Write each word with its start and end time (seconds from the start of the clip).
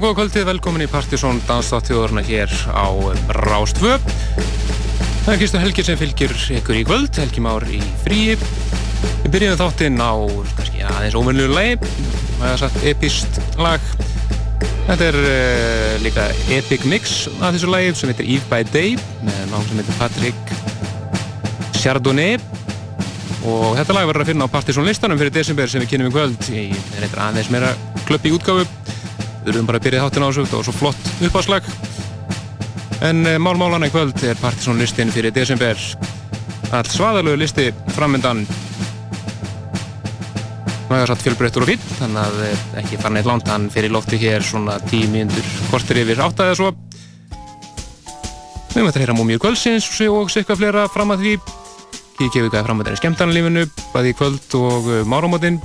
Já, 0.00 0.06
góða 0.06 0.16
kvöldið, 0.16 0.44
velkomin 0.48 0.82
í 0.86 0.88
Partisón 0.88 1.42
Danstáttjóðurna 1.44 2.22
hér 2.24 2.48
á 2.72 2.88
Rástvö. 3.36 3.98
Það 5.26 5.34
er 5.34 5.40
Kristján 5.42 5.60
Helgir 5.60 5.84
sem 5.84 5.98
fylgir 6.00 6.32
ykkur 6.56 6.78
í 6.78 6.84
kvöld, 6.88 7.18
Helgi 7.20 7.42
Már 7.44 7.66
í 7.68 7.82
fríi. 8.00 8.38
Við 8.38 9.28
byrjum 9.34 9.58
þáttinn 9.60 10.00
á, 10.00 10.16
kannski 10.56 10.86
aðeins 10.88 11.18
óvinnluðu 11.20 11.52
lagi, 11.52 11.76
það 12.38 12.46
er 12.48 12.62
satt 12.62 12.80
epist 12.94 13.42
lag. 13.60 13.92
Þetta 14.88 15.10
er 15.10 15.20
uh, 15.20 15.92
líka 16.06 16.30
epic 16.56 16.88
mix 16.88 17.28
af 17.34 17.50
þessu 17.50 17.68
lagi 17.68 17.92
sem 18.00 18.14
heitir 18.14 18.32
Eve 18.38 18.48
by 18.48 18.64
Day 18.72 18.96
með 19.20 19.46
náðum 19.52 19.68
sem 19.68 19.84
heitir 19.84 20.00
Patrick 20.00 20.56
Chardonnay. 21.76 22.40
Og 23.44 23.76
þetta 23.76 24.00
lag 24.00 24.08
verður 24.08 24.24
að 24.24 24.32
finna 24.32 24.48
á 24.48 24.54
Partisón 24.56 24.88
listanum 24.88 25.20
fyrir 25.20 25.36
desember 25.36 25.68
sem 25.68 25.84
við 25.84 25.92
kynum 25.92 26.08
í 26.08 26.16
kvöld 26.16 26.52
í 26.56 26.70
aðeins 27.12 27.52
meira 27.52 27.76
klöppi 28.08 28.32
útgáfu. 28.32 28.79
Við 29.44 29.54
erum 29.54 29.68
bara 29.68 29.80
að 29.80 29.86
byrja 29.88 30.04
þáttin 30.04 30.24
á 30.24 30.28
þessu, 30.28 30.46
það 30.50 30.58
var 30.58 30.68
svo 30.68 30.76
flott 30.76 31.10
uppáslag. 31.28 31.68
En 33.00 33.24
e, 33.24 33.38
mál-málana 33.40 33.88
í 33.88 33.92
kvöld 33.94 34.18
er 34.28 34.36
Partiðsson 34.40 34.80
listin 34.80 35.12
fyrir 35.14 35.32
desember. 35.32 35.78
All 36.76 36.84
svaðalögu 36.86 37.40
listi 37.40 37.70
framöndan. 37.96 38.44
Það 40.90 41.00
er 41.04 41.12
satt 41.12 41.24
fjölbreyttur 41.24 41.64
og 41.64 41.70
fín, 41.70 41.82
þannig 42.00 42.20
að 42.20 42.38
eh, 42.48 42.62
ekki 42.82 42.98
fara 42.98 43.14
neitt 43.14 43.28
langt. 43.30 43.48
Hann 43.48 43.68
fyrir 43.72 43.92
lofti 43.94 44.18
hér 44.20 44.44
svona 44.44 44.76
tími 44.90 45.24
undur 45.24 45.50
kortir 45.70 46.02
yfir 46.02 46.20
átt 46.20 46.42
að 46.42 46.50
það 46.50 46.60
svo. 46.60 46.70
Við 48.70 48.84
mötum 48.84 48.90
að 48.90 49.00
heyra 49.04 49.16
múmið 49.18 49.40
kvöldsins 49.42 49.88
og 50.10 50.30
sikka 50.34 50.58
flera 50.58 50.84
fram 50.90 51.14
að 51.14 51.24
því. 51.24 51.34
Kíkja 52.20 52.44
við 52.44 52.52
hvað 52.52 52.66
framöndan 52.68 52.94
er 52.94 53.00
skemmtarnalífinu, 53.00 53.64
bæði 53.94 54.12
í 54.12 54.18
kvöld 54.18 54.56
og 54.60 54.90
uh, 54.90 55.00
máramotinn. 55.08 55.60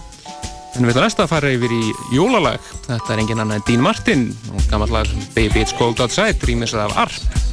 En 0.76 0.86
við 0.86 0.94
ætlum 0.94 1.06
næsta 1.08 1.26
að 1.26 1.34
fara 1.36 1.54
yfir 1.58 1.74
í 1.74 1.84
jólalag. 2.16 2.75
Þetta 2.86 3.16
er 3.16 3.24
engin 3.24 3.42
annan 3.42 3.58
en 3.58 3.66
Dean 3.66 3.82
Martin 3.82 4.28
og 4.54 4.70
gammal 4.70 4.94
lag 4.94 5.10
Baby 5.34 5.64
It's 5.64 5.74
Cold 5.78 6.00
Outside, 6.04 6.38
rýmis 6.46 6.78
af 6.78 6.94
ARP. 7.06 7.45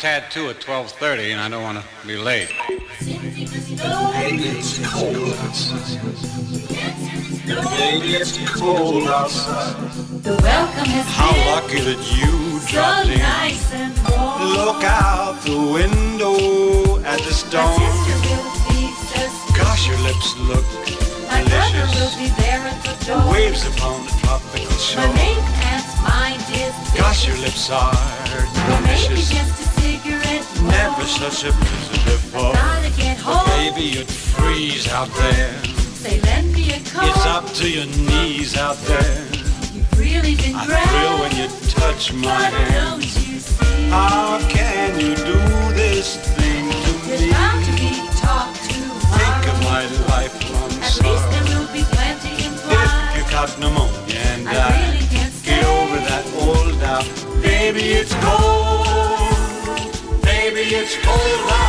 Tattoo 0.00 0.48
at 0.48 0.56
12.30 0.60 1.32
and 1.32 1.40
I 1.40 1.48
don't 1.50 1.62
want 1.62 1.76
to 1.78 1.84
be 2.06 2.16
late. 2.16 2.48
it's 3.02 4.78
cold 4.88 5.36
it's 8.02 8.38
cold 8.58 9.08
outside. 9.08 9.76
The 10.22 10.40
welcome 10.42 10.88
has 10.88 11.04
How 11.04 11.32
lucky 11.52 11.80
that 11.84 12.00
you 12.16 12.60
so 12.60 12.72
dropped 12.80 13.08
in. 13.08 13.18
nice 13.18 13.72
and 13.74 13.92
warm. 14.08 14.40
Look 14.56 14.84
out 14.84 15.36
the 15.44 15.60
window 15.68 16.96
at 17.04 17.20
the 17.20 17.32
storm. 17.34 17.68
My 17.68 17.92
sister 17.92 18.16
will 18.24 18.48
be 18.72 18.88
just 19.12 19.36
Gosh, 19.56 19.84
your 19.86 20.00
lips 20.00 20.32
look 20.48 20.64
My 21.28 21.44
brother 21.44 21.76
will 21.76 21.92
delicious. 21.92 22.16
be 22.16 22.28
there 22.40 22.64
at 22.64 22.80
the 22.88 22.94
door. 23.04 23.20
Waves 23.32 23.66
upon 23.68 24.00
the 24.08 24.12
tropical 24.24 24.64
My 24.64 24.80
shore. 24.80 25.12
main 25.12 25.36
aunt's 25.68 25.92
mind 26.00 26.40
is 26.56 26.72
Gosh, 26.96 27.28
your 27.28 27.36
lips 27.44 27.68
are 27.68 27.92
Well, 27.92 28.80
maybe 28.80 29.20
delicious. 29.20 29.68
Just 30.40 30.56
a 30.56 30.60
cigarette 30.60 30.62
more. 30.62 30.72
Never 30.72 31.04
such 31.06 31.44
a 31.44 31.52
blizzard 31.52 32.04
before. 32.04 32.52
But 33.24 33.46
baby, 33.56 33.82
you'd 33.82 34.08
freeze 34.10 34.88
out 34.88 35.08
there. 35.08 35.52
Say, 35.94 36.20
lend 36.20 36.52
me 36.52 36.72
a 36.72 36.80
coat. 36.80 37.04
It's 37.08 37.26
up 37.26 37.46
to 37.60 37.70
your 37.70 37.86
knees 37.86 38.56
out 38.56 38.76
there. 38.88 39.26
You've 39.72 39.98
really 39.98 40.34
been 40.36 40.54
I 40.56 40.66
great. 40.66 40.88
thrill 40.88 41.18
when 41.20 41.36
you 41.36 41.48
touch 41.70 42.12
my 42.12 42.24
But 42.24 42.52
hand. 42.52 42.74
don't 42.74 43.02
you 43.04 43.38
see? 43.38 43.88
How 43.90 44.38
can 44.48 44.98
you 45.00 45.14
do 45.14 45.38
this 45.74 46.16
thing 46.36 46.70
to 46.70 46.92
There's 47.08 47.20
me? 47.22 47.30
bound 47.32 47.64
to 47.66 47.72
be 47.72 47.90
talk 48.16 48.54
tomorrow. 48.64 49.18
Think 49.18 49.42
of 49.52 49.56
my 49.64 49.82
lifelong 50.08 50.72
At 50.80 50.96
least 51.04 51.26
there 51.30 51.44
will 51.52 51.68
be 51.72 51.82
plenty 51.84 52.32
If 52.32 52.46
implied. 52.46 53.16
you 53.16 53.22
caught 53.30 53.52
pneumonia 53.60 54.16
and 54.32 54.48
I 54.48 54.52
died, 54.52 54.92
really 54.94 55.06
can't 55.08 55.42
get 55.44 55.64
over 55.64 55.96
that 56.08 56.24
old 56.40 56.80
doubt. 56.80 57.06
Baby, 57.42 57.84
it's 58.00 58.14
cold. 58.14 59.09
Baby, 60.70 60.82
it's 60.82 60.96
cold 61.04 61.18
outside. 61.18 61.59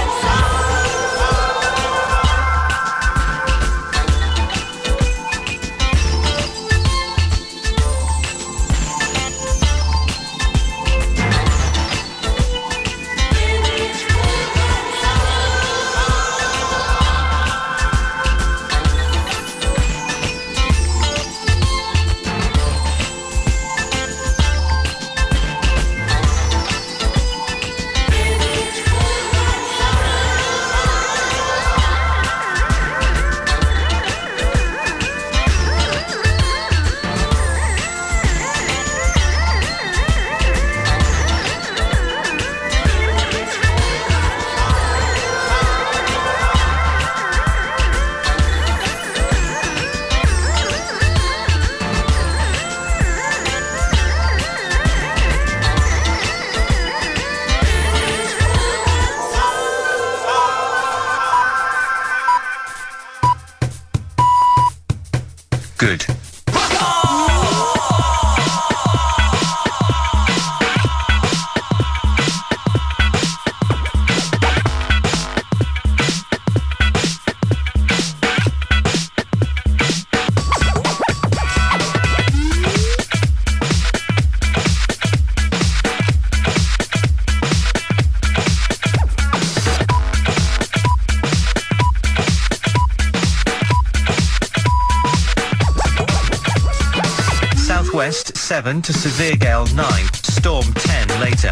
7 98.62 98.80
to 98.84 98.94
severe 98.94 99.36
gale 99.38 99.66
9, 99.74 99.86
storm 100.13 100.72
10 100.74 101.19
later. 101.19 101.52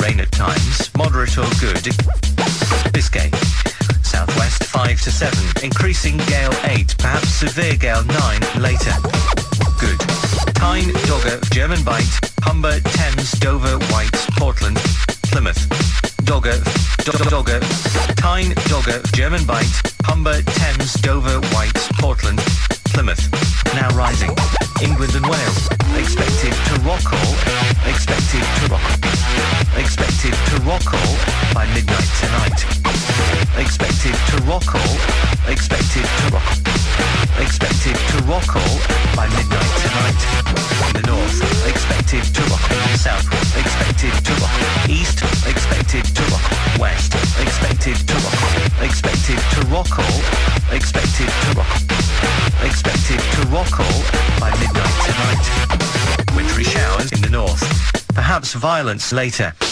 Rain 0.00 0.18
at 0.18 0.32
times, 0.32 0.92
moderate 0.96 1.38
or 1.38 1.48
good. 1.60 1.84
Biscay. 2.92 3.30
Southwest 4.02 4.64
5 4.64 5.00
to 5.02 5.12
7, 5.12 5.38
increasing 5.62 6.16
gale 6.26 6.52
8, 6.64 6.96
perhaps 6.98 7.28
severe 7.28 7.76
gale 7.76 8.02
9 8.02 8.41
violence 58.82 59.12
later. 59.12 59.71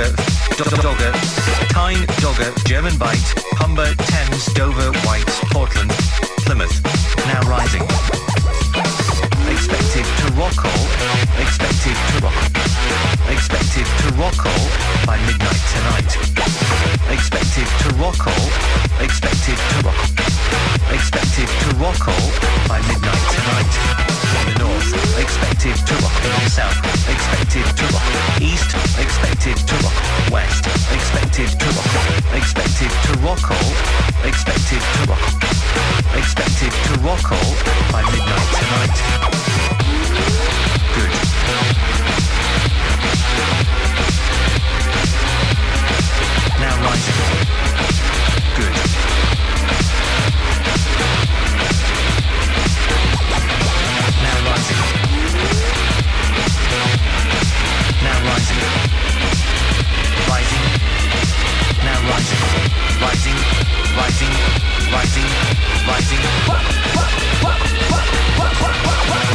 Dogger, 0.00 0.16
Do- 0.56 0.82
Dogger, 0.82 1.12
Tyne, 1.68 2.06
Dogger, 2.20 2.52
German 2.64 2.96
Bight, 2.96 3.18
Humber, 3.58 3.94
Thames, 3.96 4.46
Dover, 4.54 4.92
White, 5.06 5.26
Portland, 5.52 5.90
Plymouth. 6.46 6.82
Now 7.26 7.46
rising. 7.46 8.39
Expected 9.60 10.08
to 10.16 10.26
rock 10.40 10.64
all. 10.64 10.86
Expected 11.36 11.92
to 11.92 12.16
rock. 12.24 12.32
Expected 13.28 13.84
to 13.84 14.06
rock 14.16 14.40
all 14.40 14.66
by 15.04 15.20
midnight 15.28 15.60
tonight. 15.68 16.10
Expected 17.12 17.68
to 17.84 17.88
rock 18.00 18.16
all. 18.24 18.48
Expected 19.04 19.60
to 19.60 19.76
rock. 19.84 20.00
Expected 20.96 21.44
to 21.44 21.68
rock 21.76 22.08
all 22.08 22.28
by 22.72 22.80
midnight 22.88 23.24
tonight. 23.36 23.72
In 24.40 24.44
the 24.48 24.56
north, 24.64 25.20
expected 25.20 25.76
to 25.76 25.94
rock. 26.00 26.16
South, 26.48 26.80
expected 27.04 27.68
to 27.76 27.84
rock. 27.92 28.08
East, 28.40 28.72
expected 28.96 29.60
to 29.60 29.74
rock. 29.84 30.32
West, 30.32 30.64
expected 30.88 31.52
to 31.60 31.68
rock. 31.76 31.92
Expected 32.32 32.90
to 33.04 33.12
rock 33.20 33.44
all. 33.50 34.19
Expected 34.22 34.80
to 34.80 35.10
rock. 35.10 35.18
Expected 36.14 36.72
to 36.72 36.92
rock 37.00 37.32
all 37.32 37.54
by 37.90 38.02
midnight 38.12 38.48
tonight. 38.58 38.96
Good. 40.94 41.12
Now 46.60 46.74
rising. 46.84 47.20
Good. 48.56 48.76
Now 54.22 54.36
rising. 54.46 54.80
Now 58.04 58.18
rising. 58.28 58.60
Rising. 60.28 60.64
Now 61.84 61.98
rising. 62.10 62.89
Rising. 63.00 63.36
Rising. 63.96 64.34
Rising. 64.92 65.28
Rising. 65.88 66.20
Now 69.08 69.29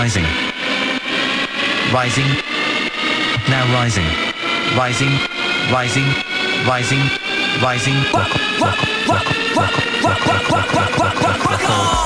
rising. 0.00 0.24
Rising. 1.92 2.30
Now 3.52 3.64
rising. 3.74 4.08
Rising. 4.74 5.12
Rising. 5.70 6.08
Rising. 6.66 7.02
Rising. 7.60 7.98
Rock, 8.08 8.32
rock, 8.60 8.78
rock, 9.08 9.26
rock, 9.52 9.66
rock, 10.02 10.26
rock, 10.26 10.50
rock, 10.50 10.72
rock, 10.72 10.96
rock, 10.96 11.20
rock, 11.20 11.44
rock, 11.44 11.68
rock. 11.68 11.98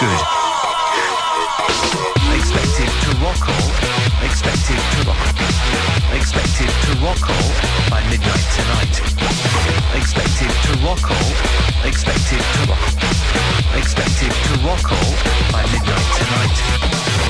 Good. 0.00 0.20
Expected 2.34 2.90
to 3.04 3.10
rock 3.22 3.42
all. 3.54 3.70
Expected 4.26 4.80
to 4.92 4.98
rock. 5.06 5.22
Expected 6.18 6.70
to 6.84 6.92
rock 7.06 7.22
all 7.30 7.50
by 7.88 8.02
midnight 8.10 8.46
tonight. 8.58 8.94
Expected 9.94 10.50
to 10.66 10.72
rock 10.86 11.06
all. 11.08 11.86
Expected 11.86 12.42
to 12.42 12.62
rock. 12.68 13.41
Expected 13.74 14.32
to 14.32 14.52
rock 14.66 14.84
all 14.92 15.12
by 15.50 15.62
midnight 15.72 16.08
tonight. 16.18 16.56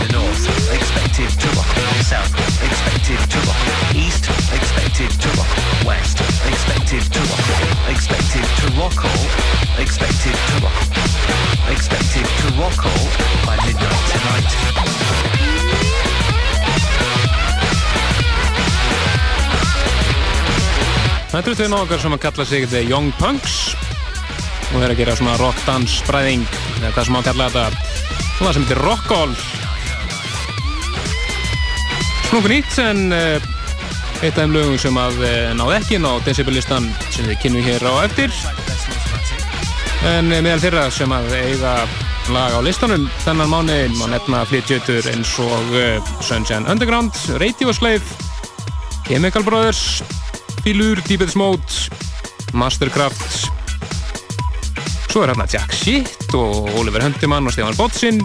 The 0.02 0.08
north, 0.12 0.44
expected 0.74 1.30
to 1.38 1.48
rock. 1.54 1.70
South, 2.02 2.34
expected 2.66 3.20
to 3.30 3.38
rock. 3.46 3.62
East, 3.94 4.26
expected 4.50 5.10
to 5.22 5.28
rock. 5.38 5.52
West, 5.86 6.18
expected 6.50 7.02
to 7.14 7.20
rock. 7.30 7.46
Expected 7.88 8.46
to 8.58 8.66
rock 8.74 8.98
all. 9.04 9.24
Expected 9.78 10.34
to 10.34 10.54
rock. 10.66 10.78
Expected 11.70 12.26
to 12.26 12.46
rock 12.58 12.78
all 12.90 13.06
by 13.46 13.56
midnight 13.64 14.02
tonight. 14.10 14.50
Þetta 21.32 21.48
eru 21.48 21.56
tveir 21.56 21.70
náðungar 21.72 22.02
sem 22.02 22.12
að 22.12 22.20
kalla 22.26 22.44
sig 22.44 22.66
The 22.68 22.82
Young 22.84 23.08
Punks 23.16 23.72
þeir 24.82 24.90
eru 24.90 24.96
að 24.96 25.00
gera 25.04 25.14
svona 25.14 25.38
rockdans 25.38 25.92
spræðing 26.00 26.46
eða 26.80 26.88
hvað 26.96 27.04
sem 27.06 27.14
á 27.14 27.20
að 27.20 27.26
kalla 27.28 27.50
þetta. 27.54 27.90
Svona 28.38 28.52
sem 28.52 28.64
heitir 28.64 28.80
rockall 28.82 29.34
Snúku 32.26 32.48
nýtt 32.48 32.78
en 32.80 33.12
uh, 33.12 33.44
eitt 34.24 34.32
af 34.32 34.40
þeim 34.40 34.54
lögum 34.56 34.78
sem 34.80 34.96
að 34.98 35.18
eh, 35.28 35.50
náði 35.54 35.74
ekki 35.76 35.98
inn 35.98 36.08
á 36.08 36.16
decibellistan 36.24 36.88
sem 37.12 37.28
við 37.28 37.38
kynum 37.42 37.66
hér 37.66 37.84
á 37.84 37.92
eftir. 38.06 38.34
En 40.08 40.32
eh, 40.32 40.40
meðal 40.40 40.62
þeirra 40.64 40.86
sem 40.96 41.12
að 41.12 41.28
eiga 41.36 41.74
lag 42.32 42.56
á 42.56 42.60
listanum 42.64 43.04
þennan 43.26 43.52
mánuðin 43.52 43.98
má 44.00 44.06
nefna 44.14 44.42
flytjötur 44.48 45.10
eins 45.12 45.34
og 45.44 45.76
uh, 45.76 46.12
Sunshine 46.24 46.66
Underground, 46.70 47.14
Radio 47.42 47.74
Slave 47.76 48.02
Chemical 49.06 49.44
Brothers 49.46 50.02
Fílur, 50.64 51.02
Deepest 51.06 51.36
Mode 51.36 52.54
Mastercraft 52.56 53.31
svo 55.12 55.26
er 55.26 55.28
hérna 55.34 55.44
Jack 55.50 55.74
Shit 55.76 56.30
og 56.32 56.70
Oliver 56.80 57.02
Hundimann 57.04 57.44
og 57.44 57.52
Stefan 57.52 57.76
Botsin 57.76 58.20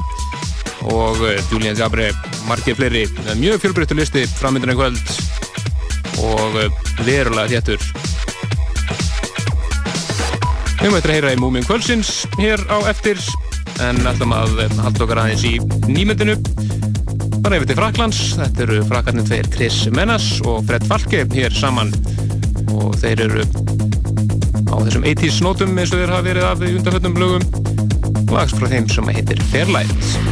og 0.88 1.17
uh, 1.20 1.34
Julian 1.51 1.75
Zabre 1.75 2.13
margir 2.48 2.77
fleiri, 2.79 3.01
mjög 3.36 3.60
fjölbreyttur 3.60 3.98
listi 4.00 4.24
framöndan 4.38 4.72
í 4.72 4.77
kvöld 4.77 5.12
og 6.24 6.56
uh, 6.56 6.77
verulega 7.03 7.58
þéttur. 7.58 7.84
Við 10.79 10.96
eftir 10.96 11.12
að 11.12 11.17
heyra 11.17 11.36
í 11.36 11.41
Múmin 11.41 11.67
Kvöldsins 11.67 12.24
hér 12.39 12.63
á 12.72 12.79
eftir 12.88 13.20
en 13.84 14.00
ætlum 14.08 14.38
að 14.38 14.63
eh, 14.63 14.79
halda 14.79 15.03
okkar 15.03 15.25
aðeins 15.25 15.44
í 15.44 15.58
nýmyndinu. 15.91 16.38
Bara 17.44 17.60
yfir 17.60 17.74
til 17.74 17.82
Fraklands 17.82 18.22
þetta 18.39 18.67
eru 18.70 18.84
frakarnir 18.88 19.27
tveir 19.27 19.51
Chris 19.51 19.84
Menas 19.91 20.38
og 20.48 20.63
Fred 20.70 20.88
Falke 20.88 21.25
hér 21.36 21.51
saman 21.51 21.91
og 22.77 22.96
þeir 23.01 23.27
eru 23.27 23.56
þessum 24.88 25.06
80's 25.08 25.41
nótum 25.44 25.75
eins 25.75 25.91
og 25.91 26.01
þeir 26.01 26.15
hafa 26.15 26.27
verið 26.29 26.48
af 26.48 26.63
í 26.63 26.74
undanföldum 26.77 27.20
lögum. 27.20 27.46
Lags 28.32 28.56
frá 28.56 28.72
þeim 28.72 28.89
sem 28.91 29.15
heitir 29.17 29.44
Fairlight 29.51 30.26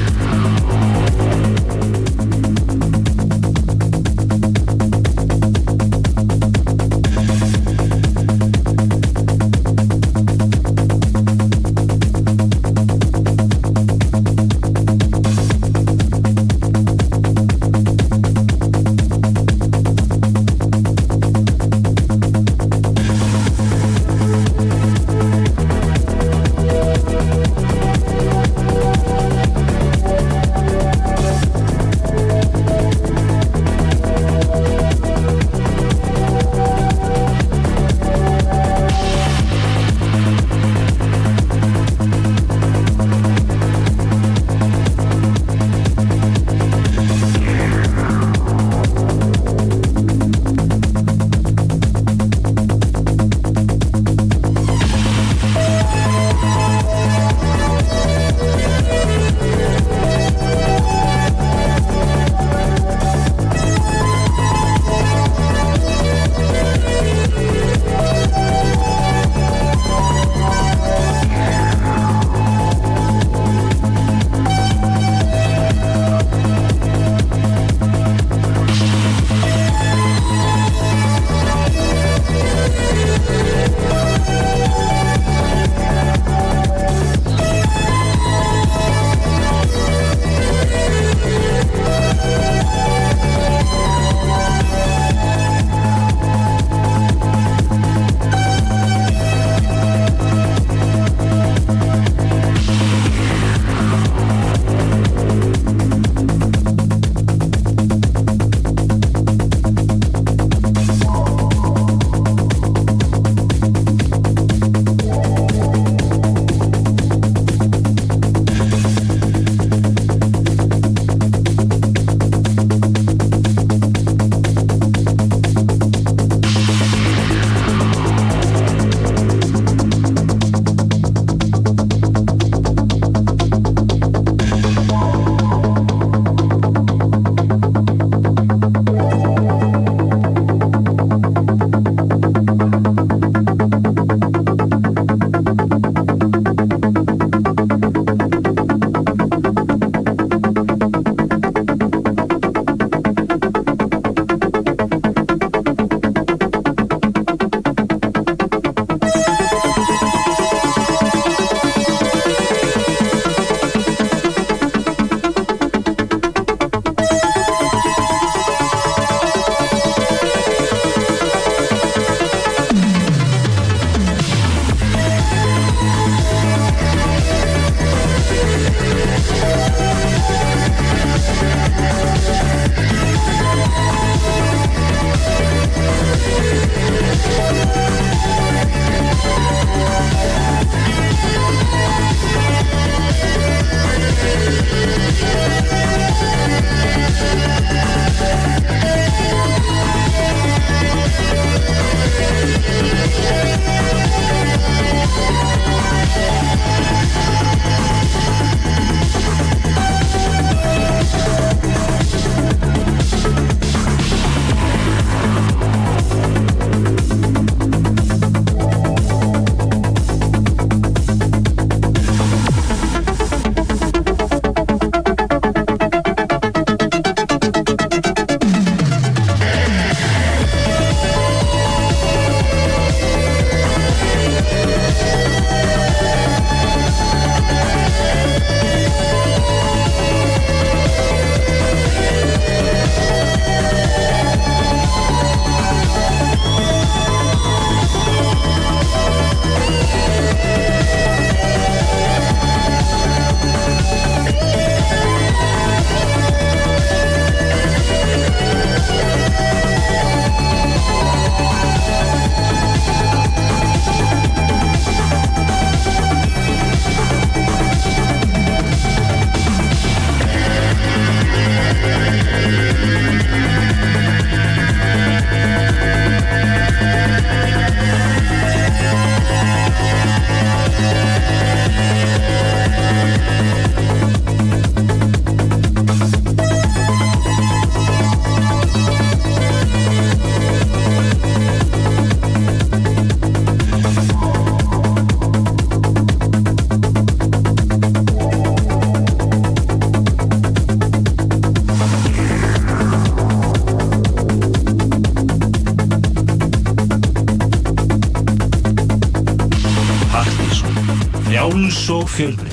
Gil. 312.18 312.45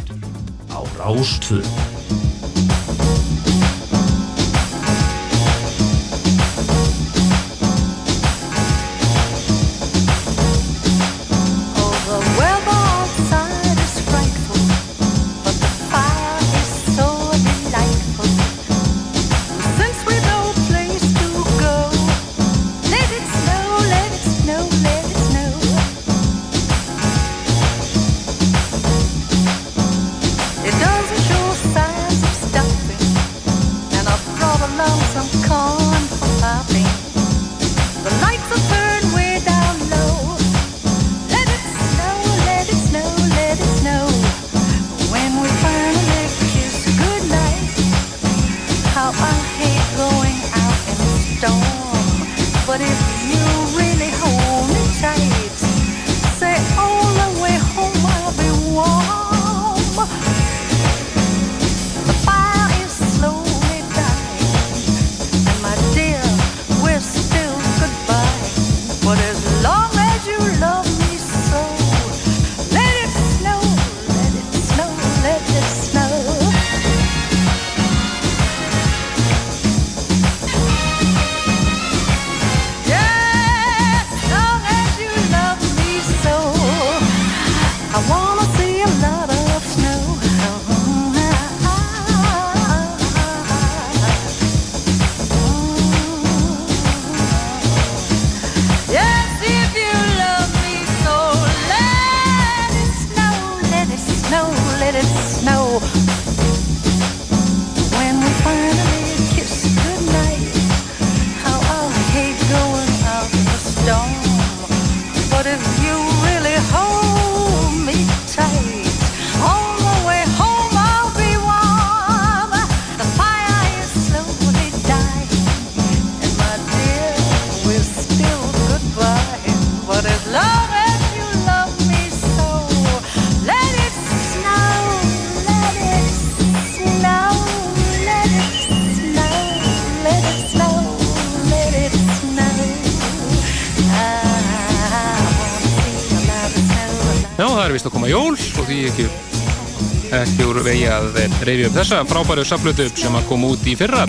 að 151.03 151.45
reyfi 151.47 151.67
upp 151.67 151.77
þessa 151.77 152.01
frábæru 152.09 152.45
saflutu 152.47 152.87
sem 152.95 153.15
að 153.19 153.27
koma 153.29 153.51
út 153.53 153.67
í 153.67 153.75
fyrra. 153.79 154.05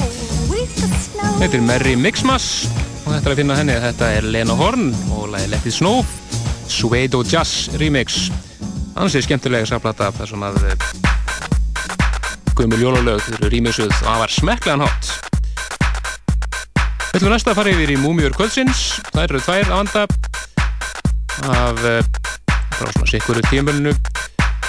Þetta 1.39 1.58
er 1.58 1.65
Merry 1.65 1.95
Mixmas 1.99 2.47
og 3.03 3.10
þetta 3.12 3.25
er 3.25 3.34
að 3.34 3.39
finna 3.41 3.58
henni. 3.60 3.75
Að 3.77 3.88
þetta 3.89 4.12
er 4.17 4.27
Lena 4.36 4.56
Horn 4.60 4.91
og 5.15 5.27
lagi 5.34 5.49
Let 5.51 5.67
It 5.69 5.77
Snow 5.77 6.03
Suedo 6.69 7.23
Jazz 7.27 7.69
Remix. 7.79 8.27
Ansið 8.99 9.25
skemmtilega 9.27 9.67
saflata 9.69 10.12
þar 10.13 10.29
sem 10.29 10.45
að 10.45 10.60
eh, 10.69 10.88
Guðmur 12.53 12.84
Jólulög 12.84 13.29
eru 13.34 13.49
rýmisuð 13.49 13.89
og 13.89 14.01
það 14.03 14.19
var 14.21 14.34
smekklegan 14.36 14.86
hot 14.86 15.13
Þetta 17.13 17.25
er 17.27 17.34
næsta 17.34 17.53
að 17.53 17.60
fara 17.60 17.73
yfir 17.73 17.91
í 17.93 17.97
Múmiur 18.01 18.34
Kvöldsins. 18.34 18.79
Það 19.12 19.23
eru 19.27 19.41
tvær 19.45 19.67
að 19.67 19.75
vanda 19.77 20.06
af 21.53 21.84
eh, 21.86 22.12
frá 22.73 22.89
svona 22.89 23.10
sikkur 23.10 23.41
tíumölinu 23.49 23.93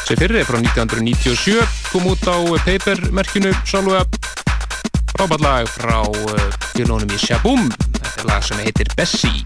sem 0.04 0.18
fyrir 0.20 0.40
er 0.42 0.48
frá 0.48 0.58
1997 0.60 1.64
kom 1.92 2.08
út 2.12 2.24
á 2.28 2.36
eh, 2.36 2.60
papermerkinu 2.66 3.52
Sálvega 3.64 4.04
frábært 5.14 5.44
lag 5.44 5.70
frá 5.70 6.00
eh, 6.02 6.48
fjölunum 6.74 7.12
í 7.14 7.20
Shabum. 7.20 7.68
Þetta 8.00 8.24
er 8.24 8.28
lag 8.28 8.44
sem 8.44 8.64
heitir 8.64 8.90
Bessie. 8.98 9.43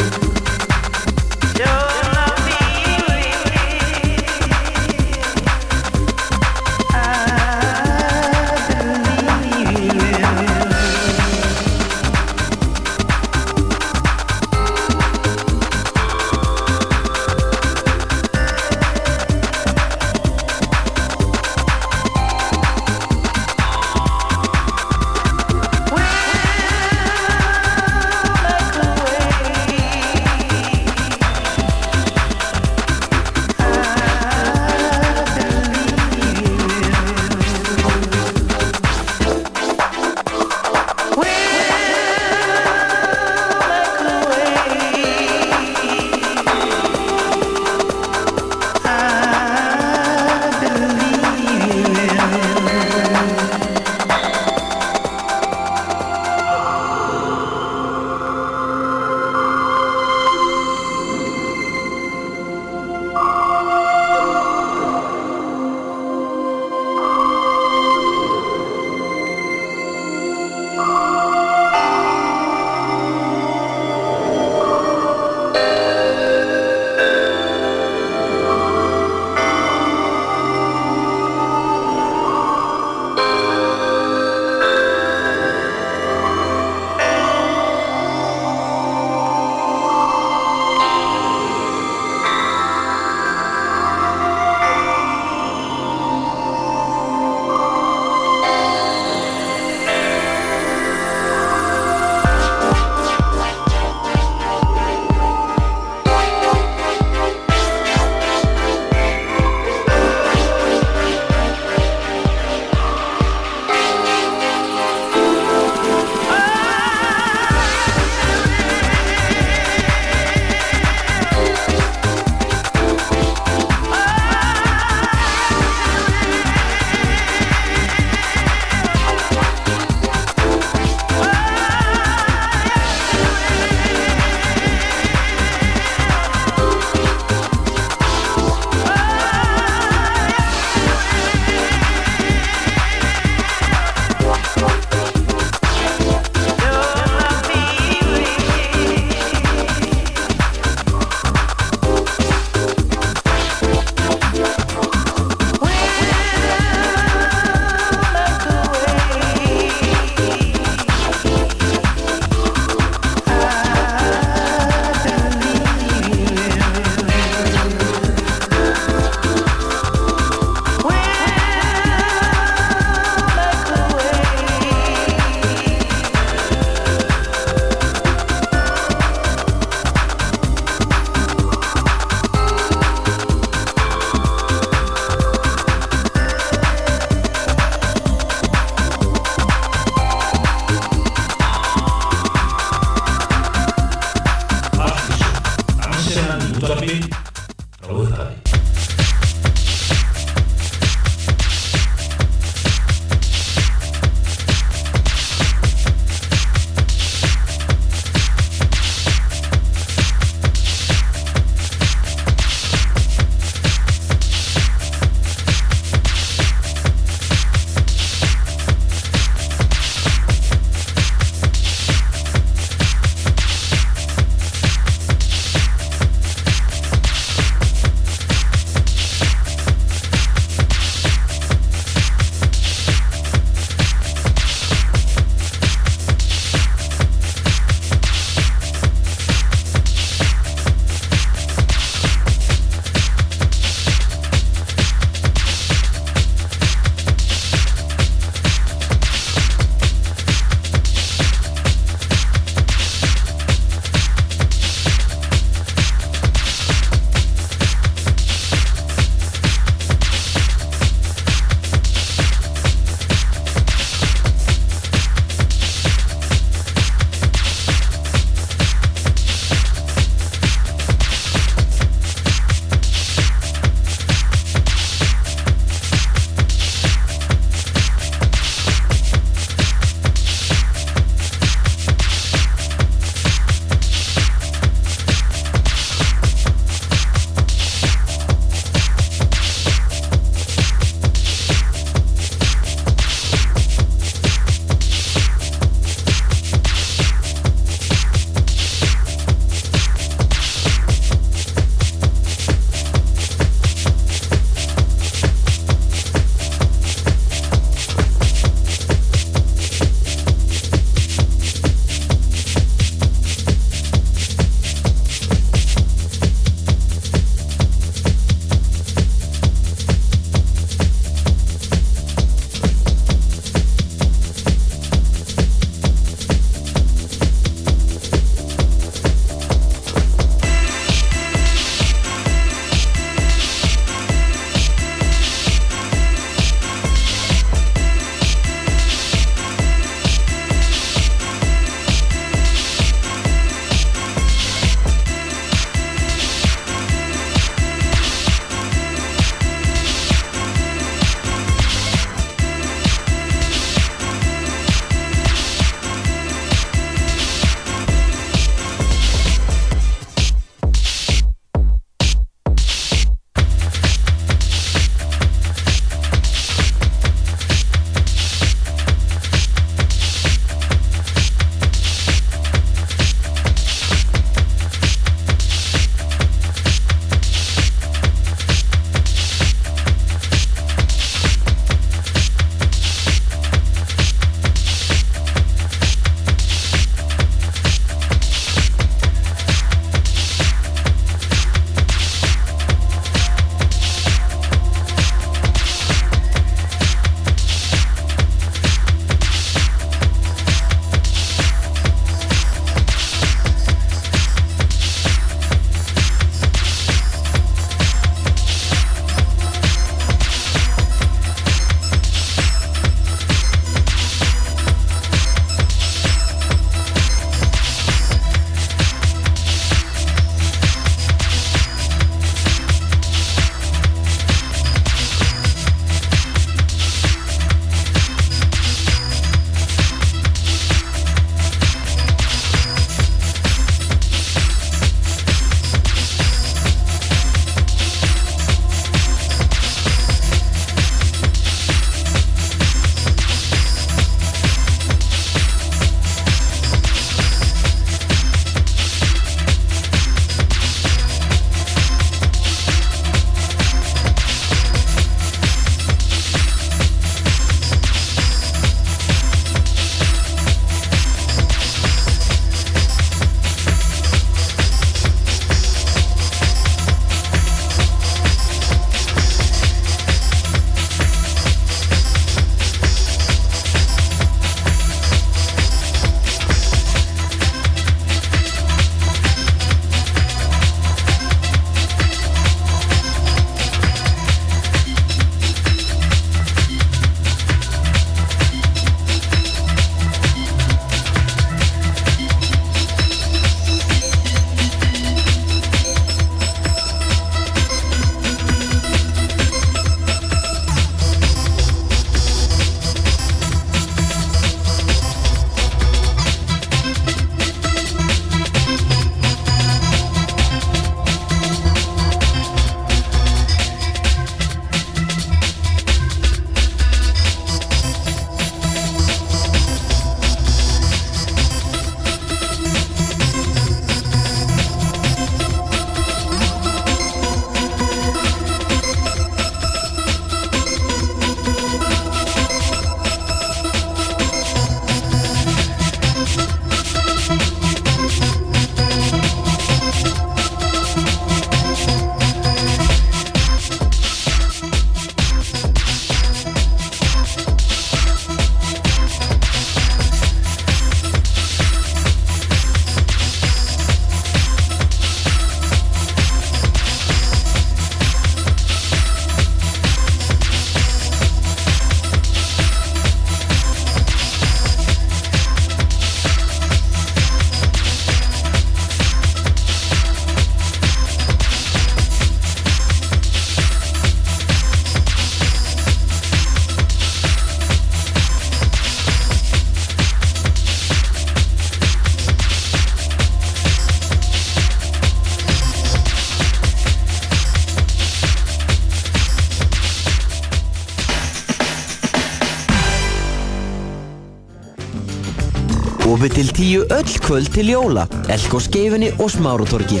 Tíu 596.56 596.86
öll 596.88 597.12
kvöld 597.20 597.52
til 597.52 597.68
jóla 597.74 598.06
Elko 598.32 598.60
skeifinni 598.60 599.12
og 599.20 599.30
smárutorki 599.30 600.00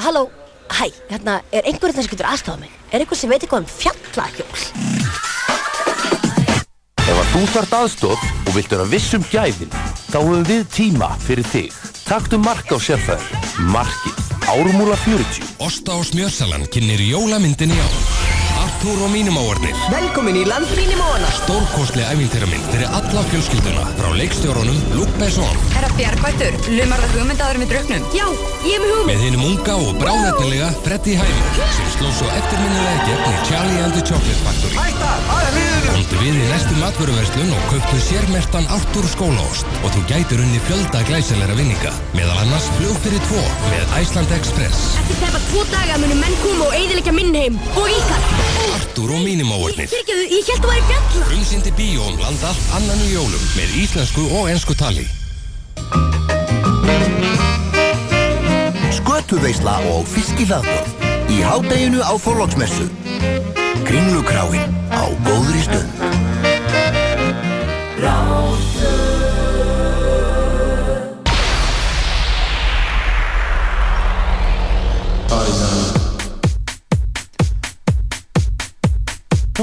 Halló, 0.00 0.30
hæ, 0.72 0.88
hérna, 1.10 1.40
er 1.52 1.66
einhver 1.68 1.92
þetta 1.92 2.02
sem 2.02 2.12
getur 2.14 2.28
aðstofað 2.30 2.62
mig? 2.64 2.70
Er 2.90 3.02
einhver 3.02 3.18
sem 3.20 3.30
veit 3.30 3.42
eitthvað 3.44 3.66
um 3.66 3.68
fjallahjól? 3.68 4.62
Ef 7.04 7.18
að 7.18 7.30
þú 7.34 7.42
þart 7.52 7.76
aðstóð 7.80 8.24
og 8.46 8.54
vilt 8.54 8.72
vera 8.72 8.86
vissum 8.88 9.26
gæðin, 9.32 9.76
þá 10.08 10.18
höfum 10.20 10.46
við 10.48 10.64
tíma 10.72 11.10
fyrir 11.26 11.46
þig. 11.52 11.76
Taktu 12.06 12.40
mark 12.40 12.70
á 12.72 12.78
sérfæður. 12.80 13.28
Markið. 13.74 14.24
Árumúla 14.50 14.96
40. 15.04 15.52
Osta 15.66 15.98
og 16.00 16.08
smjörsalan 16.08 16.64
kynir 16.72 17.02
jólamyndin 17.10 17.76
í 17.76 17.82
ár. 17.82 18.19
Arthur 18.80 19.02
og 19.04 19.10
mínum 19.12 19.36
áornir. 19.36 19.76
Velkomin 19.92 20.38
í 20.40 20.44
land 20.48 20.70
mínum 20.72 21.02
ána. 21.04 21.28
Stórkostlega 21.36 22.14
æfintýramynd 22.14 22.70
fyrir 22.72 22.88
alla 22.96 23.24
fjölskylduna. 23.28 23.82
Frá 23.98 24.08
leikstjórunum 24.16 24.78
Luke 24.94 25.12
Besson. 25.20 25.58
Herra 25.74 25.90
Bjargvættur, 25.98 26.56
lumar 26.78 27.02
það 27.04 27.12
hugmyndaður 27.18 27.60
með 27.60 27.74
drauknum? 27.74 28.06
Já, 28.16 28.24
ég 28.64 28.78
hef 28.78 28.86
hugmynd. 28.86 29.10
Með 29.10 29.24
hinnum 29.26 29.44
unga 29.50 29.74
og 29.84 30.00
bráðefnilega 30.00 30.70
Freddy 30.86 31.18
Highmore 31.20 31.68
sem 31.76 31.90
sló 31.98 32.14
svo 32.22 32.30
eftirminnilega 32.38 33.10
gegn 33.10 33.28
í 33.28 33.42
Charlie 33.50 33.84
and 33.84 33.98
the 33.98 34.06
Chocolate 34.08 34.40
Factory. 34.48 34.80
Hætta, 34.80 35.12
aðeins! 35.36 35.69
Komdu 35.90 36.18
við 36.22 36.36
í 36.38 36.46
næstu 36.50 36.76
matvöruverslun 36.78 37.50
og 37.54 37.64
kauptu 37.70 37.98
sérmertan 38.04 38.68
Arthur 38.72 39.06
skólaost 39.10 39.68
og 39.80 39.90
þú 39.94 40.02
gætur 40.10 40.42
unni 40.44 40.60
fjölda 40.66 41.02
glæsilegra 41.08 41.56
vinninga. 41.58 41.92
Meðal 42.16 42.38
annars 42.44 42.68
flug 42.76 42.96
fyrir 43.04 43.22
tvo 43.26 43.42
með 43.72 43.94
Iceland 44.00 44.34
Express. 44.36 44.94
Eftir 45.02 45.20
tæpa 45.24 45.40
tvo 45.48 45.64
daga 45.72 45.98
munum 46.02 46.22
menn 46.22 46.36
koma 46.44 46.68
og 46.68 46.76
eidilegja 46.78 47.14
minn 47.16 47.34
heim 47.36 47.58
og 47.74 47.88
ykkar. 47.90 48.26
Arthur 48.76 49.14
og 49.16 49.24
mínum 49.26 49.50
áornir. 49.54 49.90
Fyrirgeðu, 49.90 50.26
ég 50.30 50.52
held 50.52 50.66
að 50.66 50.74
væri 50.74 50.86
fjalla. 50.90 51.30
Frumsýndi 51.30 51.74
bíóm 51.78 52.20
land 52.22 52.46
allt 52.50 52.74
annan 52.78 53.04
í 53.06 53.12
jólum 53.14 53.48
með 53.56 53.76
íslensku 53.84 54.26
og 54.38 54.50
ensku 54.52 54.76
tali. 54.78 55.06
Skötuveisla 59.00 59.78
og 59.90 60.06
fiskihlaðborð 60.10 61.08
í 61.30 61.42
hádeginu 61.46 62.02
á 62.02 62.12
Þorlóksmessu. 62.18 62.88
Kringlukráin 63.86 64.74
á 64.94 64.99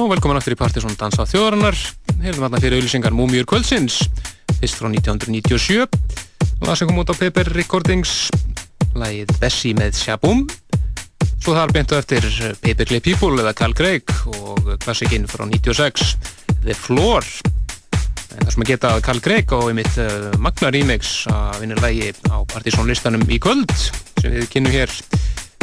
Já, 0.08 0.12
velkomin 0.16 0.38
aftur 0.40 0.54
í 0.56 0.56
Partiðsson 0.56 0.94
Dansa 0.96 1.26
þjóðarinnar. 1.28 1.76
Hefðum 2.22 2.46
hérna 2.46 2.60
fyrir 2.64 2.78
auðlýsingar 2.78 3.12
Múmiur 3.12 3.44
kvöldsins, 3.44 3.98
fyrst 4.62 4.78
frá 4.80 4.88
1997. 4.88 5.84
Lag 6.64 6.78
sem 6.80 6.88
kom 6.88 7.02
út 7.02 7.12
á 7.12 7.20
Paper 7.20 7.50
Recordings, 7.52 8.14
lagið 8.96 9.34
Bessie 9.42 9.76
með 9.76 9.98
Shaboom. 10.00 10.46
Svo 11.44 11.58
þar 11.58 11.74
beintu 11.76 11.98
eftir 12.00 12.24
Paper 12.64 12.88
Clay 12.88 13.04
People 13.04 13.44
eða 13.44 13.52
Carl 13.60 13.76
Craig 13.76 14.16
og 14.32 14.70
klassikinn 14.86 15.28
frá 15.28 15.44
96, 15.44 16.16
The 16.64 16.78
Floor. 16.86 17.28
En 18.38 18.46
það 18.46 18.54
sem 18.56 18.64
að 18.64 18.72
geta 18.72 18.94
Carl 19.10 19.20
Craig 19.28 19.52
á 19.52 19.60
einmitt 19.60 20.00
uh, 20.06 20.30
Magna 20.40 20.72
Remix 20.72 21.18
að 21.34 21.66
vinna 21.66 21.82
lagi 21.84 22.14
á 22.32 22.48
Partiðsson 22.48 22.88
listanum 22.88 23.28
í 23.28 23.44
kvöld, 23.44 23.76
sem 24.22 24.40
við 24.40 24.48
kynum 24.56 24.72
hér, 24.72 25.02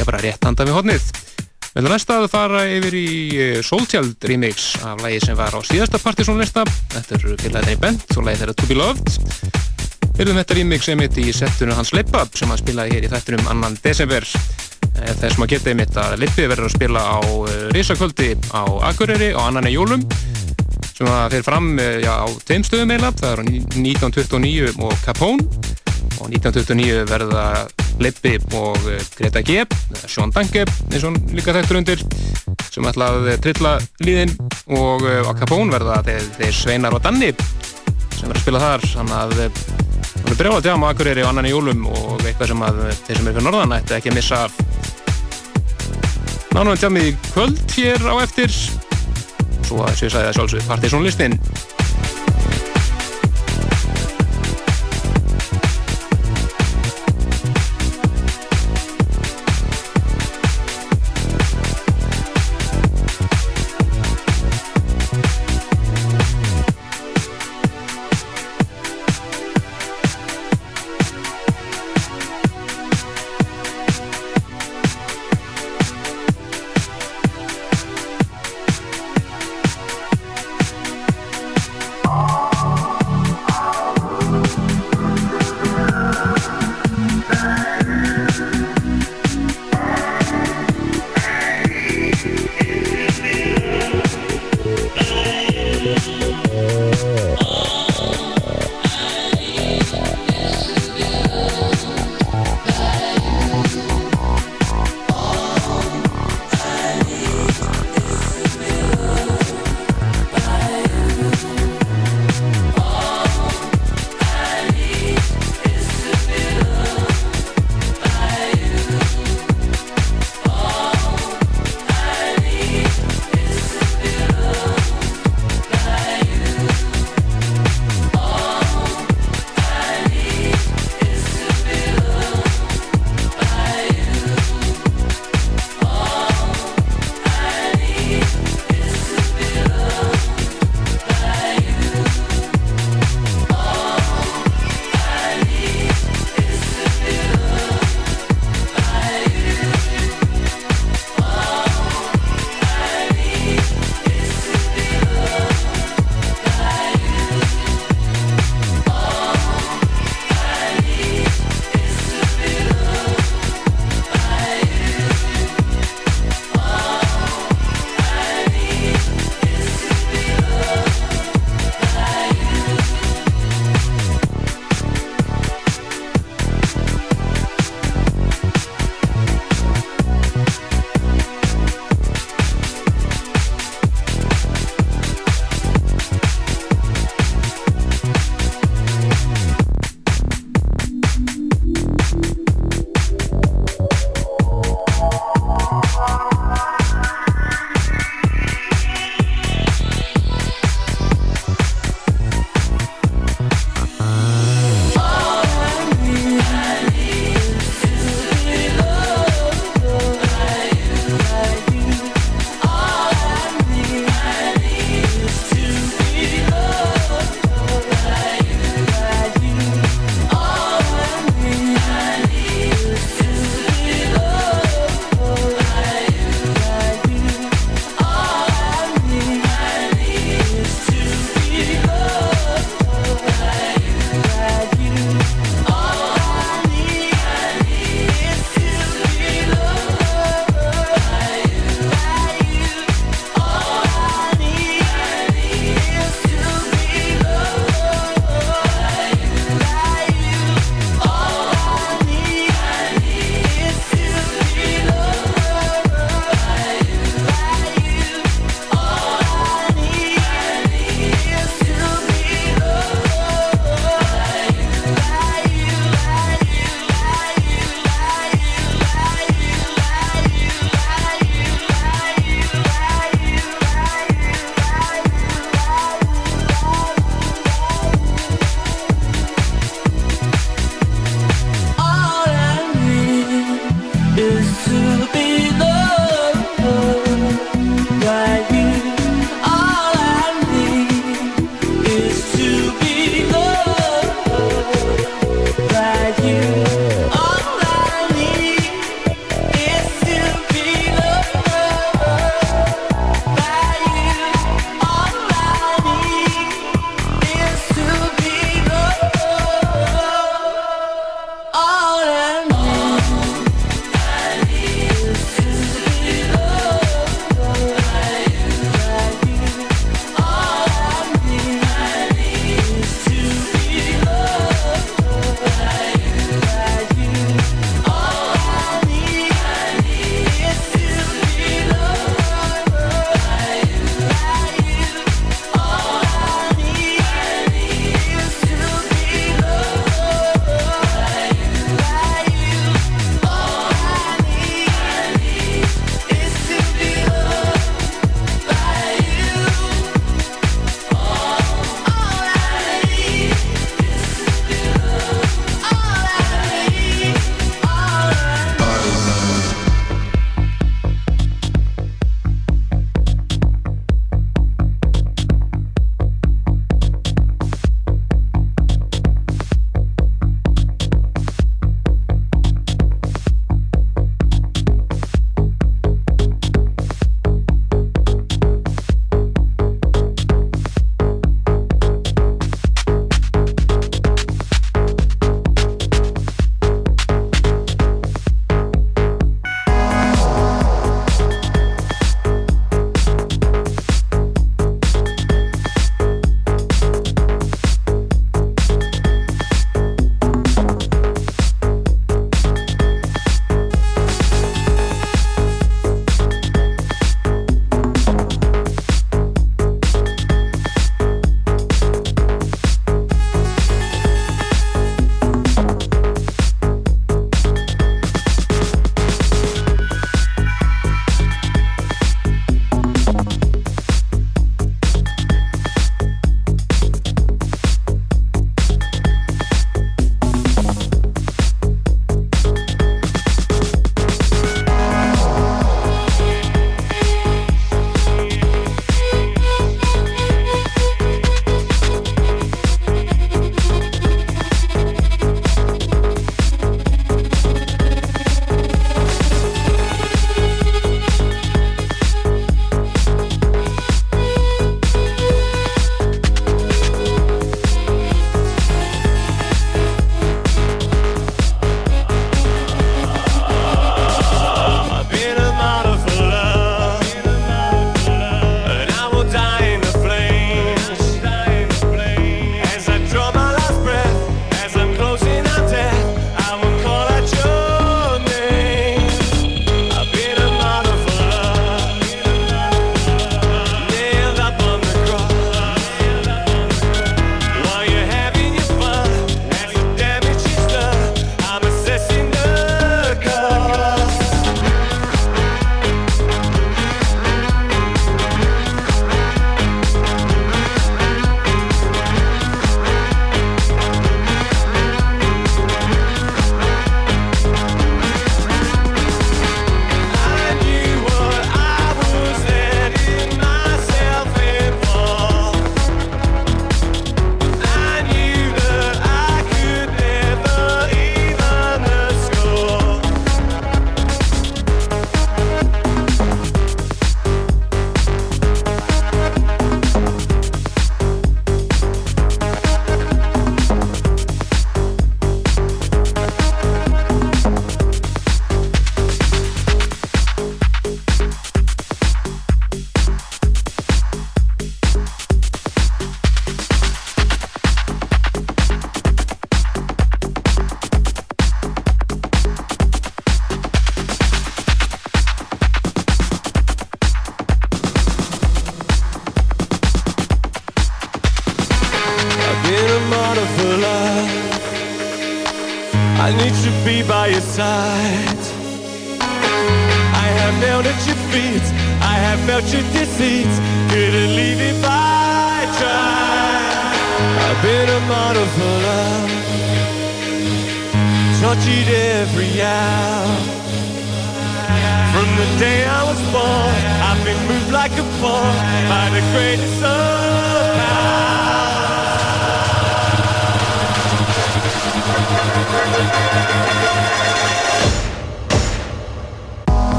ég 0.00 0.08
bara 0.08 0.24
rétt 0.24 0.48
handa 0.48 0.64
við 0.64 0.80
hodnið. 0.80 1.12
Við 1.70 1.84
ætlum 1.84 1.92
næsta 1.94 2.14
að 2.18 2.24
fara 2.32 2.60
yfir 2.66 2.94
í 2.98 3.10
eh, 3.38 3.58
Soulchild 3.62 4.24
remix 4.26 4.72
af 4.82 5.04
lægi 5.04 5.20
sem 5.22 5.36
var 5.38 5.54
á 5.54 5.60
síðasta 5.62 6.00
partysónlista. 6.02 6.64
Þetta 6.90 7.14
er 7.14 7.26
félagðinni 7.44 7.76
Bent 7.84 8.16
og 8.16 8.26
lægi 8.26 8.40
þeirra 8.40 8.54
To 8.58 8.66
Be 8.66 8.78
Loved. 8.80 9.12
Hyrðum 10.18 10.40
þetta 10.40 10.56
remix 10.58 10.88
einmitt 10.90 11.20
í 11.22 11.28
settunum 11.30 11.78
hans 11.78 11.92
Lip 11.94 12.10
Up 12.18 12.34
sem 12.34 12.50
hann 12.50 12.58
spilaði 12.58 12.96
hér 12.96 13.06
í 13.06 13.12
þettunum 13.12 13.52
annan 13.54 13.78
desember. 13.84 14.26
Eh, 14.90 15.14
Þess 15.22 15.38
maður 15.38 15.52
geta 15.54 15.70
einmitt 15.70 16.00
að 16.02 16.16
Lippi 16.24 16.48
verður 16.50 16.66
að 16.66 16.74
spila 16.74 17.06
á 17.06 17.18
eh, 17.22 17.62
risakvöldi 17.78 18.32
á 18.50 18.62
Akureyri 18.90 19.30
og 19.36 19.46
annan 19.46 19.70
í 19.70 19.76
jólum 19.76 20.02
sem 20.90 21.06
að 21.06 21.36
fyrir 21.36 21.46
fram 21.46 21.70
já, 21.78 22.12
á 22.18 22.26
tveim 22.50 22.66
stöðum 22.66 22.96
eiginlega. 22.96 23.14
Það 23.22 23.30
er 23.30 23.40
á 23.40 23.44
1929 23.46 24.74
og 24.82 24.98
Capone 25.06 25.46
og 26.20 26.28
1929 26.28 27.04
verða 27.08 27.44
Lippi 28.00 28.36
og 28.56 28.76
eh, 28.88 29.02
Greta 29.16 29.42
G 29.44 29.64
Sean 30.06 30.32
Danke, 30.34 30.64
eins 30.90 31.04
og 31.08 31.16
líka 31.34 31.54
þekktur 31.56 31.80
undir 31.80 32.04
sem 32.70 32.86
ætla 32.86 33.10
að 33.16 33.30
trilla 33.44 33.74
líðin 34.04 34.32
og 34.76 35.04
eh, 35.08 35.24
á 35.26 35.32
Capone 35.40 35.72
verða 35.74 36.00
þeir, 36.06 36.28
þeir 36.38 36.56
Sveinar 36.56 36.96
og 36.96 37.02
Danni 37.04 37.32
sem 38.20 38.28
verða 38.28 38.36
að 38.36 38.42
spila 38.44 38.62
þar. 38.62 38.86
Þannig 38.94 39.16
að 39.16 39.36
eh, 39.46 39.60
það 40.20 40.32
er 40.34 40.40
brjála 40.42 40.64
tjáma 40.66 40.92
Akureyri 40.92 41.24
og 41.24 41.32
annan 41.32 41.48
í 41.48 41.54
jólum 41.54 41.86
og 41.90 42.24
eitthvað 42.24 42.52
sem 42.52 42.64
að 42.68 42.82
þeir 43.06 43.20
sem 43.20 43.30
er 43.30 43.38
fyrir 43.38 43.46
norðan 43.48 43.76
ætti 43.80 43.96
ekki 43.98 44.12
að 44.12 44.20
missa 44.20 44.44
Nánum 46.50 46.74
tjámið 46.74 47.04
í 47.06 47.10
kvöld 47.30 47.60
hér 47.76 48.02
á 48.10 48.14
eftir. 48.24 48.50
Svo 49.68 49.84
að 49.86 50.00
séu 50.00 50.10
sæði 50.10 50.32
að 50.32 50.34
sjálfsög 50.34 50.64
partysónlistin 50.66 51.36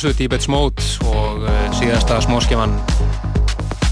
sjálfsögðu 0.00 0.16
Deep 0.16 0.32
Edge 0.32 0.48
Mode 0.48 0.84
og 1.12 1.42
uh, 1.44 1.56
síðasta 1.76 2.16
smóskjaman 2.24 2.72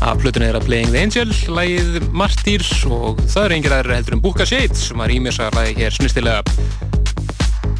af 0.00 0.20
plötunni 0.22 0.46
að 0.48 0.64
Playing 0.64 0.92
the 0.94 1.02
Angel, 1.04 1.34
lægið 1.52 2.06
Martyr 2.16 2.64
og 2.88 3.20
það 3.28 3.42
er 3.42 3.54
engir 3.58 3.74
aðra 3.76 3.98
heldur 3.98 4.16
en 4.16 4.22
Búka 4.24 4.46
Shade 4.48 4.78
sem 4.78 5.02
rýmis 5.10 5.40
að 5.42 5.58
lægi 5.58 5.82
hér 5.82 5.96
snistilega. 5.98 6.40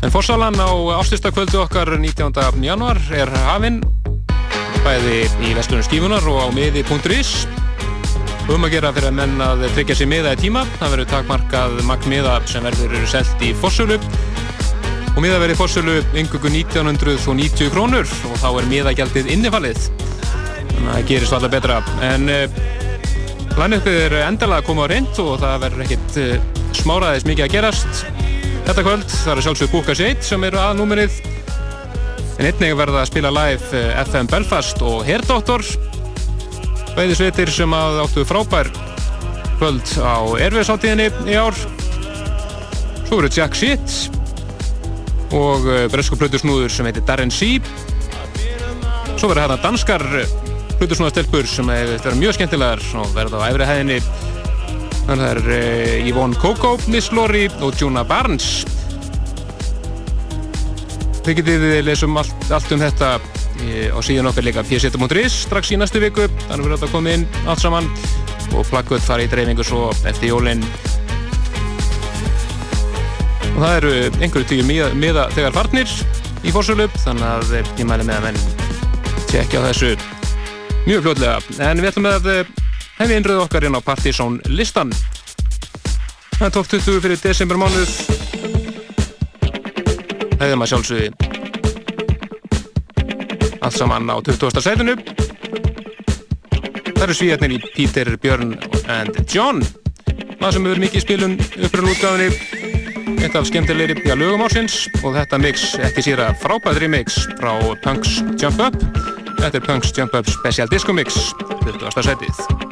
En 0.04 0.12
fórsalan 0.12 0.60
á 0.60 0.68
ástistakvöldu 0.98 1.62
okkar 1.62 1.94
19. 1.96 2.36
januar 2.68 3.00
er 3.16 3.32
hafinn 3.46 3.80
bæði 4.84 5.22
í 5.48 5.54
vestlunum 5.56 5.88
skífunar 5.88 6.28
og 6.28 6.42
á 6.44 6.46
miði.is 6.52 7.32
um 8.52 8.64
að 8.64 8.74
gera 8.76 8.92
fyrir 8.92 9.08
að 9.08 9.18
menn 9.22 9.40
að 9.44 9.64
tryggja 9.72 10.02
sér 10.02 10.12
miða 10.12 10.36
í 10.36 10.42
tíma. 10.44 10.66
Það 10.76 10.98
verður 10.98 11.12
takmarkað 11.14 11.80
magn 11.88 12.12
miða 12.12 12.36
sem 12.50 12.68
verður 12.68 13.08
selt 13.08 13.48
í 13.48 13.54
fórsölu 13.56 13.96
og 15.18 15.24
miða 15.24 15.40
verið 15.42 15.58
fórsölu 15.58 15.94
yngugu 16.14 16.46
1990 16.54 17.72
krónur. 17.74 18.06
Og 18.06 18.36
þá 18.38 18.48
er 18.52 18.66
miðagjaldið 18.70 19.30
innifallið 19.34 19.80
þannig 19.88 20.84
að 20.84 20.92
það 20.92 21.06
gerist 21.08 21.34
alveg 21.34 21.54
betra. 21.56 21.78
En 22.06 22.28
uh, 22.30 22.60
line-upið 23.58 23.96
er 24.04 24.14
endalega 24.28 24.62
að 24.62 24.68
koma 24.68 24.84
á 24.86 24.90
reynd 24.92 25.18
og 25.24 25.32
það 25.42 25.56
verður 25.64 25.82
ekkit 25.88 26.18
uh, 26.22 26.60
smáraðis 26.78 27.26
mikið 27.26 27.46
að 27.48 27.56
gerast. 27.56 28.04
Þetta 28.68 28.84
kvöld, 28.86 29.06
það 29.10 29.32
er 29.32 29.42
sjálfsög 29.48 29.72
Búka 29.74 29.96
Shade 29.98 30.28
sem 30.28 30.46
eru 30.46 30.60
að 30.62 30.78
númerið 30.78 31.18
en 32.38 32.46
einnig 32.52 32.76
verða 32.78 33.00
að 33.02 33.10
spila 33.10 33.32
live 33.34 33.72
uh, 33.74 34.02
FM 34.04 34.30
Belfast 34.30 34.84
og 34.86 35.02
Herdoktor. 35.08 35.66
Bæði 36.94 37.18
sveitir 37.18 37.50
sem 37.56 37.74
að 37.74 38.04
áttu 38.04 38.26
frábær 38.28 38.70
kvöld 39.58 39.96
á 39.98 40.22
erfiðsáttíðinni 40.46 41.10
í 41.26 41.40
ár. 41.42 41.58
Svo 43.08 43.18
verður 43.18 43.34
Jack 43.34 43.58
Shit 43.58 44.17
og 45.36 45.66
bresku 45.92 46.16
plötusnúður 46.16 46.72
sem 46.72 46.88
heitir 46.88 47.04
Darren 47.04 47.32
C 47.34 47.58
svo 49.18 49.32
verður 49.32 49.48
hérna 49.48 49.62
danskar 49.62 50.02
plötusnúðastelpur 50.78 51.46
sem 51.50 51.66
verið 51.66 52.20
mjög 52.20 52.36
skemmtilegar 52.36 52.82
og 53.00 53.08
verða 53.16 53.40
á 53.42 53.50
efri 53.50 53.66
hæðinni. 53.66 53.96
Þannig 55.08 55.24
að 55.24 55.24
það 55.24 55.30
er 55.32 55.40
uh, 55.56 56.10
Yvonne 56.10 56.38
Coco, 56.38 56.70
Miss 56.92 57.10
Lori 57.16 57.48
og 57.58 57.74
Juna 57.80 58.04
Barnes. 58.06 58.62
Þið 61.26 61.40
getið 61.40 61.66
lesum 61.88 62.14
allt, 62.20 62.46
allt 62.54 62.70
um 62.76 62.84
þetta 62.84 63.10
eh, 63.18 63.90
á 63.90 63.98
síðan 64.04 64.30
okkar 64.30 64.46
líka 64.46 64.64
pseta.is 64.68 65.42
strax 65.48 65.74
í 65.74 65.80
næstu 65.80 66.00
viku. 66.04 66.28
Þannig 66.46 66.68
verður 66.68 66.78
þetta 66.78 66.92
komið 66.94 67.18
inn 67.18 67.26
allt 67.48 67.64
saman 67.64 67.90
og 68.54 68.70
plaggut 68.70 69.02
fara 69.04 69.26
í 69.26 69.32
dreifingu 69.32 69.66
svo 69.66 69.88
eftir 70.06 70.30
jólinn 70.30 70.62
og 73.58 73.64
það 73.64 73.76
eru 73.80 73.92
einhverju 74.22 74.46
tíu 74.46 74.62
miða, 74.62 74.88
miða 74.94 75.24
þegar 75.34 75.54
farnir 75.56 75.90
í 76.46 76.52
fórsölu 76.54 76.84
þannig 77.02 77.24
að 77.26 77.54
ég 77.58 77.86
mæli 77.88 78.04
með 78.06 78.18
að 78.20 78.26
menn 78.28 78.36
tjekka 79.32 79.62
þessu 79.64 79.88
mjög 80.84 81.00
fljóðlega 81.02 81.66
en 81.66 81.80
við 81.82 81.88
ætlum 81.90 82.06
að 82.06 82.28
hefði 83.00 83.16
innröðu 83.18 83.42
okkar 83.42 83.66
inn 83.66 83.74
á 83.74 83.82
Partizón 83.82 84.36
listan. 84.46 84.92
Það 86.36 86.46
er 86.46 86.54
12.20 86.54 87.02
fyrir 87.02 87.18
desember 87.24 87.58
mánuð 87.58 87.96
hefðum 90.38 90.62
að 90.62 90.70
sjálfsögði 90.70 91.08
allt 93.58 93.74
saman 93.74 94.06
á 94.06 94.16
20. 94.22 94.62
sætinu. 94.68 94.94
Það 96.92 97.04
eru 97.08 97.18
svíjarnir 97.18 97.58
í 97.58 97.60
Peter, 97.74 98.14
Björn 98.22 98.54
and 98.86 99.18
John. 99.26 99.66
Það 100.38 100.54
sem 100.54 100.70
hefur 100.70 100.84
mikið 100.86 101.06
spilun 101.08 101.36
uppröðlútgáðinni 101.58 102.57
eitt 103.24 103.36
af 103.38 103.46
skemmtilegri 103.48 103.96
í 104.04 104.12
að 104.12 104.22
lögum 104.22 104.44
ársins 104.46 104.84
og 105.02 105.16
þetta 105.16 105.40
mix 105.42 105.72
ekki 105.88 106.04
síra 106.06 106.30
frábæðri 106.42 106.90
mix 106.92 107.18
frá 107.40 107.52
Punks 107.82 108.20
Jump 108.38 108.62
Up 108.68 108.78
þetta 109.40 109.54
er 109.58 109.66
Punks 109.66 109.94
Jump 109.96 110.16
Up 110.18 110.30
Special 110.38 110.70
Disco 110.70 110.94
Mix 110.96 111.20
20. 111.64 112.02
setið 112.12 112.67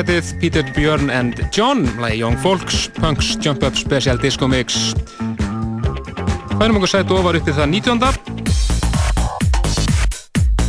sætið 0.00 0.28
Peter, 0.40 0.64
Björn 0.72 1.10
and 1.12 1.36
John 1.52 1.82
lægi 2.00 2.22
Young 2.22 2.38
Folks, 2.40 2.88
Punks, 2.96 3.36
Jump 3.44 3.62
Up 3.66 3.76
Special 3.76 4.16
Disco 4.16 4.48
Mix. 4.48 4.94
Fænum 6.56 6.78
okkur 6.78 6.88
sætið 6.88 7.18
ofar 7.18 7.36
uppið 7.36 7.58
það 7.58 7.68
19. 7.74 8.00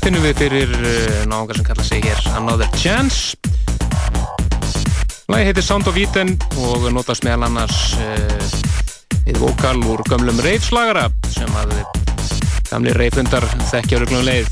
Finnum 0.02 0.26
við 0.26 0.36
fyrir 0.42 0.76
eh, 0.76 1.24
náðungar 1.32 1.56
sem 1.62 1.68
kalla 1.70 1.86
sig 1.88 2.04
hér 2.04 2.20
Another 2.36 2.68
Chance. 2.76 3.38
Lægi 5.32 5.48
heitir 5.48 5.64
Sound 5.64 5.88
of 5.88 5.96
Eden 6.02 6.36
og 6.66 6.92
notast 6.92 7.24
meðal 7.24 7.48
annars 7.48 7.96
eh, 8.04 8.48
við 9.30 9.38
uh, 9.38 9.46
vokal 9.46 9.80
úr 9.94 10.04
gamlum 10.12 10.44
reifslagara 10.44 11.08
sem 11.32 11.60
að 11.62 11.78
gamli 12.68 13.00
reifundar 13.00 13.48
þekkja 13.70 14.04
röglum 14.04 14.28
leið. 14.28 14.52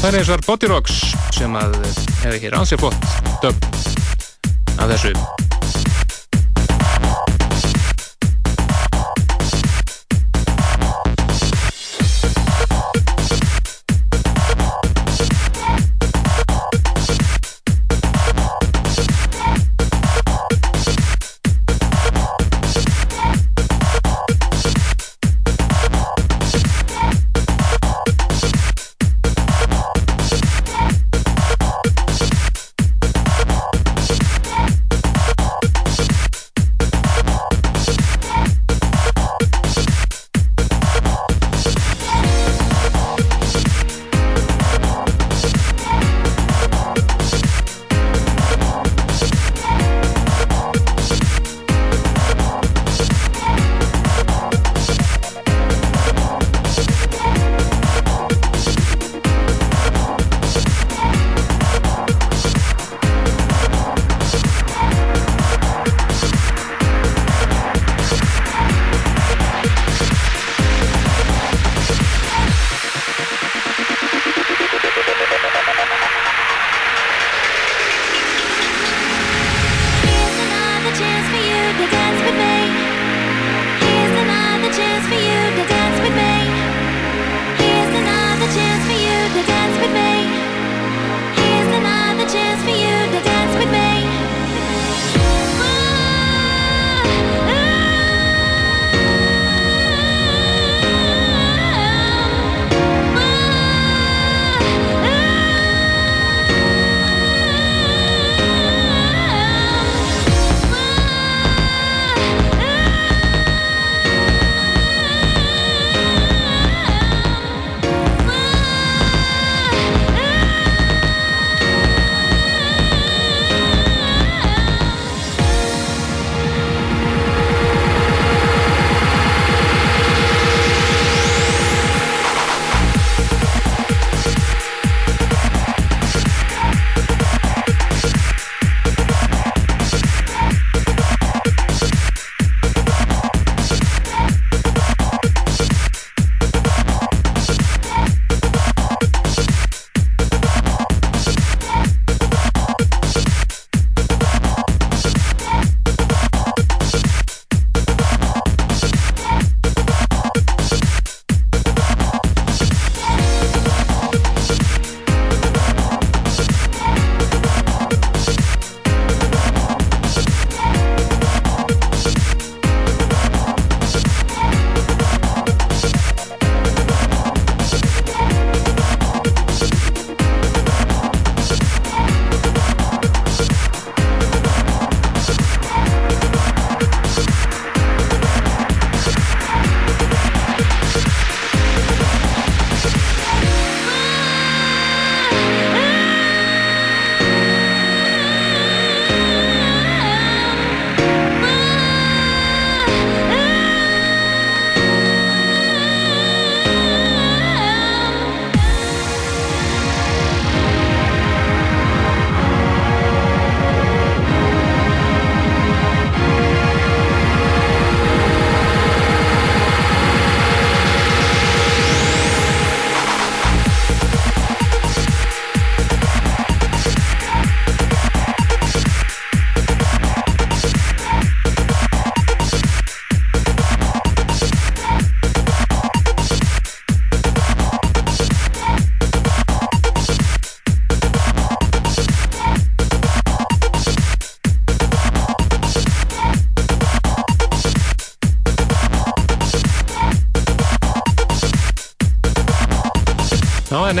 Það 0.00 0.08
er 0.08 0.16
eins 0.18 0.30
og 0.32 0.40
er 0.40 0.48
Body 0.48 0.72
Rocks 0.72 1.04
sem 1.36 1.54
að 1.60 1.78
hefði 2.24 2.40
ekki 2.40 2.52
rannsið 2.56 2.82
flott. 2.84 3.12
Döfn 3.44 4.80
af 4.80 4.92
þessu. 4.94 5.49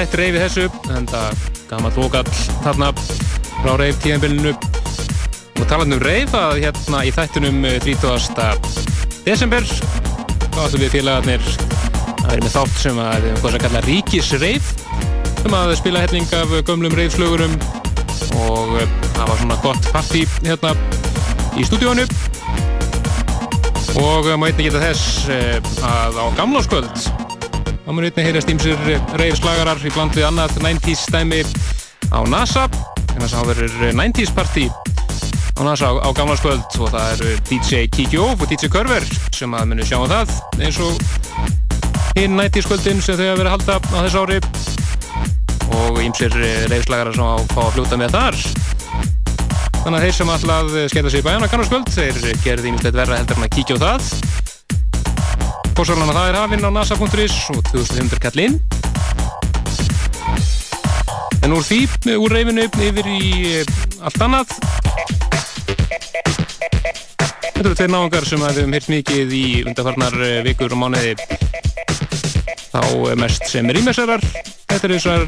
Það 0.00 0.06
er 0.06 0.08
neitt 0.08 0.20
reyfi 0.20 0.40
þessu 0.40 0.94
en 0.96 1.06
það 1.10 1.40
gama 1.68 1.88
tókall 1.92 2.30
þarna 2.64 2.86
frá 3.60 3.74
reyf 3.76 3.98
tíðanbyrninu 4.00 4.52
og 4.54 5.66
talað 5.68 5.92
um 5.92 6.00
reyf 6.00 6.36
að 6.38 6.60
hérna 6.62 7.02
í 7.04 7.12
þættunum 7.12 7.58
30. 7.84 8.70
desember 9.26 9.68
þá 9.68 10.58
ætlum 10.64 10.84
við 10.86 10.94
félagarnir 10.94 11.44
að 11.44 12.30
vera 12.30 12.46
með 12.46 12.56
þátt 12.56 12.80
sem 12.80 13.02
að 13.04 13.26
við 13.26 13.38
hvað 13.42 13.52
sem 13.52 13.64
kalla 13.66 13.84
ríkisreif 13.90 14.72
sem 15.42 15.60
að 15.60 15.76
spila 15.82 16.04
helling 16.06 16.36
af 16.40 16.58
gömlum 16.70 16.96
reifslögurum 16.96 17.60
og 18.46 18.76
eh, 18.80 18.98
það 19.18 19.24
var 19.26 19.40
svona 19.44 19.62
gott 19.66 19.92
partí 19.92 20.24
hérna 20.46 20.72
í 21.60 21.68
stúdíónu 21.68 22.08
og 24.00 24.30
eh, 24.30 24.36
má 24.40 24.48
einnig 24.48 24.70
geta 24.70 24.86
þess 24.88 25.26
eh, 25.28 25.74
að 25.84 26.24
á 26.24 26.26
gamláskvöld 26.40 27.19
þá 27.90 27.94
mun 27.96 28.06
einnig 28.06 28.26
heyrast 28.28 28.50
ímsir 28.52 28.76
reifslagarar 29.18 29.80
í 29.82 29.90
bland 29.90 30.14
við 30.14 30.22
annað 30.28 30.60
90's 30.62 31.00
stæmi 31.08 31.40
á 32.14 32.22
NASA. 32.30 32.68
Þess 33.16 33.32
að 33.32 33.32
það 33.32 33.48
verður 33.48 33.96
90's 33.98 34.30
partí 34.36 34.66
á 35.58 35.60
NASA 35.66 35.90
á, 35.90 35.98
á 35.98 36.08
gamláskvöld 36.14 36.76
og 36.78 36.92
það 36.92 37.08
eru 37.16 37.32
DJ 37.48 37.88
Kiki 37.90 38.20
Óf 38.22 38.44
og 38.44 38.46
DJ 38.46 38.70
Körver 38.70 39.02
sem 39.34 39.56
að 39.58 39.72
munu 39.72 39.86
sjá 39.88 39.96
um 39.98 40.06
það 40.06 40.30
eins 40.62 40.78
og 40.86 41.02
hinn 42.14 42.38
90's 42.38 42.70
kvöldin 42.70 43.02
sem 43.02 43.18
þau 43.18 43.26
hafa 43.26 43.40
verið 43.40 43.50
að 43.50 43.56
halda 43.56 43.78
á 43.82 43.98
þess 44.04 44.20
ári. 44.22 44.38
Og 45.80 45.98
ímsir 46.04 46.38
reyðslagarar 46.70 47.18
sem 47.18 47.26
að 47.26 47.46
fá 47.56 47.62
að 47.64 47.72
fljóta 47.74 47.98
með 47.98 48.14
þar. 48.14 48.38
Þannig 49.80 49.96
að 49.96 50.04
þeir 50.06 50.18
sem 50.20 50.36
alltaf 50.36 50.78
skella 50.94 51.10
sig 51.10 51.24
í 51.24 51.26
bæjana 51.26 51.50
kannarskvöld 51.50 51.90
þeir 51.96 52.38
gerði 52.46 52.70
ímsleitt 52.70 53.00
verra 53.02 53.18
heldur 53.18 53.40
en 53.40 53.48
að 53.48 53.56
kíkja 53.58 53.80
á 53.80 53.84
það 53.88 54.39
Pósarlana 55.80 56.12
það 56.12 56.26
er 56.28 56.36
hafinn 56.36 56.64
á 56.68 56.70
nasa.is 56.76 57.34
og 57.54 57.60
2500 57.70 58.18
kall 58.20 58.40
inn 58.42 58.56
en 61.40 61.54
úr 61.56 61.64
því, 61.64 61.78
úr 62.20 62.34
reyfinu 62.36 62.66
yfir 62.68 63.06
í 63.08 63.30
allt 64.04 64.18
annað. 64.26 64.52
Þetta 67.46 67.62
eru 67.62 67.72
tveir 67.78 67.94
náðungar 67.94 68.28
sem 68.28 68.44
við 68.44 68.60
hefum 68.60 68.76
hirt 68.76 68.90
mikið 68.92 69.32
í 69.38 69.42
undarfarnar 69.70 70.18
vikur 70.44 70.76
og 70.76 70.82
mánuði. 70.82 71.16
Þá 72.74 73.16
mest 73.22 73.48
sem 73.48 73.72
rýmessarar 73.72 74.20
Þetta 74.20 74.82
er 74.84 74.94
þessar 74.98 75.24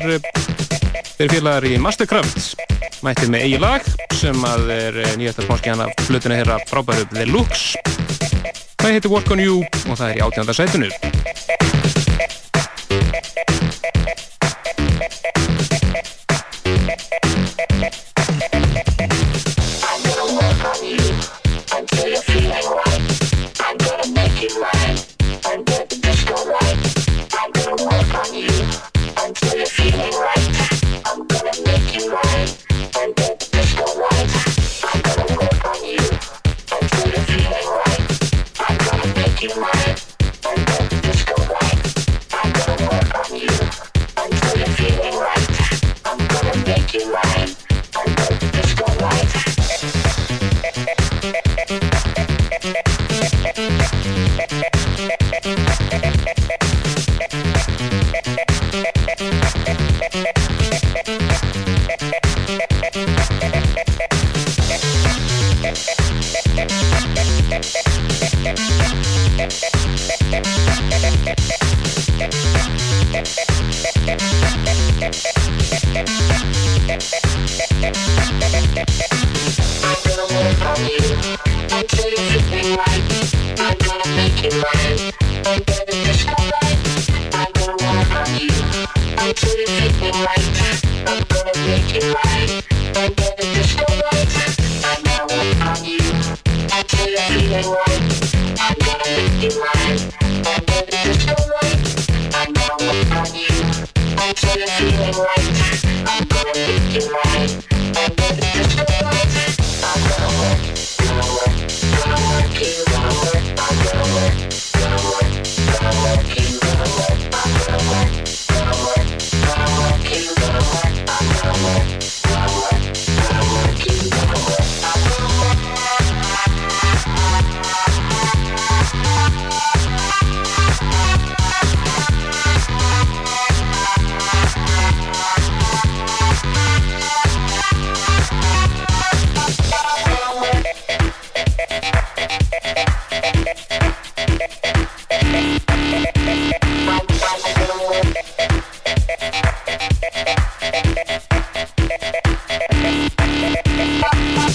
þeir 1.17 1.33
félagar 1.33 1.69
í 1.71 1.79
Mastercraft. 1.81 2.61
Mættið 3.01 3.33
með 3.33 3.49
eigi 3.49 3.65
lag 3.65 3.89
sem 4.21 4.45
að 4.53 4.77
er 4.77 5.01
nýjastar 5.17 5.49
smáskjana 5.49 5.89
flutuna 6.05 6.43
þeirra 6.43 6.61
frábæru 6.69 7.09
The 7.17 7.31
Looks 7.33 7.71
Það 8.83 8.97
heitir 8.97 9.13
Work 9.13 9.31
On 9.31 9.39
You? 9.39 9.61
Og 9.87 9.95
það 9.95 10.09
er 10.09 10.17
í 10.19 10.23
átjönda 10.27 10.57
sætunu 10.59 10.89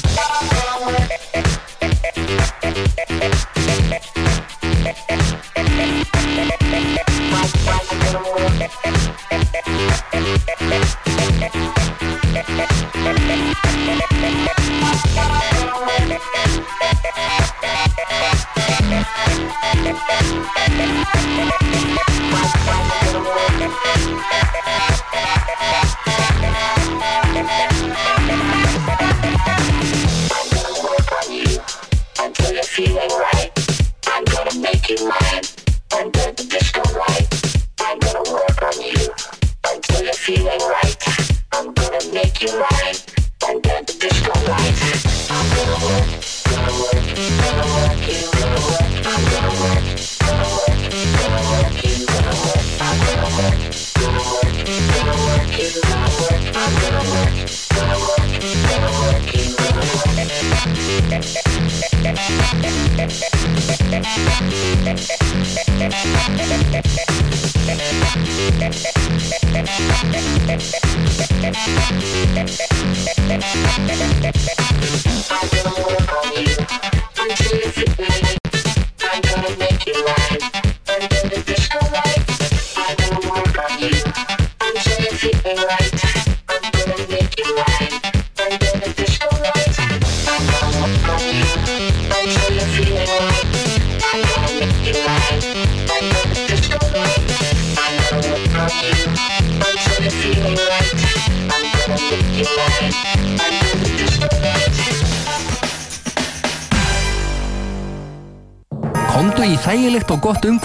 Bye. 0.04 0.57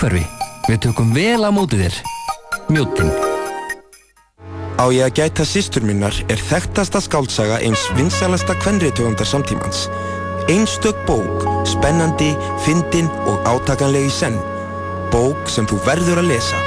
Umhverfi. 0.02 0.26
Við 0.68 0.78
tökum 0.82 1.12
vel 1.14 1.44
á 1.46 1.50
móti 1.54 1.78
þér. 1.78 1.94
Mjóttin. 2.72 3.10
Á 4.78 4.84
ég 4.90 5.04
að 5.06 5.14
gæta 5.14 5.46
systur 5.46 5.84
minnar 5.86 6.14
er 6.28 6.40
þekktasta 6.50 7.02
skáldsaga 7.02 7.60
eins 7.62 7.84
vinsælasta 7.94 8.56
kvenriðtöfundar 8.62 9.28
samtímans. 9.28 9.86
Einstök 10.50 10.98
bók, 11.06 11.46
spennandi, 11.68 12.32
fyndin 12.64 13.10
og 13.30 13.46
átakanleg 13.46 14.10
í 14.10 14.12
senn. 14.12 14.40
Bók 15.14 15.46
sem 15.46 15.68
þú 15.70 15.78
verður 15.86 16.24
að 16.24 16.32
lesa. 16.34 16.62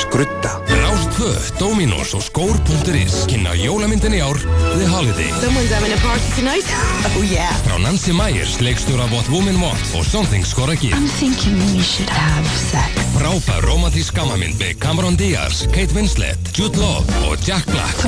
Skrudda. 0.00 0.77
Rástvö, 1.18 1.58
Dominos 1.58 2.14
og 2.14 2.22
skór.is 2.22 3.24
kynna 3.26 3.50
jólamyndin 3.58 4.14
í 4.14 4.20
ár 4.22 4.38
The 4.38 4.86
Holiday. 4.86 5.26
Someone's 5.42 5.72
having 5.74 5.90
a 5.90 5.98
party 5.98 6.22
tonight? 6.36 6.68
Oh 7.18 7.24
yeah. 7.26 7.50
Frá 7.66 7.74
Nancy 7.82 8.12
Myers, 8.14 8.60
leikstjóra 8.62 9.08
What 9.10 9.26
Women 9.26 9.58
Want 9.58 9.82
og 9.98 10.06
should 11.82 12.12
have 12.14 12.46
sex. 12.70 13.02
Frábær 13.16 13.66
romantísk 13.66 14.14
gammamynd 14.14 14.62
með 14.62 14.78
Cameron 14.78 15.18
Diaz, 15.18 15.66
Kate 15.74 15.90
Winslet, 15.96 16.38
Jude 16.54 16.78
Law 16.78 17.02
og 17.26 17.34
Jack 17.42 17.66
Black. 17.66 17.98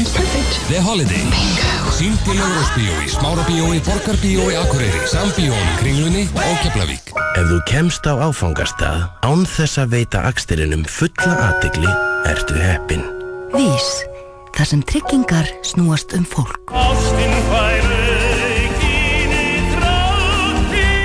The 0.69 0.79
Holiday. 0.79 1.25
Bingo. 1.35 1.91
Sýnd 1.97 2.31
í 2.31 2.37
Ljóðrósbíói, 2.39 3.11
Smárabíói, 3.11 3.81
Borgarbíói, 3.89 4.55
Akureyri, 4.61 5.03
Sambíói, 5.11 5.59
Kringlunni 5.83 6.29
og 6.39 6.63
Keflavík. 6.63 7.11
Ef 7.35 7.51
þú 7.51 7.59
kemst 7.67 8.07
á 8.07 8.15
áfangastað 8.23 9.11
án 9.27 9.43
þess 9.51 9.83
að 9.83 9.99
veita 9.99 10.23
akstirinnum 10.31 10.87
fulla 10.87 11.35
aðtegli, 11.51 11.91
ertu 12.29 12.57
heppin. 12.61 13.03
Vís, 13.55 13.89
þar 14.57 14.69
sem 14.73 14.83
tryggingar 14.87 15.49
snúast 15.67 16.15
um 16.17 16.27
fólk. 16.29 16.73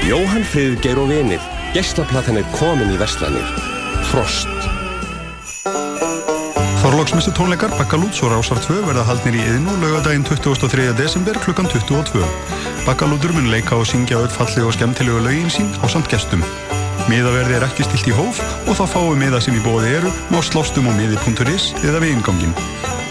Jóhann 0.06 0.46
Friðgeir 0.46 1.00
og 1.02 1.10
vinir. 1.10 1.42
Geislaplatan 1.74 2.40
er 2.40 2.48
komin 2.56 2.94
í 2.94 3.00
Vestlanir. 3.00 3.48
Frost. 4.12 4.52
Þorlóksmessu 6.86 7.34
tónleikar 7.34 7.74
Bakkalúts 7.80 8.22
og 8.22 8.30
Rásar 8.36 8.62
2 8.62 8.84
verða 8.86 9.08
haldnir 9.08 9.40
í 9.40 9.42
yðinu 9.42 9.74
laugadaginn 9.82 10.28
23. 10.28 10.92
desember 11.00 11.40
klukkan 11.42 11.66
22. 11.72 12.22
Bakkalútur 12.86 13.34
mun 13.34 13.50
leika 13.50 13.80
og 13.80 13.90
syngja 13.90 14.22
öll 14.22 14.30
fallega 14.30 14.70
og 14.70 14.78
skemmtilegu 14.78 15.26
lögin 15.26 15.50
sín 15.50 15.74
á 15.82 15.90
samt 15.90 16.12
gestum. 16.14 16.46
Miðaverði 17.06 17.60
er 17.60 17.64
ekki 17.68 17.84
stilt 17.86 18.08
í 18.10 18.14
hóf 18.18 18.40
og 18.66 18.74
þá 18.80 18.86
fáum 18.90 19.20
miða 19.22 19.38
sem 19.44 19.54
í 19.54 19.60
bóði 19.62 19.92
eru 20.00 20.10
má 20.34 20.40
slástum 20.42 20.88
á 20.90 20.94
miði.is 20.98 21.68
eða 21.86 22.00
við 22.02 22.16
ingangin. 22.16 22.56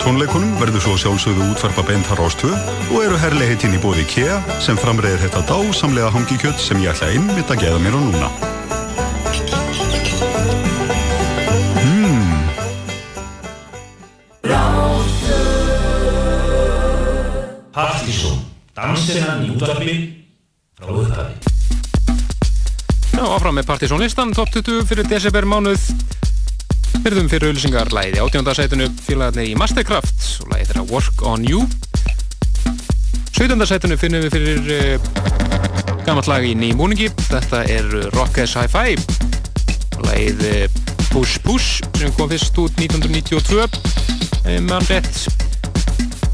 Tónleikunum 0.03 0.57
verður 0.59 0.83
svo 0.83 0.95
sjálfsögðu 0.99 1.47
útvarpa 1.53 1.85
beint 1.87 2.09
þar 2.09 2.25
ástöð 2.27 2.57
og 2.91 2.97
eru 3.05 3.21
herlegheitin 3.23 3.77
í 3.77 3.79
bóði 3.79 4.03
IKEA 4.03 4.41
sem 4.65 4.77
framreiðir 4.83 5.23
þetta 5.29 5.45
dásamlega 5.47 6.11
hangikjött 6.11 6.59
sem 6.59 6.83
ég 6.83 6.91
ætla 6.91 7.13
einmitt 7.15 7.55
að 7.55 7.63
geða 7.63 7.79
mér 7.85 7.95
á 7.95 8.01
núna. 8.03 8.29
Mmm, 11.85 12.35
Partísson, 17.79 18.43
dansinnan 18.75 19.47
í 19.47 19.55
útvarpi 19.55 19.97
áfram 23.85 24.01
með 24.01 24.15
Partizónlistan, 24.15 24.33
top 24.33 24.49
20 24.49 24.87
fyrir 24.89 25.05
desember 25.09 25.45
mánuð. 25.45 25.83
Byrðum 27.05 27.27
fyrir 27.29 27.51
auðlýsingar 27.51 27.91
læði 27.93 28.21
átjóndarsætunu 28.23 28.87
félagarnir 29.05 29.51
í 29.51 29.57
Mastercraft 29.61 30.41
og 30.41 30.53
læði 30.53 30.69
þeirra 30.71 30.85
Work 30.89 31.25
on 31.29 31.45
You. 31.45 31.67
17. 33.37 33.67
sætunu 33.69 33.99
finnum 34.01 34.25
við 34.25 34.33
fyrir 34.33 34.71
uh, 34.73 35.99
gammalt 36.07 36.31
lag 36.31 36.47
í 36.47 36.55
nýjum 36.57 36.81
búningi. 36.81 37.11
Þetta 37.29 37.65
er 37.69 37.91
Rockers 38.15 38.55
Hi-Fi 38.57 38.97
og 39.99 40.07
læðið 40.07 40.47
uh, 40.49 40.81
Push 41.11 41.43
Push 41.45 41.85
sem 41.99 42.15
kom 42.17 42.33
fyrst 42.33 42.57
út 42.63 42.81
1992 42.81 43.69
um 44.55 44.71
mann 44.71 44.89
rétt 44.89 45.27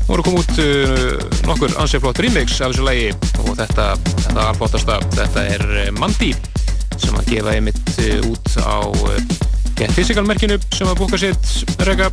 voru 0.07 0.23
komið 0.27 0.41
út 0.43 1.45
nokkur 1.51 1.75
ansið 1.83 2.07
flott 2.07 2.23
remix 2.23 2.61
af 2.61 2.73
þessu 2.73 2.87
lagi 2.87 3.11
og 3.43 3.53
þetta, 3.59 3.91
þetta 4.07 4.49
alflottasta, 4.51 5.03
þetta 5.15 5.47
er 5.55 5.93
Mandy 5.99 6.35
sem 7.03 7.17
að 7.17 7.33
gefa 7.35 7.55
einmitt 7.57 7.95
uh, 8.05 8.31
út 8.31 8.55
á 8.61 8.79
Get 9.81 9.95
Physical 9.97 10.27
merkinu 10.29 10.61
sem 10.75 10.91
að 10.91 11.01
búka 11.01 11.21
sitt 11.21 11.81
rega 11.87 12.11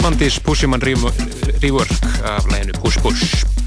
Mandy's 0.00 0.40
Pushyman 0.42 0.82
Rework 0.82 2.04
af 2.24 2.48
læginu 2.50 2.78
Push 2.82 2.98
Push 3.04 3.59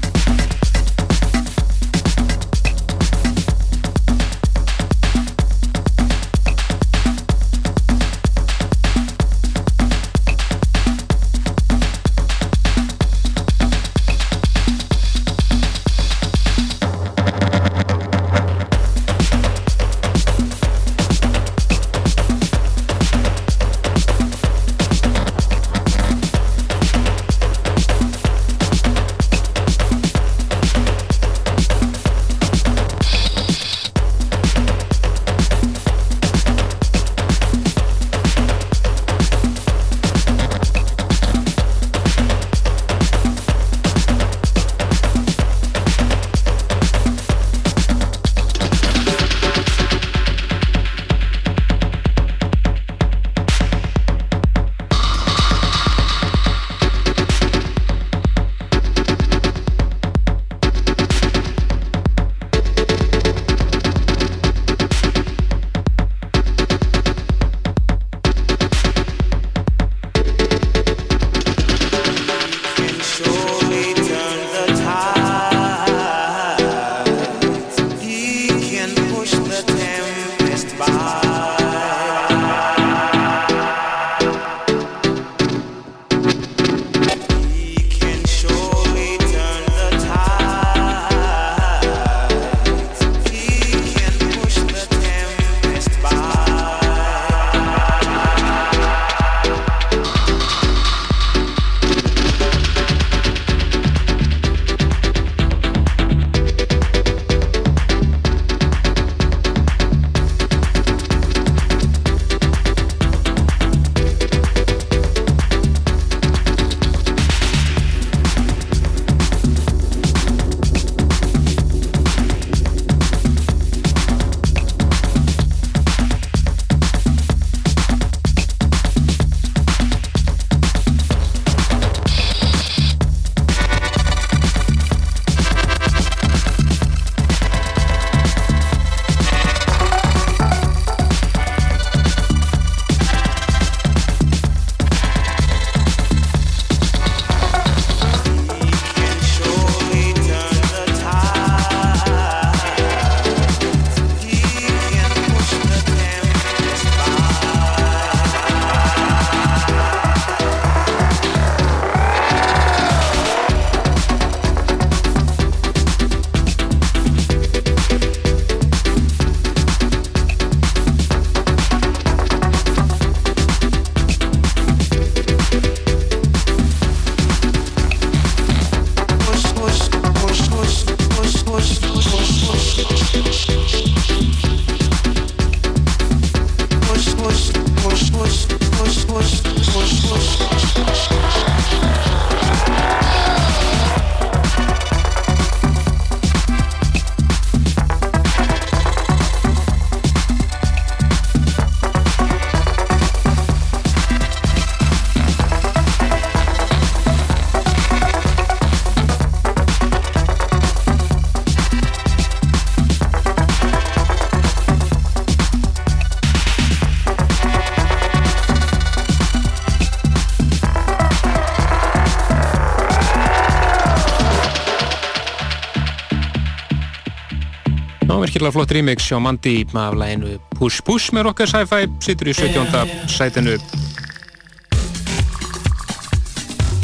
virkilega 228.44 228.58
flott 228.58 228.72
remix 228.76 229.06
hjá 229.08 229.18
Mandy 229.22 229.64
af 229.72 229.94
læginu 229.96 230.34
Push 230.58 230.82
Push 230.84 231.14
með 231.14 231.30
Rocker 231.30 231.48
Sci-Fi 231.48 231.86
situr 232.04 232.28
í 232.28 232.34
17. 232.36 233.08
sætinu. 233.08 233.54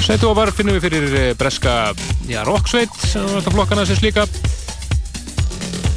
Sætu 0.00 0.30
ofar 0.30 0.52
finnum 0.56 0.78
við 0.78 0.86
fyrir 0.86 1.16
eh, 1.18 1.34
breska 1.36 1.92
já, 2.30 2.40
rocksveit 2.48 2.96
þetta 3.12 3.52
flokkana 3.52 3.84
sem 3.84 3.98
slíka 3.98 4.24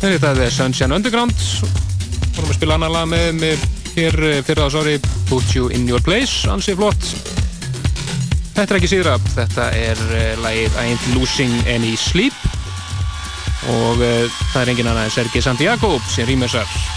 þetta 0.01 0.33
er 0.35 0.51
Sunshine 0.51 0.97
Underground. 0.97 1.35
Vorum 2.35 2.51
að 2.51 2.57
spila 2.57 2.75
annar 2.75 2.91
lag 2.91 3.07
með, 3.07 3.29
með 3.39 3.67
hér 3.95 4.19
eh, 4.19 4.41
fyrir 4.43 4.65
það 4.65 4.73
sári 4.75 4.97
Put 5.29 5.55
You 5.55 5.71
In 5.71 5.87
Your 5.87 6.03
Place, 6.03 6.43
ansið 6.51 6.81
flott. 6.81 7.13
Þetta 8.53 8.67
er 8.67 8.81
ekki 8.81 8.91
síðra. 8.91 9.15
Þetta 9.31 9.71
er 9.79 10.07
uh, 10.11 10.25
lagið 10.43 10.75
I 10.75 10.89
Ain't 10.89 11.13
Losing 11.15 11.55
Any 11.71 11.95
Sleep 11.97 12.42
og 13.71 14.03
uh, 14.03 14.41
það 14.51 14.61
er 14.61 14.73
engin 14.73 14.91
annað 14.91 15.07
en 15.07 15.15
Sergi 15.19 15.41
Santiago 15.45 15.95
sem 16.09 16.27
rýmessar 16.27 16.67
rétt 16.67 16.92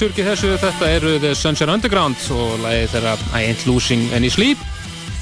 surgi 0.00 0.22
þessu, 0.24 0.54
þetta 0.56 0.86
eru 0.94 1.10
The 1.20 1.34
Sunshine 1.36 1.74
Underground 1.74 2.16
og 2.32 2.62
lagið 2.62 2.92
þeirra 2.94 3.10
I 3.36 3.50
Ain't 3.50 3.66
Losing 3.68 4.06
Any 4.16 4.30
Sleep. 4.32 4.60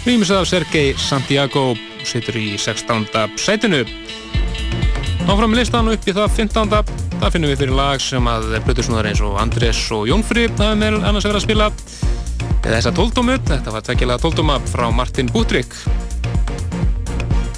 Rýmisað 0.04 0.42
af 0.44 0.46
Sergei 0.46 0.92
Santiago 1.02 1.72
situr 2.06 2.36
í 2.38 2.52
16. 2.54 3.08
sætinu. 3.42 3.80
Áfram 5.26 5.50
með 5.50 5.64
listan 5.64 5.90
upp 5.90 6.06
í 6.06 6.14
það 6.14 6.30
15. 6.36 6.94
Það 7.16 7.34
finnum 7.34 7.50
við 7.50 7.64
fyrir 7.64 7.74
lag 7.74 8.04
sem 8.04 8.30
að 8.30 8.46
blöðursnúðar 8.68 9.10
eins 9.10 9.22
og 9.26 9.40
Andrés 9.42 9.80
og 9.96 10.06
Jónfri 10.12 10.46
hafa 10.52 10.76
meðal 10.78 11.02
annars 11.10 11.26
verið 11.26 11.40
að 11.40 11.46
spila. 11.48 11.70
Eða 12.60 12.76
þessa 12.76 12.94
tóltómu, 13.00 13.38
þetta 13.50 13.74
var 13.74 13.86
tvekkilega 13.88 14.22
tóltóma 14.22 14.60
frá 14.70 14.86
Martin 14.94 15.32
Butrik 15.34 15.74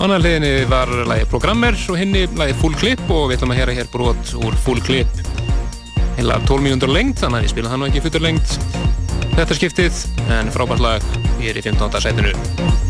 Annar 0.00 0.22
hliðinni 0.22 0.64
var 0.70 0.88
lagi 1.04 1.26
Programmer 1.28 1.76
og 1.92 2.00
hinni 2.00 2.24
lagi 2.40 2.56
Full 2.62 2.78
Clip 2.80 3.02
og 3.12 3.28
við 3.28 3.36
ætlum 3.36 3.52
að 3.52 3.60
hera 3.60 3.76
hér 3.76 3.92
brot 3.92 4.32
úr 4.40 4.56
Full 4.64 4.80
Clip 4.86 5.29
heila 6.20 6.36
12 6.44 6.60
mínútur 6.60 6.92
lengt, 6.92 7.22
þannig 7.22 7.38
að 7.38 7.46
ég 7.46 7.52
spila 7.54 7.70
það 7.72 7.80
nú 7.80 7.88
ekki 7.88 8.04
futur 8.04 8.24
lengt 8.26 8.52
þetta 9.38 9.56
skiptið, 9.56 10.04
en 10.36 10.52
frábært 10.52 10.84
lag 10.84 11.10
ég 11.40 11.54
er 11.54 11.62
í 11.62 11.64
15. 11.64 12.00
sætinu 12.04 12.89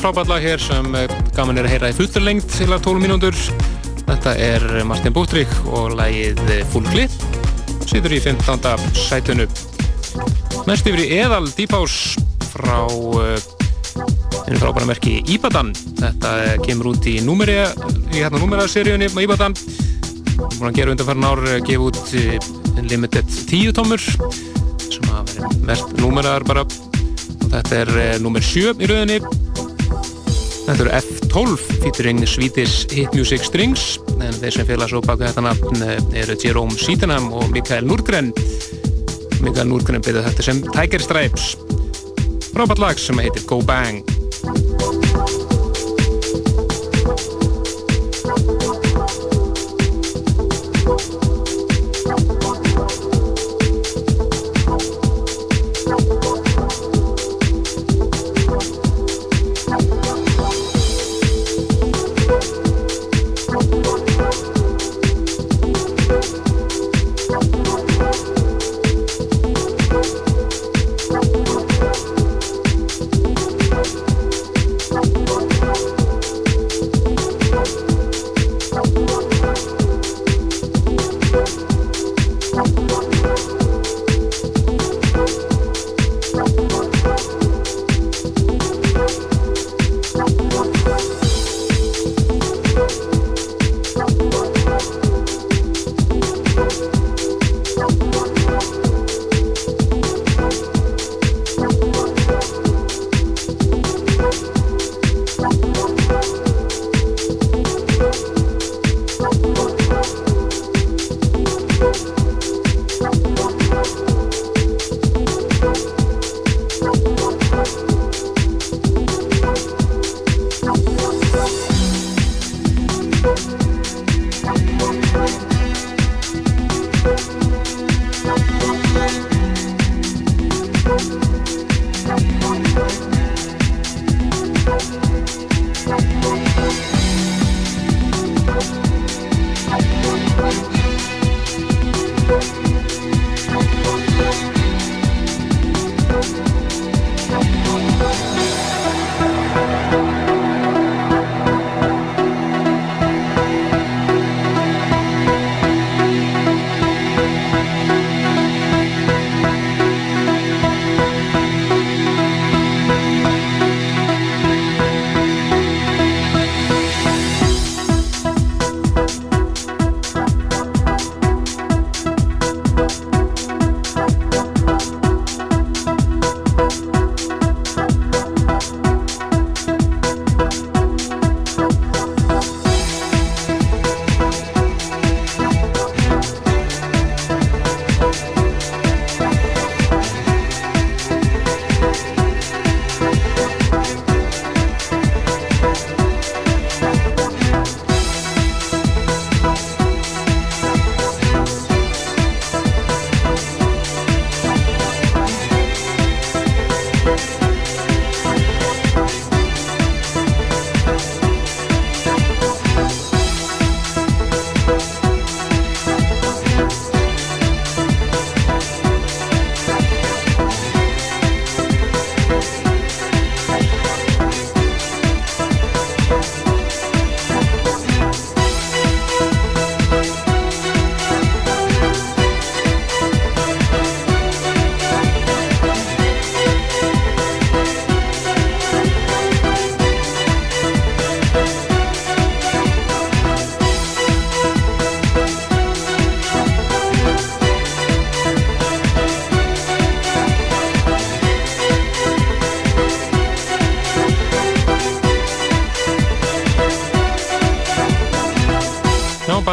frábært 0.00 0.28
lag 0.28 0.42
hér 0.44 0.60
sem 0.60 0.94
eh, 0.98 1.12
gaman 1.36 1.58
er 1.60 1.66
að 1.66 1.72
heyra 1.74 1.88
í 1.92 1.94
fullur 1.96 2.24
lengt 2.24 2.48
til 2.52 2.68
að 2.68 2.84
12 2.88 3.02
mínútur. 3.02 3.36
Þetta 4.06 4.32
er 4.38 4.64
Martin 4.88 5.14
Búttrík 5.14 5.52
og 5.66 5.94
lagið 5.98 6.40
Full 6.72 6.86
Clip. 6.92 7.12
Sýtur 7.86 8.14
í 8.16 8.18
15. 8.22 8.66
sætunu. 8.98 9.46
Næst 10.66 10.88
yfir 10.88 11.02
í 11.04 11.06
Eðal 11.18 11.48
Deephouse 11.56 12.20
frá 12.52 12.82
einu 14.46 14.60
frábæra 14.60 14.88
merki 14.90 15.20
Íbadan. 15.32 15.72
Þetta 16.00 16.34
kemur 16.66 16.92
út 16.92 17.08
í 17.10 17.16
númeri, 17.24 17.56
í 18.12 18.20
hérna 18.20 18.42
númeraseríunni 18.42 19.10
með 19.14 19.28
Íbadan. 19.28 19.56
Það 20.36 20.58
voru 20.58 20.70
að 20.70 20.76
gera 20.80 20.94
undanfæran 20.96 21.30
ár, 21.30 21.44
gefa 21.66 21.88
út 21.88 22.84
limited 22.90 23.32
10 23.48 23.74
tómur 23.76 24.02
sem 24.02 25.10
að 25.14 25.32
vera 25.32 25.54
mest 25.72 25.96
númeraðar 26.02 26.46
bara. 26.48 26.68
Þetta 27.46 27.82
er 27.82 28.22
númer 28.22 28.44
7 28.44 28.76
í 28.82 28.90
rauninni 28.90 29.35
Þetta 30.66 30.82
eru 30.82 30.92
F12 30.98 31.66
featuring 31.84 32.24
Swedish 32.26 32.88
Hit 32.90 33.14
Music 33.14 33.44
Strings 33.46 33.84
en 34.16 34.34
þeir 34.34 34.56
sem 34.56 34.66
félags 34.66 34.96
á 34.96 34.98
baka 34.98 35.28
þetta 35.28 35.44
nafn 35.46 35.84
eh, 35.86 36.00
eru 36.24 36.34
Jerome 36.42 36.74
Sydenham 36.74 37.30
og 37.30 37.46
Mikael 37.54 37.86
Nurgren 37.86 38.32
Mikael 39.44 39.70
Nurgren 39.70 40.02
byrði 40.02 40.26
þetta 40.26 40.48
sem 40.48 40.62
Tiger 40.74 41.04
Stripes. 41.06 41.52
Frábært 42.50 42.82
lag 42.82 42.98
sem 42.98 43.22
heitir 43.22 43.46
Go 43.46 43.62
Bang 43.62 44.02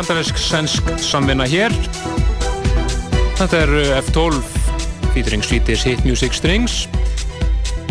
bandarinsk 0.04 0.36
sennsk 0.36 0.88
samvinna 1.00 1.46
hér. 1.48 1.72
Þetta 3.38 3.60
er 3.62 3.70
uh, 3.72 3.92
F12 4.02 4.42
featuring 5.14 5.46
Swedish 5.46 5.88
Hit 5.88 6.04
Music 6.04 6.36
Strings. 6.36 6.90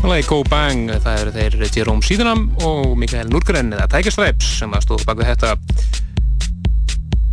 Og 0.03 0.11
lagi 0.11 0.27
Go 0.29 0.43
Bang, 0.45 0.93
það 1.01 1.23
eru 1.23 1.33
þeir 1.33 1.57
Jerome 1.73 2.05
Sydenham 2.05 2.51
og 2.69 2.93
Mikael 3.01 3.33
Nurgren 3.33 3.73
eða 3.73 3.89
Tiger 3.95 4.13
Stripes 4.13 4.51
sem 4.59 4.77
að 4.77 4.85
stóðu 4.85 5.09
bak 5.09 5.23
við 5.23 5.31
þetta. 5.31 5.55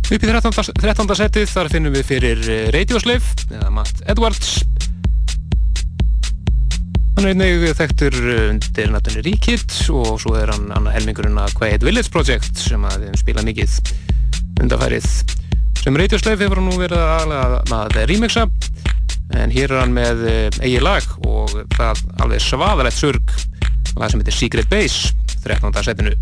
Upp 0.00 0.16
í 0.16 0.32
13. 0.32 0.72
13. 0.80 1.14
setið 1.26 1.52
þar 1.52 1.72
finnum 1.76 1.96
við 1.98 2.08
fyrir 2.14 2.40
uh, 2.46 2.62
Radioslave 2.72 3.50
eða 3.50 3.68
Matt 3.76 4.00
Edwards. 4.08 4.62
Hann 7.18 7.26
er 7.26 7.34
einnig 7.34 7.74
þekktur 7.76 8.16
undir 8.46 8.94
náttúrulega 8.94 9.28
Ríkitt 9.28 9.76
og 9.92 10.14
svo 10.24 10.38
er 10.40 10.54
hann 10.54 10.70
annar 10.72 10.96
helmingurinn 10.96 11.36
að 11.36 11.52
Quiet 11.58 11.84
Village 11.84 12.08
Project 12.14 12.64
sem 12.64 12.88
að 12.88 13.10
við 13.10 13.20
spila 13.20 13.44
mikið 13.44 13.76
undarfærið. 14.80 15.36
Sem 15.80 15.96
Radioslave 15.96 16.44
hefur 16.44 16.60
nú 16.64 16.72
verið 16.78 17.00
aðalega 17.00 17.60
að 17.76 17.98
remixa 18.08 18.46
en 19.36 19.52
hér 19.52 19.70
er 19.70 19.80
hann 19.80 19.94
með 19.94 20.24
eigi 20.60 20.80
lag 20.82 21.04
og 21.28 21.52
það 21.76 22.02
alveg 22.24 22.44
svaðalegt 22.44 22.98
surg 22.98 23.34
lag 24.00 24.10
sem 24.10 24.20
heitir 24.20 24.36
Secret 24.36 24.70
Base 24.72 25.12
13. 25.44 25.84
setinu. 25.84 26.14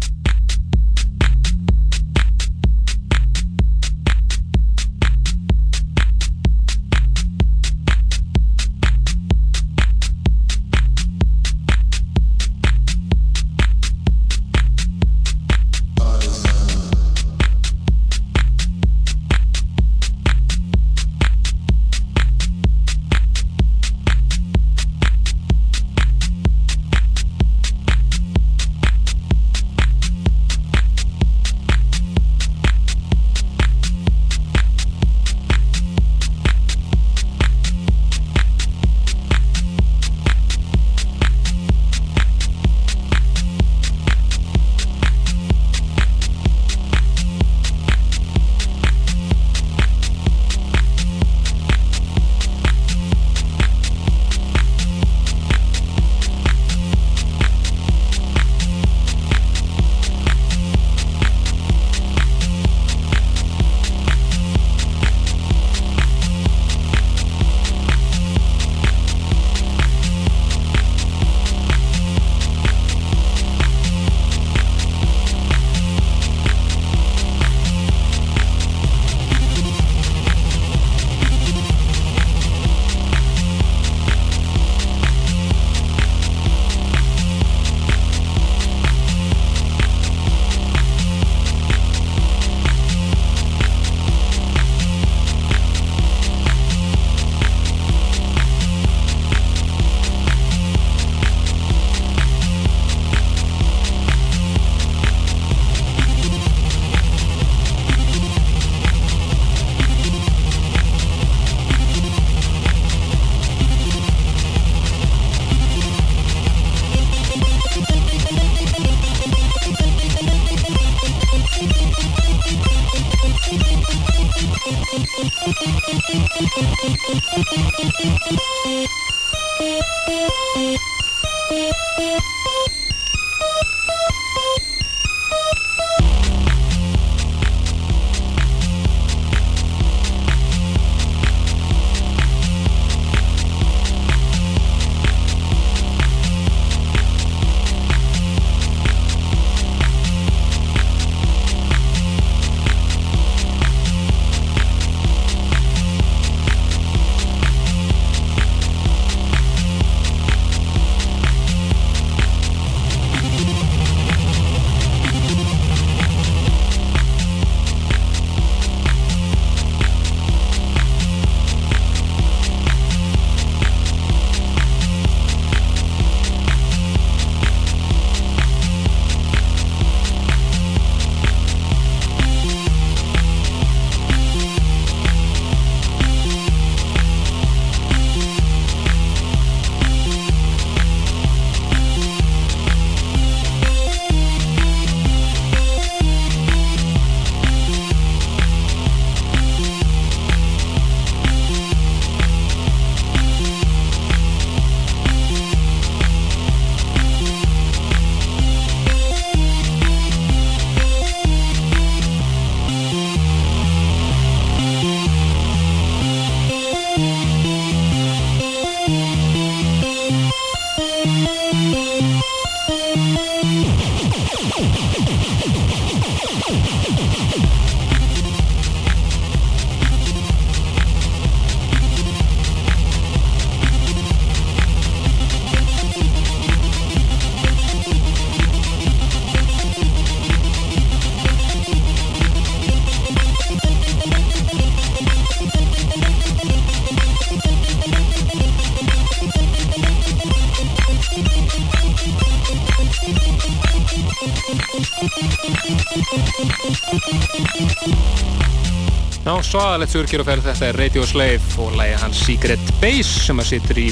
svaðalett 259.69 259.93
surgir 259.93 260.23
og 260.23 260.25
ferð. 260.25 260.47
Þetta 260.49 260.65
er 260.65 260.77
Radio 260.81 261.03
Slave 261.05 261.57
og 261.61 261.75
lægi 261.77 261.97
hans 262.01 262.21
Secret 262.25 262.71
Base 262.81 263.21
sem 263.27 263.37
að 263.37 263.49
sittur 263.51 263.81
í 263.83 263.89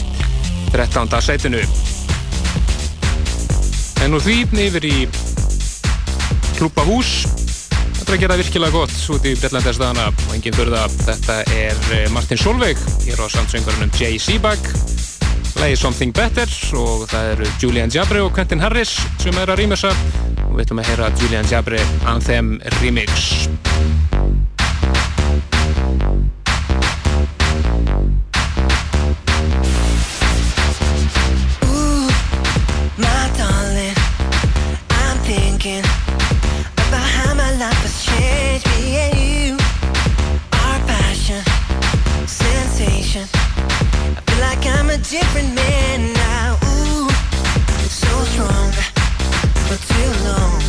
13. 0.72 1.10
setinu. 1.20 1.60
En 4.00 4.14
nú 4.14 4.20
þvíðn 4.24 4.62
yfir 4.62 4.86
í 4.88 4.94
klúpahús 6.56 7.10
þetta 7.26 8.06
er 8.06 8.14
að 8.14 8.22
gera 8.22 8.38
virkilega 8.40 8.72
gott 8.72 8.94
út 9.12 9.28
í 9.28 9.34
Brellandestana 9.36 10.06
og 10.14 10.32
enginn 10.32 10.56
börða 10.56 10.86
þetta 10.94 11.36
er 11.58 11.82
eh, 11.92 12.06
Martin 12.14 12.40
Solveig 12.40 12.80
hér 13.04 13.20
á 13.20 13.26
samsöngurunum 13.36 13.92
Jay 14.00 14.16
Seabag. 14.16 14.70
Lægi 15.60 15.76
Something 15.82 16.16
Better 16.16 16.56
og 16.80 17.04
það 17.12 17.34
eru 17.34 17.50
Julian 17.60 17.92
Jabri 17.92 18.24
og 18.24 18.32
Quentin 18.32 18.64
Harris 18.64 18.96
sem 19.20 19.36
er 19.36 19.52
að 19.52 19.60
rýmjösa 19.60 19.92
og 20.46 20.56
við 20.56 20.64
ætlum 20.64 20.80
að 20.80 20.90
heyra 20.94 21.12
Julian 21.20 21.52
Jabri 21.52 21.84
Anthem 22.08 22.56
Remix. 22.80 23.45
I'm 44.68 44.90
a 44.90 44.98
different 44.98 45.54
man 45.54 46.12
now. 46.12 46.58
Ooh, 46.64 47.08
so 47.88 48.12
strong, 48.32 48.72
but 49.68 49.80
too 49.92 50.10
long. 50.24 50.62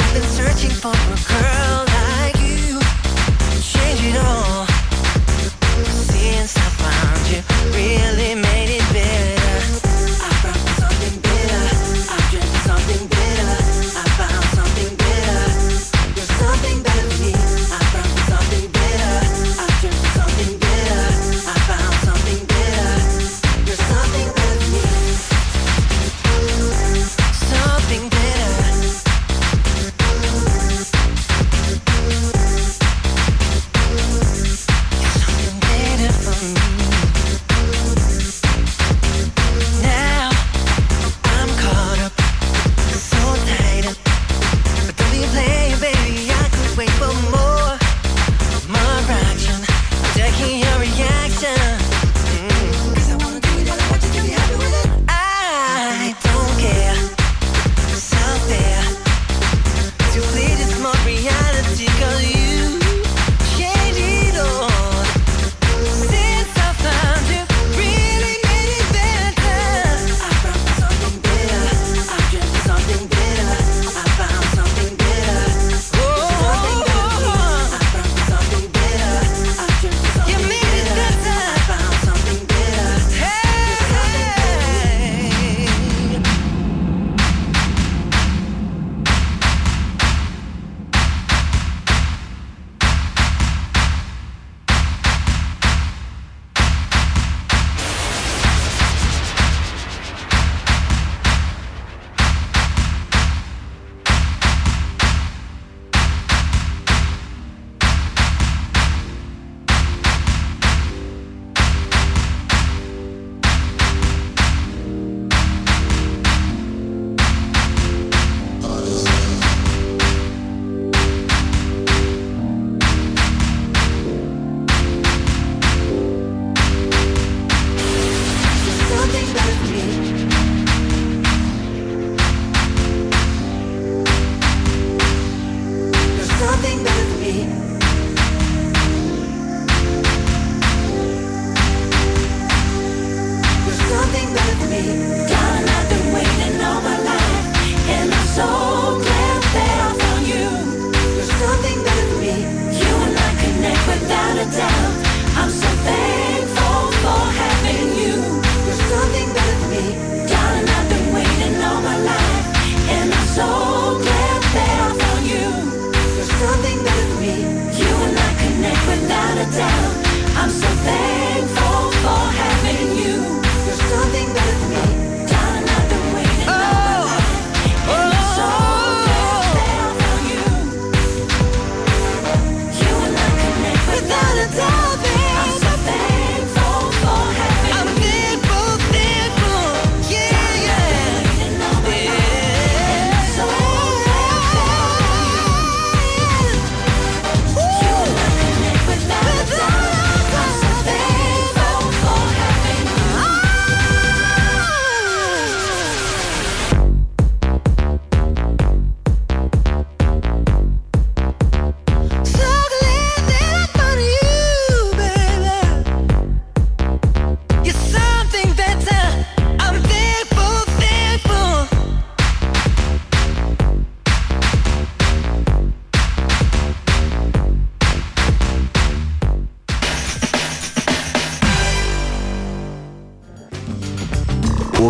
I've 0.00 0.14
been 0.14 0.22
searching 0.22 0.70
for 0.70 0.92
a 0.92 1.18
girl. 1.28 1.87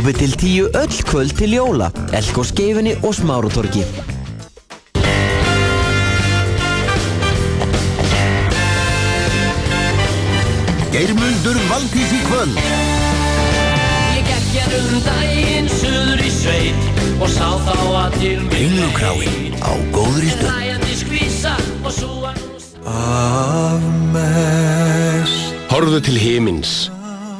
9 0.08 0.12
til 0.12 0.32
10 0.32 0.60
öll 0.60 1.02
kvöld 1.04 1.36
til 1.36 1.50
jóla, 1.58 1.90
elk 2.16 2.38
og 2.38 2.46
skeifinni 2.46 2.94
og 3.04 3.14
smárutorki. 3.14 3.82
Geirmundur 10.94 11.60
valgis 11.68 12.14
í 12.16 12.22
kvöld. 12.30 12.56
Ég 14.16 14.24
gekkjar 14.30 14.72
um 14.80 14.96
daginn 15.10 15.68
suður 15.76 16.24
í 16.24 16.32
sveit 16.40 16.82
og 17.20 17.28
sá 17.28 17.48
þá 17.68 17.76
að 18.02 18.20
til 18.20 18.40
mig 18.48 18.60
Ringlukrái 18.64 19.28
á 19.60 19.72
góðri 19.92 20.32
stöð. 20.32 20.48
Af 22.88 23.82
mest 24.14 25.52
Horðu 25.68 26.00
til 26.00 26.16
himins 26.16 26.88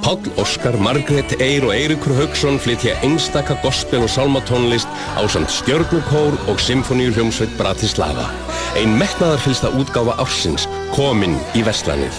Páll 0.09 0.33
Óskar, 0.41 0.77
Margrét 0.81 1.35
Eyr 1.37 1.67
og 1.69 1.75
Eirikur 1.77 2.15
Haugsson 2.17 2.57
flytja 2.57 2.95
einstaka 3.05 3.59
gospel 3.61 4.07
og 4.07 4.09
salmatónlist 4.09 4.89
á 5.13 5.21
samt 5.29 5.53
stjörnukór 5.53 6.33
og 6.49 6.57
symfoníu 6.65 7.13
hljómsveit 7.13 7.53
Bratislava. 7.61 8.25
Ein 8.73 8.97
metnaðarfylsta 8.97 9.69
útgáfa 9.69 10.15
ársins, 10.17 10.65
komin 10.97 11.37
í 11.53 11.61
Vestlanið. 11.61 12.17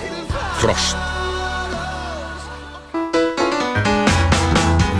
Frost. 0.61 1.01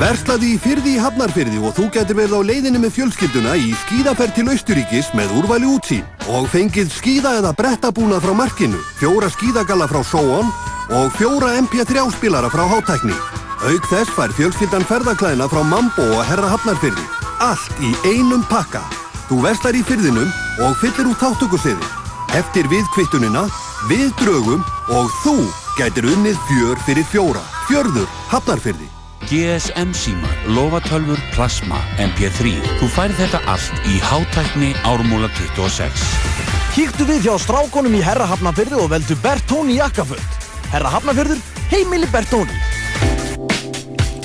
Verslaði 0.01 0.55
í 0.55 0.57
fyrði 0.57 0.95
í 0.95 1.03
Hafnarfyrði 1.03 1.61
og 1.61 1.77
þú 1.77 1.91
getur 1.93 2.17
verið 2.23 2.41
á 2.41 2.47
leiðinni 2.49 2.81
með 2.81 2.95
fjölskylduna 2.97 3.53
í 3.53 3.69
skíðaferð 3.83 4.33
til 4.39 4.47
Austuríkis 4.55 5.13
með 5.13 5.37
úrvæli 5.37 5.69
útsýn 5.75 6.09
og 6.33 6.49
fengið 6.49 6.89
skíða 6.97 7.37
eða 7.43 7.53
brettabúna 7.53 8.17
frá 8.17 8.33
markinu, 8.33 8.81
fjóra 8.97 9.29
skíðagalla 9.29 9.85
frá 9.85 10.01
Sóon 10.01 10.49
og 10.89 11.11
fjóra 11.13 11.53
MP3 11.61 12.01
spilara 12.17 12.49
frá 12.49 12.65
Hátækni. 12.65 13.13
Auk 13.59 13.87
þess 13.91 14.11
fær 14.15 14.33
fjölskyldan 14.33 14.85
ferðaklæðina 14.89 15.49
frá 15.51 15.61
Mambo 15.67 16.05
og 16.15 16.23
Herra 16.25 16.49
Hafnarfyrði. 16.53 17.05
Allt 17.43 17.81
í 17.83 17.93
einum 18.09 18.43
pakka. 18.49 18.81
Þú 19.29 19.41
verslar 19.45 19.77
í 19.77 19.83
fyrðinum 19.85 20.29
og 20.65 20.77
fyllir 20.81 21.11
út 21.11 21.21
þáttökusiði. 21.21 21.89
Eftir 22.39 22.69
við 22.71 22.87
kvittunina, 22.95 23.45
við 23.89 24.09
drögum 24.21 24.63
og 24.95 25.11
þú 25.21 25.35
gætir 25.77 26.09
unnið 26.09 26.39
fjör 26.49 26.81
fyrir 26.87 27.05
fjóra. 27.11 27.43
Fjörður 27.69 28.09
Hafnarfyrði. 28.31 28.89
GSM 29.29 29.93
símar, 29.93 30.33
lofatölfur, 30.47 31.19
plasma, 31.35 31.77
MP3. 32.01 32.55
Þú 32.79 32.89
færi 32.95 33.17
þetta 33.19 33.43
allt 33.51 33.89
í 33.91 33.99
hátækni 34.01 34.73
ármúla 34.87 35.29
26. 35.37 36.09
Kíktu 36.73 37.05
við 37.05 37.27
hjá 37.27 37.33
strákonum 37.43 37.99
í 37.99 38.01
Herra 38.01 38.29
Hafnarfyrði 38.31 38.79
og 38.79 38.93
veldu 38.95 39.19
Bertóni 39.21 39.77
jakkaföld. 39.77 40.38
Herra 40.69 40.91
Hafnarfyrður, 40.93 41.39
heimili 41.71 42.07
Bertóni. 42.13 42.53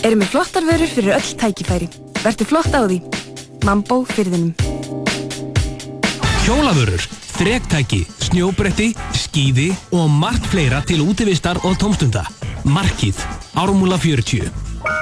Erum 0.04 0.20
við 0.20 0.32
flottar 0.34 0.66
vörur 0.68 0.90
fyrir 0.90 1.16
öll 1.16 1.36
tækifæri. 1.40 1.88
Vertu 2.20 2.44
flott 2.48 2.74
á 2.76 2.84
því. 2.84 3.00
Mambo 3.64 4.02
fyrðinum. 4.10 4.52
Hjólavörur, 6.44 7.00
þrektæki, 7.38 8.02
snjóbretti, 8.26 8.90
skíði 9.16 9.70
og 9.96 10.10
margt 10.12 10.44
fleira 10.52 10.82
til 10.84 11.00
útivistar 11.06 11.62
og 11.64 11.78
tómstunda. 11.80 12.26
Markið, 12.68 13.16
ármúla 13.56 13.96
40. 14.00 14.52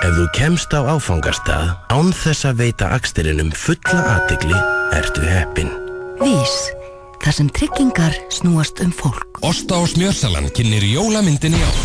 Ef 0.02 0.14
þú 0.14 0.28
kemst 0.38 0.70
á 0.74 0.86
áfangastað 0.94 1.72
án 1.90 2.14
þess 2.14 2.46
að 2.46 2.62
veita 2.62 2.92
aksturinnum 2.94 3.50
fulla 3.54 4.04
aðtegli, 4.14 4.62
ertu 4.94 5.26
heppin. 5.26 5.74
Vís, 6.22 6.54
þar 7.22 7.36
sem 7.38 7.50
tryggingar 7.54 8.16
snúast 8.34 8.82
um 8.82 8.92
fólk. 8.94 9.26
Osta 9.46 9.78
og 9.82 9.88
smjörsalan 9.90 10.50
kynir 10.54 10.84
jólamyndin 10.86 11.54
í 11.58 11.62
ár. 11.62 11.78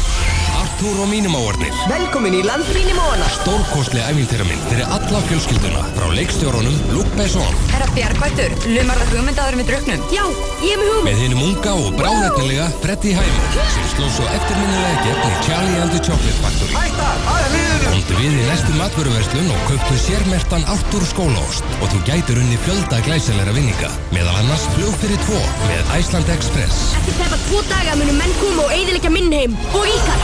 Artúr 0.57 0.99
og 1.03 1.09
mínumóarnir. 1.09 1.73
Velkomin 1.89 2.35
í 2.37 2.41
land 2.45 2.65
mínumóana. 2.73 3.25
Stórkostli 3.35 4.01
æfintýramynd 4.01 4.67
fyrir 4.69 4.89
alla 4.97 5.21
fjölskylduna 5.29 5.85
frá 5.97 6.07
leikstjórunum 6.17 6.77
Luke 6.93 7.13
Besson. 7.17 7.57
Herra 7.73 7.89
Bjarkvættur, 7.95 8.53
lumar 8.73 9.01
það 9.01 9.15
hugmyndaður 9.15 9.59
með 9.61 9.71
drauknum? 9.71 10.05
Já, 10.13 10.23
ég 10.65 10.75
er 10.75 10.81
með 10.81 10.91
hugmynd. 10.91 11.09
Með 11.09 11.23
hinnum 11.23 11.43
unga 11.47 11.75
og 11.81 11.89
bráðefnilega 12.01 12.69
Freddy 12.83 13.15
Highmore 13.17 13.67
sem 13.73 13.89
sló 13.95 14.11
svo 14.17 14.29
eftirminnilega 14.33 15.01
gegn 15.07 15.25
í 15.25 15.41
Charlie 15.49 15.81
and 15.81 15.97
the 15.97 16.05
Chocolate 16.05 16.39
Factory. 16.45 16.77
Hættar, 16.77 17.25
aðeins 17.25 17.57
liðinu. 17.57 17.76
Komdu 17.97 18.17
við 18.21 18.35
í 18.37 18.43
næstu 18.45 18.73
matvöruverslun 18.77 19.47
og 19.49 19.61
kauptu 19.65 19.95
sérmertan 19.97 20.65
Artúr 20.69 21.01
skólaost 21.09 21.65
og 21.81 21.87
þú 21.89 22.01
gætur 22.05 22.37
unni 22.37 22.59
fjölda 22.61 22.99
glæsilegra 23.07 23.55
vinninga. 23.55 23.89
Meðal 24.13 24.35
annars 24.37 24.67
flug 24.75 24.93
fyrir 25.01 25.17
tvo 25.23 25.39
með 25.63 25.89
Iceland 25.95 26.29
Express. 26.29 26.91
Eftir 26.99 27.17
tæpa 27.17 27.39
tvo 27.47 27.63
daga 27.71 27.95
munum 27.97 28.19
menn 28.21 28.37
koma 28.37 28.67
og 28.67 28.75
eiðilegja 28.75 29.09
minn 29.15 29.33
heim 29.33 29.57
og 29.71 29.89
ykkar. 29.89 30.21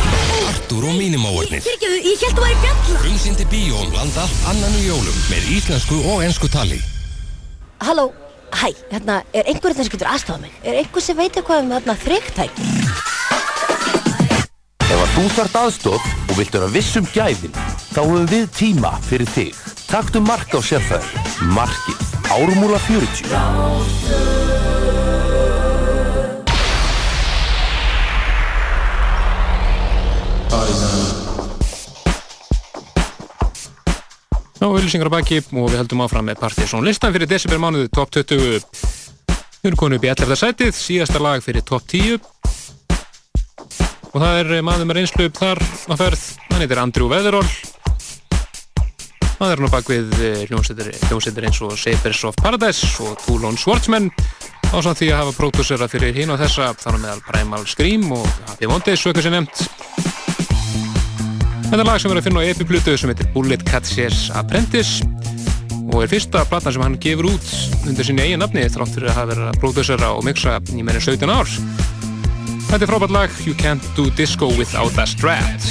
Artúr 0.51 0.85
og 0.91 0.99
mínumóarnir. 1.01 1.65
Fyrirgeðu, 1.65 1.97
ég 2.05 2.21
held 2.27 2.37
þú 2.37 2.45
væri 2.45 2.61
fjalla. 2.61 3.03
Frumsýndi 3.07 3.49
bíó 3.49 3.81
um 3.81 3.97
land 3.97 4.21
allt 4.21 4.49
annan 4.53 4.77
í 4.77 4.85
jólum 4.85 5.21
með 5.33 5.51
íslensku 5.57 5.97
og 6.13 6.21
ensku 6.29 6.53
tali. 6.53 6.77
Halló, 7.81 8.11
hæ, 8.53 8.67
hérna, 8.93 9.23
er 9.33 9.49
einhverjum 9.49 9.81
þess 9.81 9.89
að 9.89 9.95
getur 9.97 10.13
aðstofað 10.13 10.45
mig? 10.45 10.59
Er 10.61 10.83
einhver 10.83 11.09
sem 11.09 11.17
veit 11.17 11.33
eitthvað 11.33 11.65
um 11.65 11.73
hérna 11.73 11.97
þrygtæki? 12.05 12.73
Ef 14.83 14.99
að 14.99 15.17
þú 15.17 15.31
þart 15.39 15.65
aðstóð 15.65 16.13
og 16.33 16.39
vilt 16.39 16.55
vera 16.55 16.67
viss 16.73 16.97
um 16.97 17.05
gæðin, 17.13 17.53
þá 17.93 17.99
höfum 18.01 18.23
við 18.31 18.47
tíma 18.57 18.95
fyrir 19.05 19.29
þig. 19.29 19.53
Taktu 19.85 20.17
mark 20.25 20.49
á 20.49 20.59
sérfæður. 20.65 21.05
Markið. 21.53 21.99
Ármúla 22.33 22.79
40. 22.81 23.29
Já, 34.57 34.69
auðlýsingar 34.71 35.11
á 35.11 35.15
baki 35.19 35.43
og 35.43 35.67
við 35.69 35.81
heldum 35.83 36.01
áfram 36.07 36.25
með 36.31 36.39
Partiðsson 36.41 36.87
listan 36.87 37.13
fyrir 37.13 37.29
desember 37.29 37.61
mánuðu 37.61 37.93
top 37.93 38.09
20 38.15 38.39
við 38.39 39.67
erum 39.67 39.77
konið 39.77 39.99
upp 39.99 40.05
í 40.07 40.11
11. 40.15 40.39
sætið 40.39 40.77
síðasta 40.77 41.21
lag 41.21 41.43
fyrir 41.43 41.61
top 41.67 41.83
10 41.91 42.23
og 44.13 44.21
það 44.21 44.39
er 44.39 44.65
maður 44.65 44.89
með 44.89 44.99
reynslu 44.99 45.27
upp 45.27 45.39
þar 45.41 45.61
á 45.89 45.93
ferð. 45.97 46.23
Hann 46.51 46.61
heitir 46.61 46.81
Andrew 46.81 47.09
Weatherall. 47.09 47.49
Hann 49.39 49.51
er 49.51 49.59
nú 49.59 49.69
bak 49.73 49.89
við 49.89 50.13
hljómsveitir 50.47 51.47
eins 51.49 51.61
og 51.65 51.73
Sabers 51.81 52.21
of 52.29 52.37
Paradise 52.37 52.93
og 53.03 53.17
Toulon 53.25 53.57
Schwartzman. 53.57 54.11
Á 54.69 54.77
samt 54.81 55.01
því 55.01 55.09
að 55.13 55.19
hafa 55.21 55.33
pródúsera 55.37 55.89
fyrir 55.89 56.15
hinn 56.17 56.33
og 56.33 56.39
þessa 56.41 56.71
þar 56.77 56.99
meðal 57.01 57.23
Primal 57.25 57.65
Scream 57.69 58.05
og 58.13 58.25
Happy 58.47 58.69
Mondays, 58.69 59.03
eitthvað 59.05 59.27
sem 59.27 59.35
nefnt. 59.35 59.65
Þetta 61.67 61.81
er 61.81 61.89
lag 61.89 62.01
sem 62.01 62.13
er 62.13 62.21
að 62.21 62.27
finna 62.29 62.45
á 62.45 62.49
epiplutu 62.53 62.95
sem 62.97 63.09
heitir 63.09 63.29
Bullet 63.33 63.65
Catchers 63.65 64.27
Apprentice 64.37 65.05
og 65.93 66.03
er 66.03 66.09
fyrsta 66.09 66.45
platna 66.49 66.73
sem 66.73 66.81
hann 66.85 66.99
gefur 67.01 67.31
út 67.33 67.49
undir 67.89 68.05
sinni 68.05 68.23
eigin 68.25 68.41
nafni 68.41 68.65
þrátt 68.69 68.93
fyrir 68.95 69.11
að 69.11 69.17
hafa 69.17 69.31
verið 69.33 69.49
að 69.49 69.59
pródúsera 69.61 70.13
og 70.13 70.23
mixa 70.25 70.59
í 70.73 70.85
meirinn 70.85 71.05
17 71.05 71.33
ár. 71.33 71.57
Þetta 72.69 72.85
er 72.85 72.89
frábært 72.89 73.13
lag 73.13 73.41
You 73.45 73.55
Can't 73.57 73.89
Do 73.97 74.09
Disco 74.17 74.49
Without 74.57 74.97
a 74.97 75.05
Strat. 75.09 75.61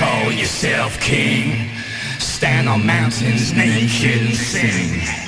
Call 0.00 0.32
yourself 0.32 0.98
king. 0.98 1.68
Stand 2.18 2.70
on 2.70 2.86
mountains 2.86 3.52
naked 3.52 4.34
sing. 4.34 5.19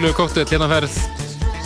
Skemmtilegu 0.00 0.16
kóttu 0.16 0.40
hérna 0.48 0.64
ferð. 0.64 0.94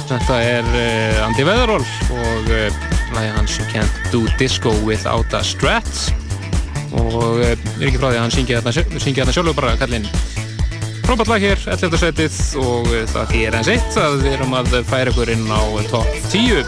Þetta 0.09 0.37
er 0.43 0.67
uh, 0.67 1.21
Andy 1.23 1.45
Weatherall 1.47 1.85
og 2.11 2.49
uh, 2.51 2.79
lagi 3.15 3.29
hans 3.31 3.59
You 3.61 3.67
Can't 3.71 4.09
Do 4.11 4.25
Disco 4.41 4.73
Without 4.83 5.37
a 5.39 5.43
Strat 5.47 5.87
og 6.99 7.15
uh, 7.15 7.45
er 7.47 7.85
ekki 7.87 8.01
frá 8.01 8.09
því 8.09 8.17
að 8.17 8.25
hann 8.25 8.35
syngja 8.35 8.59
þarna, 8.65 9.31
sjálfur 9.37 9.55
bara 9.55 9.77
kallinn 9.79 10.09
frábært 11.05 11.31
lag 11.31 11.47
hér, 11.47 11.63
11. 11.77 11.95
setið 12.03 12.41
og 12.65 12.91
það 13.13 13.37
er 13.39 13.59
eins 13.61 13.71
eitt 13.71 14.01
að 14.03 14.19
við 14.25 14.33
erum 14.33 14.59
að 14.59 14.75
færa 14.91 15.15
ykkur 15.15 15.31
inn 15.37 15.47
á 15.55 15.63
top 15.93 16.11
10 16.35 16.59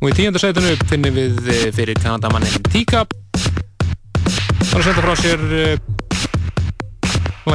og 0.00 0.08
í 0.08 0.16
tíunda 0.22 0.40
setinu 0.40 0.72
finnum 0.88 1.20
við 1.20 1.52
fyrir 1.76 2.00
kanadamannin 2.00 2.72
T-Cup 2.72 3.12
hann 3.12 4.72
er 4.72 4.80
að 4.80 4.88
senda 4.88 5.04
frá 5.04 5.14
sér 5.20 5.46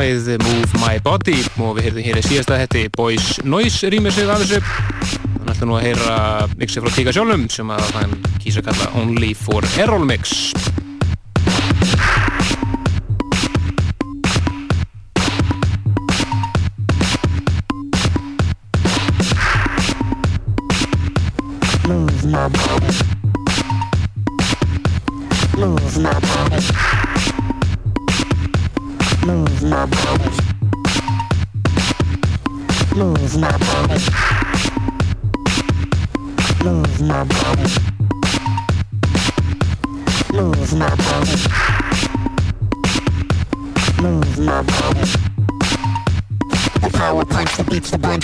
lagið 0.02 0.42
Move 0.42 0.80
My 0.82 0.98
Body 1.04 1.36
og 1.62 1.76
við 1.78 1.86
heyrðum 1.86 2.06
hér 2.08 2.20
í 2.22 2.24
síðasta 2.26 2.58
hætti 2.58 2.88
Boys 2.96 3.36
Noise 3.46 3.92
rýmir 3.94 4.14
sig 4.16 4.30
af 4.30 4.42
þessu 4.42 4.62
þannig 4.64 5.54
ætlum 5.54 5.70
nú 5.70 5.78
að 5.78 5.86
heyra 5.90 6.18
mixi 6.58 6.82
frá 6.82 6.94
Tíka 6.96 7.14
sjálfum 7.14 7.46
sem 7.54 7.74
að 7.76 7.96
hann 8.00 8.16
kýsa 8.42 8.64
að 8.64 8.72
kalla 8.72 8.92
Only 9.04 9.36
for 9.38 9.68
Errol 9.78 10.08
Mix 10.10 10.40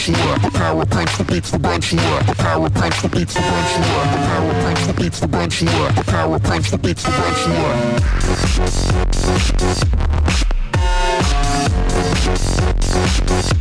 beats 0.08 0.20
the. 0.20 0.40
The 0.42 0.52
power 0.58 0.86
punch 0.86 1.18
that 1.18 1.28
beats 1.28 1.52
the 1.52 1.60
bunch. 1.60 1.92
The 1.92 2.36
power 2.38 2.70
punch 2.70 3.02
that 3.02 3.12
beats 3.12 3.34
the 3.34 3.42
bunch. 3.42 3.74
The 3.76 3.82
power 4.28 4.54
punch 4.64 4.82
that 4.88 4.96
beats 4.98 5.20
the 5.20 5.28
bunch. 5.28 5.60
The 5.60 6.04
power 6.08 6.40
punch 6.40 6.72
that 6.72 6.82
beats 6.82 7.04
the 7.04 7.12
bunch, 7.12 7.48
yeah. 13.52 13.57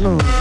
Move 0.00 0.39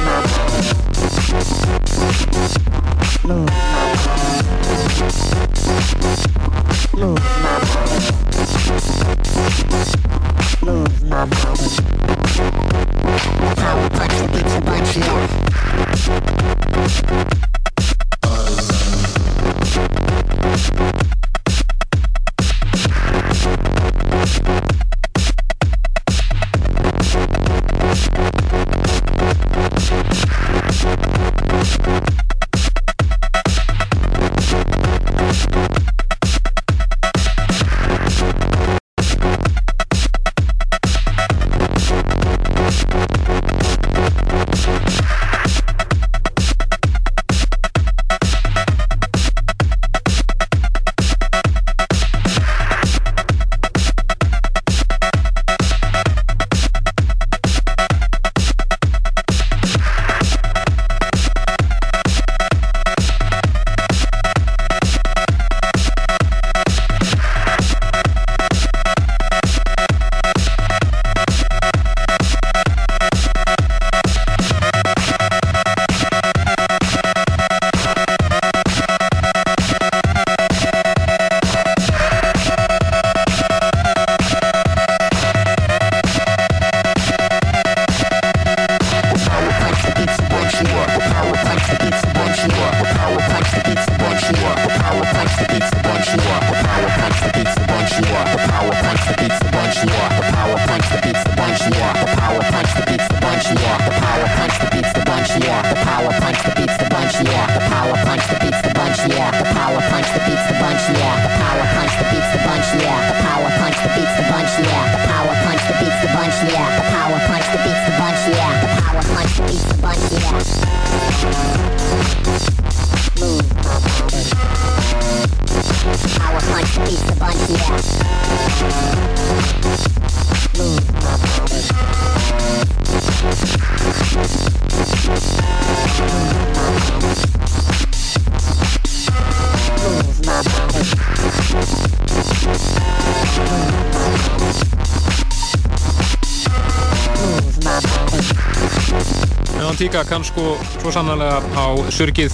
Antíka 149.79 150.01
kann 150.03 150.25
sko 150.27 150.57
svo 150.81 150.91
sannarlega 150.91 151.37
á 151.55 151.71
surgið 151.87 152.33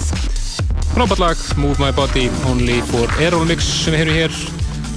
frábært 0.96 1.20
lag 1.22 1.42
Move 1.54 1.78
My 1.78 1.92
Body 1.94 2.24
Only 2.50 2.80
for 2.88 3.06
Aeromix 3.22 3.68
sem 3.84 3.94
við 3.94 4.00
heyrum 4.00 4.16
hér 4.16 4.34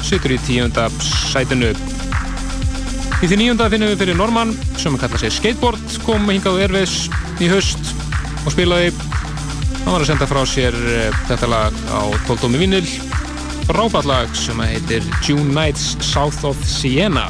situr 0.02 0.34
í 0.34 0.40
tíunda 0.48 0.88
sætinu. 1.30 1.70
Í 3.22 3.30
því 3.30 3.38
níunda 3.38 3.68
finnum 3.70 3.92
við 3.92 4.02
fyrir 4.02 4.18
Norman 4.18 4.56
sem 4.82 4.98
kalla 4.98 5.22
sig 5.22 5.36
Skateboard 5.36 6.00
kom 6.08 6.26
hingað 6.34 6.58
Airways 6.64 6.96
í 7.38 7.52
haust 7.54 7.94
og 8.42 8.56
spilaði. 8.56 8.96
Hann 9.84 9.94
var 9.94 10.02
að 10.02 10.10
senda 10.10 10.30
frá 10.34 10.42
sér 10.50 10.74
eh, 10.74 11.22
þetta 11.30 11.52
lag 11.54 11.78
á 11.94 12.02
12 12.26 12.48
dómi 12.48 12.64
vinnil 12.66 12.88
frábært 13.70 14.10
lag 14.10 14.34
sem 14.34 14.58
heitir 14.66 15.06
June 15.22 15.54
Nights 15.54 16.00
South 16.02 16.42
of 16.50 16.66
Siena 16.66 17.30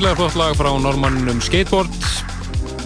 virkilega 0.00 0.16
flott 0.16 0.36
lag 0.40 0.54
frá 0.56 0.70
normannum 0.80 1.42
Skateboard. 1.44 1.96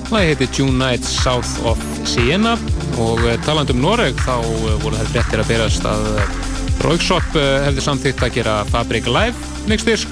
Það 0.08 0.24
heitir 0.26 0.48
June 0.58 0.72
Nights 0.80 1.12
South 1.22 1.60
of 1.62 1.78
Siena 2.10 2.56
og 2.98 3.22
eh, 3.22 3.36
talandi 3.46 3.70
um 3.70 3.84
Noreg 3.84 4.18
þá 4.18 4.40
eh, 4.42 4.74
voru 4.82 4.98
það 4.98 5.12
fréttir 5.12 5.42
að 5.44 5.52
berast 5.52 5.86
að 5.86 6.08
Roykshop 6.82 7.38
hefði 7.38 7.84
samþýtt 7.86 8.24
að 8.26 8.34
gera 8.40 8.56
Fabric 8.72 9.06
Live 9.06 9.52
mixdisk 9.70 10.10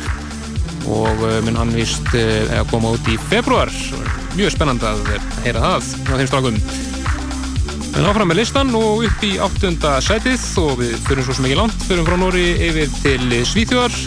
og 0.87 1.27
mun 1.43 1.59
hann 1.59 1.74
vist 1.74 2.07
að 2.15 2.70
koma 2.70 2.95
út 2.95 3.11
í 3.11 3.19
februar 3.27 3.70
mjög 4.39 4.55
spennandi 4.55 4.87
að 4.87 5.03
heyra 5.43 5.66
það 5.66 5.91
á 6.07 6.12
þeim 6.15 6.31
strákum. 6.31 6.65
En 7.99 8.07
áfram 8.07 8.31
með 8.31 8.45
listan 8.45 8.70
og 8.79 9.09
upp 9.09 9.27
í 9.27 9.35
áttunda 9.43 9.99
sætið 10.07 10.47
og 10.62 10.77
við 10.79 10.95
fyrir 11.09 11.27
svo 11.27 11.35
sem 11.35 11.51
ekki 11.51 11.59
langt 11.65 11.89
fyrir 11.91 12.07
frá 12.07 12.20
Nóri 12.23 12.47
yfir 12.70 12.95
til 13.03 13.43
Svíþjóðar 13.43 13.99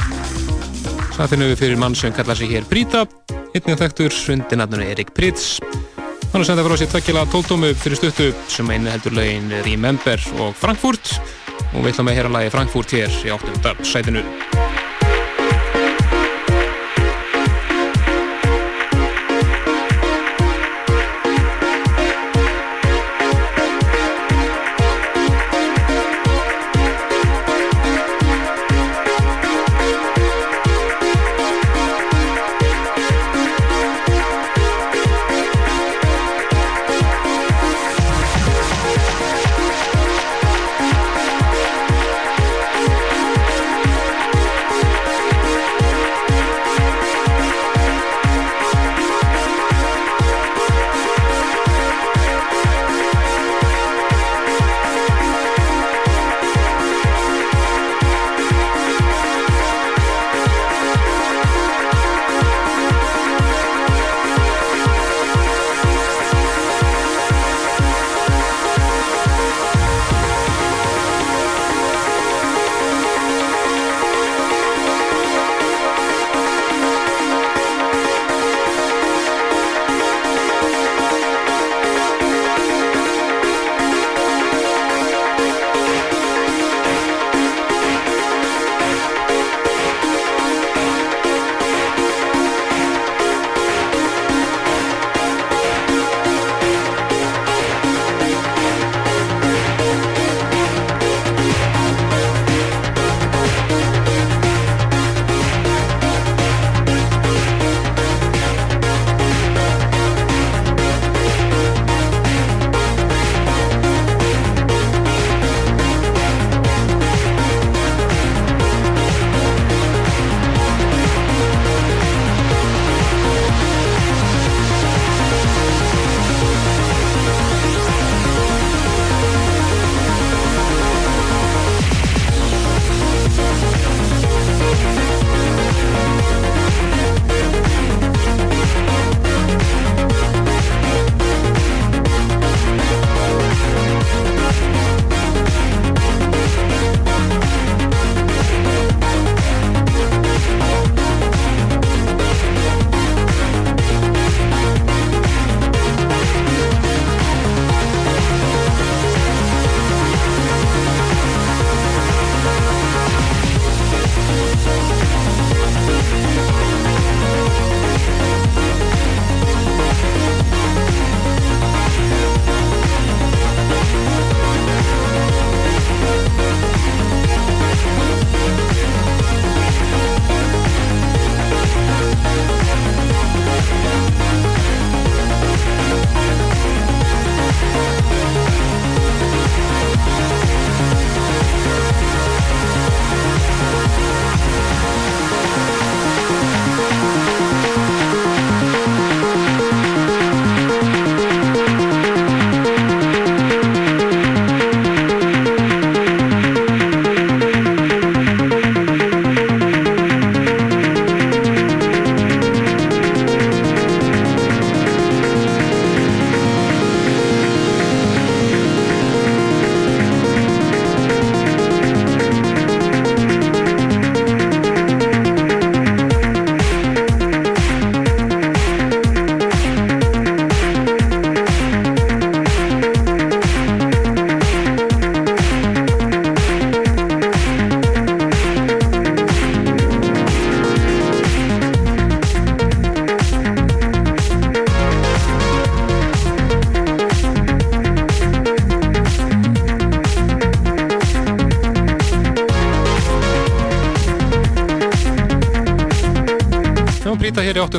við 1.15 1.55
fyrir 1.55 1.77
mann 1.79 1.95
sem 1.95 2.13
kallar 2.13 2.35
sig 2.35 2.49
hér 2.51 2.65
Bríta 2.67 3.05
einnig 3.55 3.79
þekktur 3.79 4.11
undir 4.33 4.59
nafnunni 4.59 4.91
Erik 4.91 5.13
Pritz 5.15 5.59
hann 6.33 6.43
er 6.43 6.47
sendað 6.49 6.67
frá 6.67 6.77
sér 6.81 6.91
tvekkila 6.91 7.25
tóltómu 7.31 7.71
fyrir 7.79 7.95
stuttu 7.95 8.33
sem 8.51 8.67
einu 8.69 8.91
heldur 8.91 9.15
lögin 9.15 9.47
Remember 9.63 10.19
og 10.43 10.55
Frankfurt. 10.59 11.15
Og 11.71 11.85
við 11.85 11.93
ætlum 11.93 12.11
að 12.11 12.19
heyra 12.19 12.33
lagi 12.35 12.51
Frankfurt 12.51 12.97
hér 12.97 13.21
í 13.23 13.31
áttunda 13.31 13.77
sætinu 13.87 14.25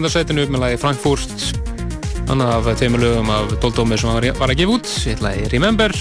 áttundarsætinu 0.06 0.44
með 0.54 0.60
lagi 0.62 0.76
Frankfurt. 0.78 1.32
Annað 2.30 2.52
af 2.54 2.78
þeimur 2.78 3.00
lögum 3.02 3.30
af 3.34 3.54
Doldómi 3.58 3.96
sem 3.98 4.12
var, 4.14 4.26
var 4.38 4.52
að 4.52 4.60
gefa 4.60 4.74
út. 4.76 4.90
Eitt 5.10 5.22
lagi 5.24 5.48
Remember. 5.50 5.94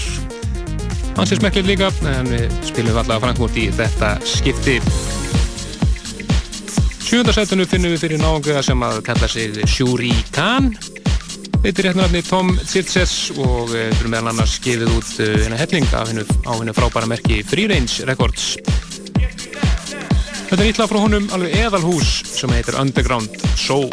Hans 1.16 1.32
er 1.34 1.40
smekklið 1.40 1.70
líka 1.72 1.88
en 2.12 2.30
við 2.30 2.54
spilum 2.68 3.00
allavega 3.00 3.24
Frankfurt 3.24 3.58
í 3.58 3.64
þetta 3.74 4.12
skipti. 4.22 4.76
Sjúndarsætinu 7.02 7.66
finnum 7.66 7.96
við 7.96 8.04
fyrir 8.04 8.22
náðunga 8.22 8.62
sem 8.68 8.86
að 8.86 9.00
kalla 9.08 9.30
sig 9.32 9.58
Shuri 9.74 10.12
Khan. 10.36 10.70
Þetta 11.64 11.82
er 11.82 11.90
hérna 11.90 12.22
Tom 12.30 12.54
Zirtzes 12.62 13.16
og 13.34 13.72
við 13.74 13.88
erum 13.88 14.14
meðal 14.14 14.36
annars 14.36 14.60
gefið 14.62 14.94
út 15.00 15.12
hérna 15.18 15.58
helling 15.64 15.90
á 15.90 16.06
hennu 16.06 16.78
frábæra 16.78 17.10
merki 17.10 17.42
Free 17.42 17.66
Range 17.74 18.06
Records. 18.06 18.54
Þetta 20.46 20.62
er 20.62 20.68
ítla 20.70 20.86
frá 20.86 21.02
honum 21.02 21.26
alveg 21.34 21.58
eðalhús 21.58 22.20
sem 22.36 22.52
heitir 22.52 22.78
Underground 22.78 23.30
Soul. 23.56 23.88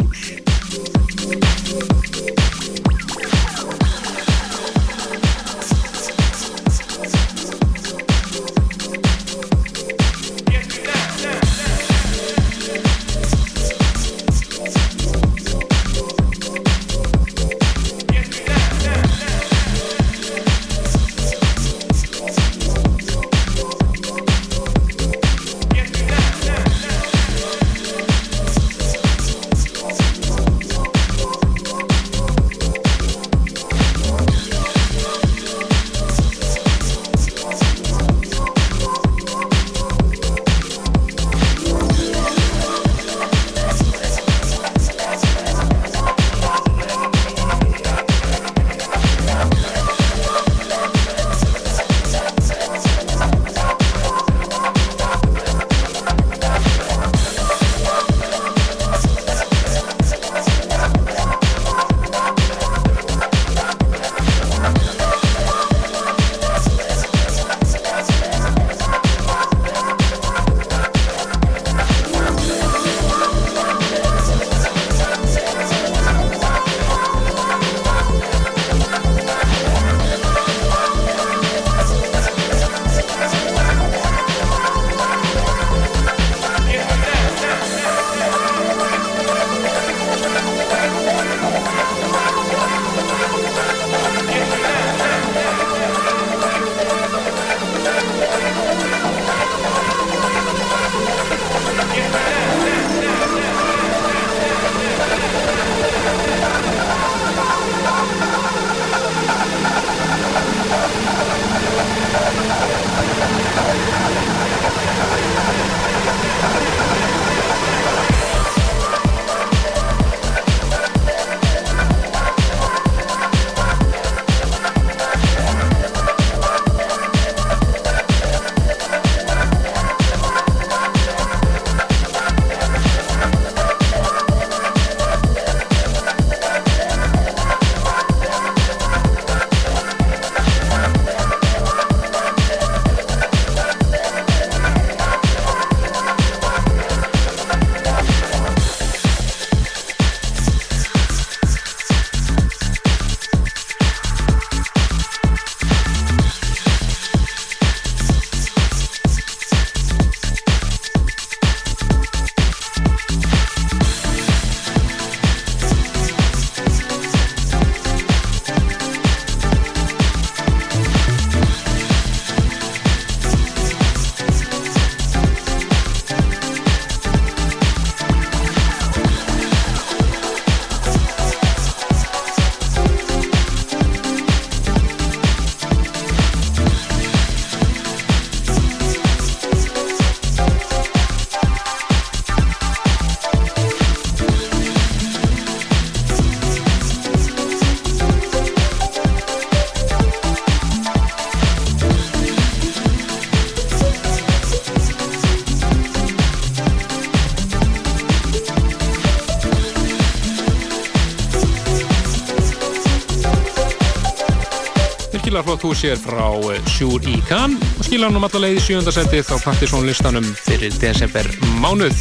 Hér 215.74 215.98
frá 215.98 216.26
Sjúr 216.70 217.02
í 217.10 217.16
Kann 217.26 217.56
og 217.58 217.86
skilja 217.86 218.06
hann 218.06 218.18
um 218.18 218.24
alla 218.26 218.40
leið 218.44 218.58
í 218.60 218.62
sjöndasettið 218.62 219.32
á 219.34 219.36
Partiðsson 219.42 219.86
listanum 219.88 220.26
fyrir 220.38 220.74
desember 220.78 221.26
mánuð 221.62 221.96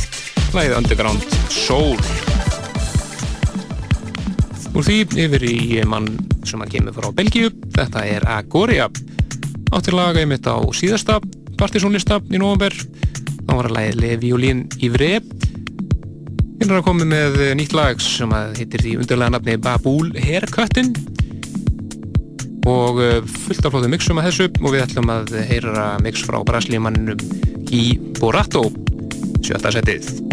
læðið 0.53 0.75
Underground 0.77 1.37
Soul. 1.49 1.97
Úr 4.73 4.85
því 4.85 4.97
yfir 5.25 5.45
í 5.49 5.57
mann 5.89 6.11
sem 6.45 6.61
að 6.61 6.75
kemur 6.75 6.97
frá 6.97 7.09
Belgíu. 7.17 7.49
Þetta 7.73 8.03
er 8.09 8.27
Agoria. 8.35 8.89
Áttir 9.73 9.97
laga 9.97 10.21
einmitt 10.21 10.45
á 10.45 10.61
síðasta 10.75 11.17
Partiðsson 11.57 11.95
lista 11.97 12.19
í 12.29 12.41
november 12.41 12.75
þá 13.43 13.55
var 13.55 13.71
að 13.71 13.77
læðið 13.77 14.01
Levi 14.03 14.33
og 14.35 14.43
Lín 14.43 14.67
í 14.81 14.91
Vreb 14.93 15.33
Hinn 16.59 16.69
er 16.69 16.77
að 16.79 16.85
koma 16.85 17.07
með 17.09 17.41
nýtt 17.59 17.73
lag 17.75 17.99
sem 17.99 18.31
að 18.33 18.61
heitir 18.61 18.85
því 18.85 18.93
undarlega 19.01 19.35
nafni 19.35 19.57
Babúl 19.59 20.13
Haircutin 20.15 20.93
og 22.69 23.01
uh, 23.01 23.17
fullt 23.45 23.65
af 23.65 23.73
flóðu 23.75 23.93
mixum 23.93 24.21
að 24.21 24.29
þessu. 24.29 24.51
Og 24.61 24.75
við 24.75 24.85
ætlum 24.87 25.13
að 25.13 25.33
heyra 25.49 25.87
mix 26.03 26.25
frá 26.27 26.39
braslímanninum 26.47 27.71
í 27.73 27.85
Borato. 28.19 28.67
Sjötta 29.43 29.73
setið 29.75 30.32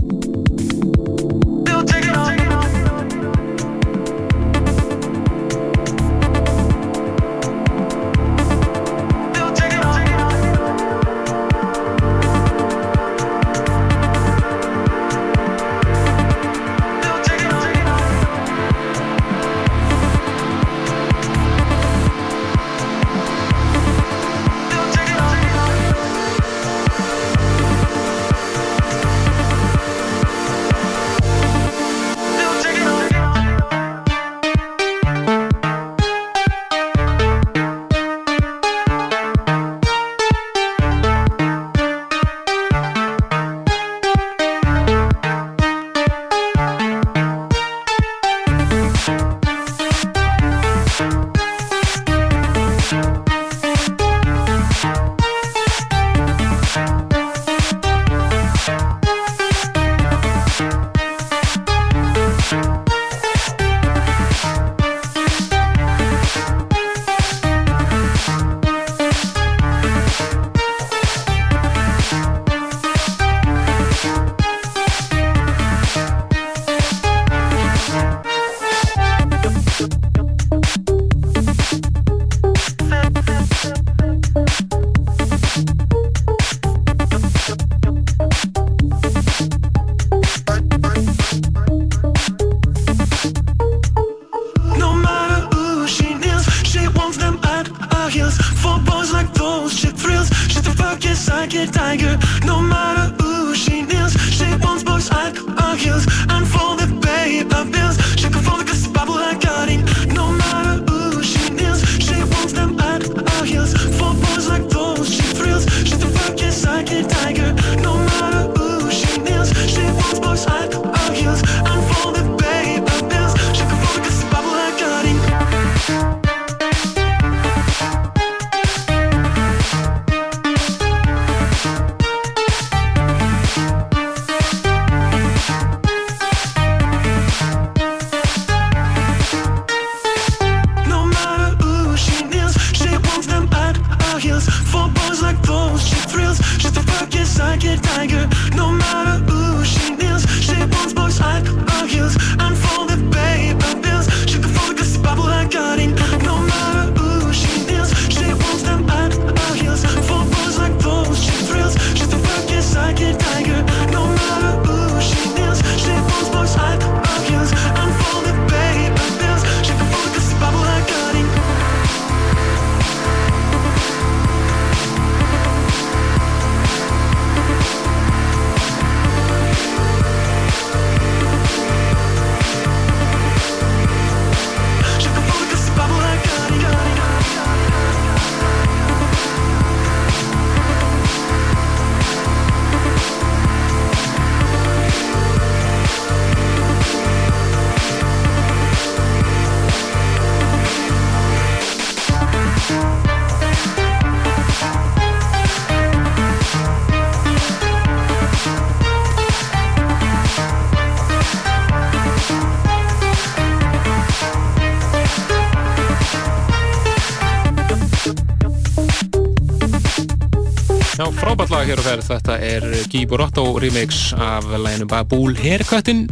ferð, 221.91 222.07
þetta 222.07 222.35
er 222.45 222.65
Giborotto 222.91 223.45
remix 223.59 224.13
af 224.15 224.47
læginu 224.47 224.87
Babool 224.91 225.35
Haircutin 225.39 226.05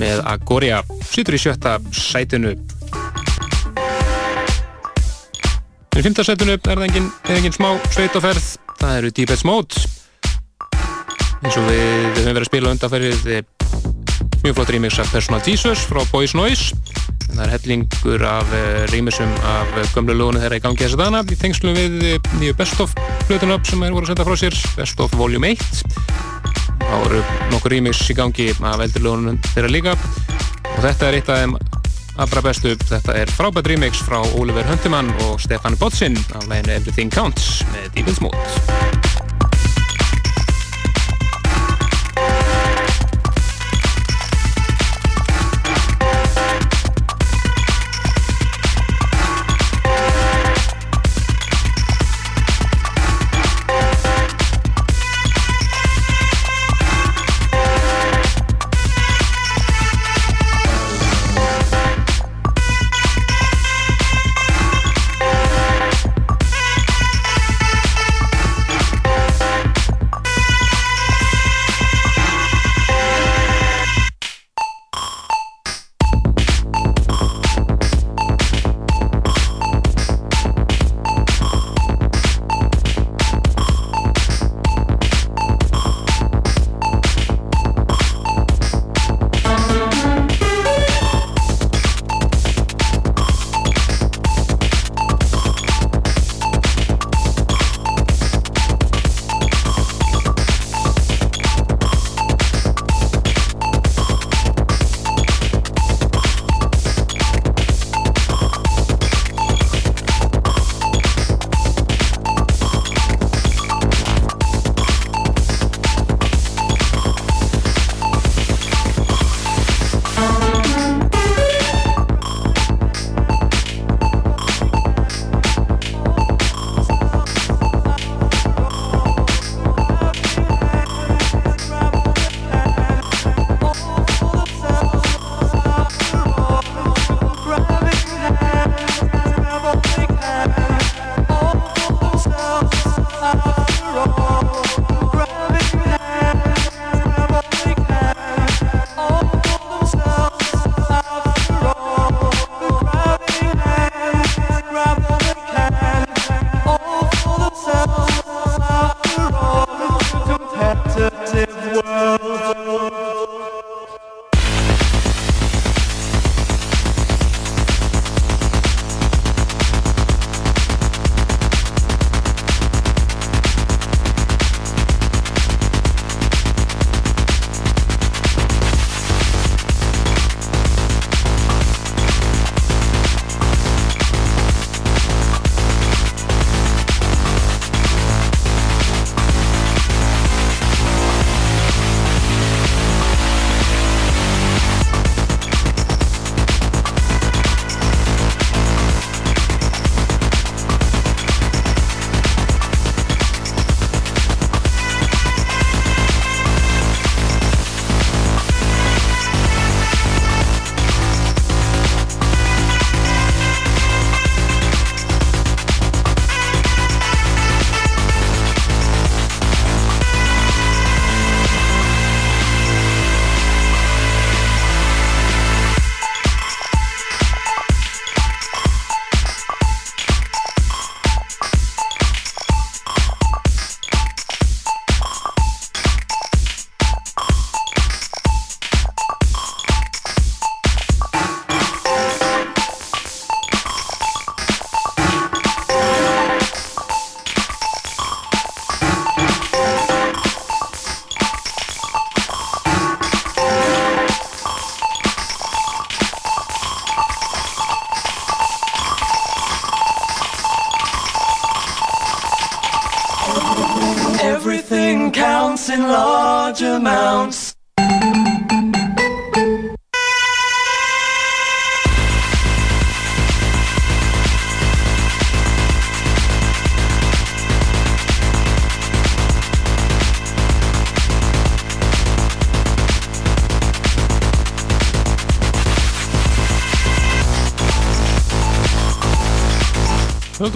með 0.00 0.22
Agoria, 0.26 0.80
sýtur 1.06 1.36
í 1.36 1.40
sjötta 1.42 1.76
sætinu. 1.94 2.56
Í 5.92 6.02
fymta 6.02 6.24
sætinu 6.26 6.56
er 6.56 6.62
það 6.64 6.86
engin, 6.88 7.10
engin 7.36 7.54
smá 7.54 7.70
sveit 7.92 8.16
og 8.18 8.24
ferð, 8.24 8.48
það 8.80 8.98
eru 8.98 9.12
Deepest 9.20 9.46
Mode. 9.46 9.84
Eins 11.42 11.58
og 11.58 11.68
við, 11.68 11.86
höfum 12.16 12.32
verið 12.32 12.42
að 12.42 12.50
spila 12.50 12.74
undanferðið 12.74 13.30
mjög 14.42 14.58
flott 14.58 14.74
remix 14.74 14.98
af 14.98 15.14
Personal 15.14 15.42
Jesus 15.46 15.86
frá 15.86 16.02
Boys 16.10 16.34
Noise 16.34 16.91
það 17.32 17.44
er 17.46 17.54
hellingur 17.56 18.26
af 18.28 18.54
uh, 18.56 18.82
remixum 18.92 19.32
af 19.48 19.74
gömlu 19.94 20.16
lögunum 20.18 20.42
þeirra 20.42 20.60
í 20.60 20.64
gangi 20.64 20.84
þess 20.84 20.98
að 20.98 21.04
dana 21.04 21.24
í 21.24 21.38
tengslu 21.40 21.74
við 21.76 21.98
uh, 22.14 22.32
nýju 22.40 22.58
Best 22.58 22.82
of 22.84 22.94
hlutunöp 23.28 23.68
sem 23.68 23.82
þeir 23.82 23.96
voru 23.96 24.06
að 24.06 24.12
senda 24.12 24.28
frá 24.28 24.38
sér 24.40 24.58
Best 24.76 25.02
of 25.04 25.16
Volume 25.18 25.54
1 25.54 26.32
þá 26.92 26.96
eru 27.06 27.20
nokkur 27.52 27.72
remix 27.72 28.02
í 28.12 28.16
gangi 28.16 28.50
af 28.52 28.82
eldur 28.84 29.06
lögunum 29.06 29.38
þeirra 29.52 29.72
líka. 29.72 29.94
Og 30.72 30.82
þetta 30.84 31.08
er 31.08 31.18
eitt 31.20 31.30
af 31.32 31.40
þeim 31.40 31.56
allra 32.22 32.44
bestu. 32.44 32.74
Þetta 32.76 33.16
er 33.22 33.32
frábært 33.32 33.72
remix 33.72 34.02
frá 34.04 34.20
Oliver 34.40 34.68
Huntemann 34.68 35.12
og 35.28 35.40
Stefan 35.40 35.78
Botsin 35.80 36.18
af 36.36 36.46
læginu 36.50 36.76
Everything 36.76 37.14
Counts 37.14 37.62
með 37.72 37.90
Deepest 37.96 38.24
Mode 38.24 39.11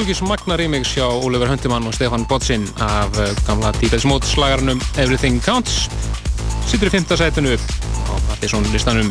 Höldugis 0.06 0.28
Magna 0.28 0.54
remix 0.54 0.92
hjá 0.94 1.02
Oliver 1.02 1.48
Hundimann 1.50 1.86
og 1.88 1.94
Stefan 1.96 2.22
Botsin 2.30 2.62
af 2.78 3.10
uh, 3.18 3.26
gamla 3.46 3.72
Mode 4.04 4.26
slagarnum 4.26 4.80
Everything 4.98 5.42
Counts. 5.42 5.88
Sittur 6.70 6.86
í 6.86 6.90
fymta 6.94 7.16
sætinu 7.18 7.56
á 7.58 8.14
Partiðsson 8.28 8.62
listanum 8.70 9.10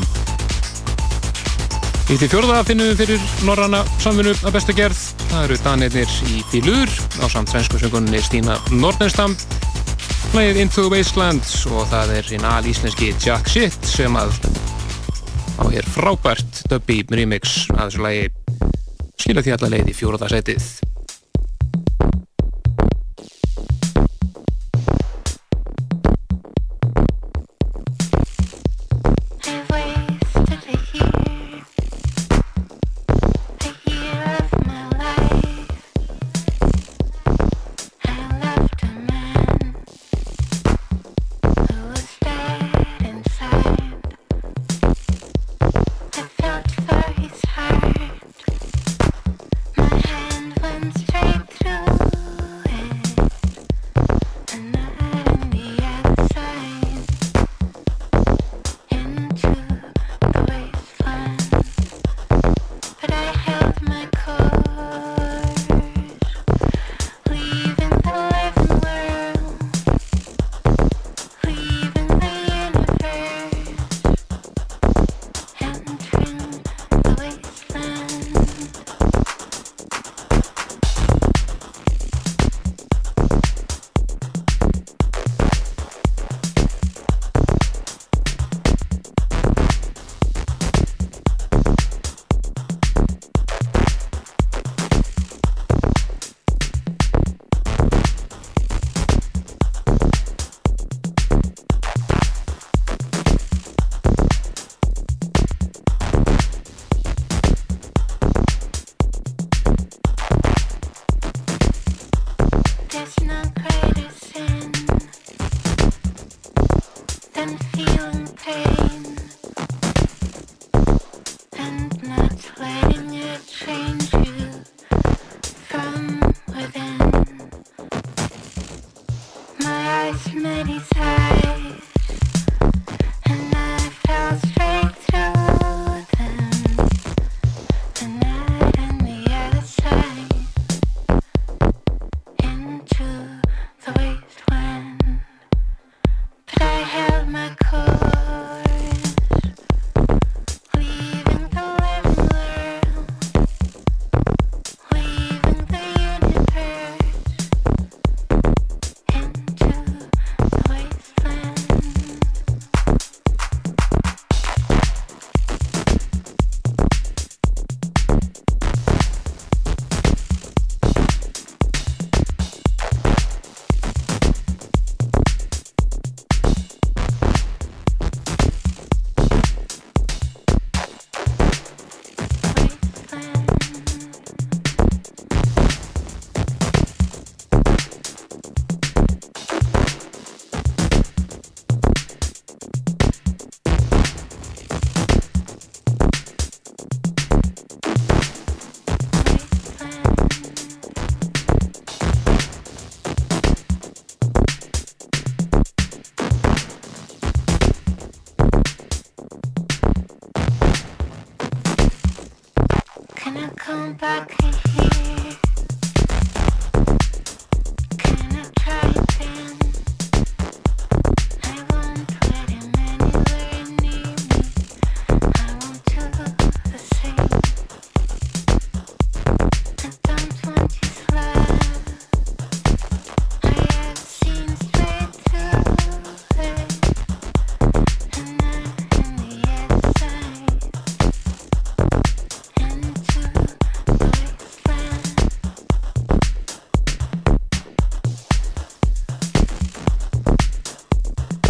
Í 2.07 2.15
því 2.15 2.29
fjórða 2.31 2.61
finnum 2.63 2.87
við 2.87 3.01
fyrir 3.01 3.25
Norranna 3.43 3.81
samfunnu 3.99 4.37
að 4.39 4.55
bestu 4.55 4.77
gerð. 4.77 5.01
Það 5.33 5.43
eru 5.43 5.57
Danirnir 5.65 6.15
í 6.31 6.39
Fílur 6.53 6.95
á 7.19 7.27
samt 7.27 7.51
svensku 7.51 7.81
söngunni 7.81 8.23
Stína 8.23 8.55
Nordenstam 8.71 9.35
hlæðið 10.31 10.61
Into 10.63 10.87
Wasteland 10.87 11.43
og 11.75 11.91
það 11.91 12.15
er 12.21 12.31
hinn 12.37 12.47
alíslenski 12.53 13.11
Jack 13.19 13.51
Shit 13.51 13.91
sem 13.91 14.15
að 14.15 14.31
á 15.59 15.67
hér 15.75 15.91
frábært 15.91 16.63
dubbi 16.71 17.03
remix 17.11 17.65
að 17.75 17.83
þessu 17.83 18.07
lagi. 18.07 18.25
Skilja 19.19 19.43
því 19.43 19.57
alla 19.59 19.75
leið 19.75 19.91
í 19.91 19.99
fjóraða 19.99 20.35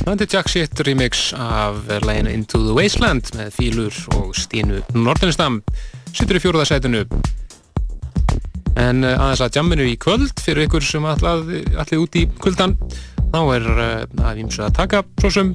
Er 0.05 0.27
Jack 0.31 0.47
Shit 0.47 0.79
remix 0.85 1.33
af 1.33 1.73
læginu 2.05 2.29
Into 2.29 2.59
the 2.59 2.73
Wasteland 2.77 3.31
með 3.33 3.55
Fílur 3.57 3.95
og 4.13 4.35
Stínu 4.37 4.83
Nordinstam 4.93 5.63
sittur 6.13 6.37
í 6.37 6.41
fjóruða 6.43 6.67
sætinu. 6.69 7.01
En 8.77 9.01
eh, 9.01 9.17
aðeins 9.17 9.41
að 9.41 9.57
jamminu 9.57 9.87
í 9.89 9.95
kvöld 9.97 10.37
fyrir 10.45 10.67
ykkur 10.67 10.85
sem 10.85 11.07
allir 11.09 11.97
út 11.97 12.19
í 12.21 12.27
kvöldan 12.37 12.77
þá 13.33 13.41
er 13.57 13.67
uh, 13.73 14.29
að 14.29 14.43
ímsu 14.45 14.61
að 14.67 14.77
taka 14.77 15.01
svo 15.17 15.33
sem 15.33 15.51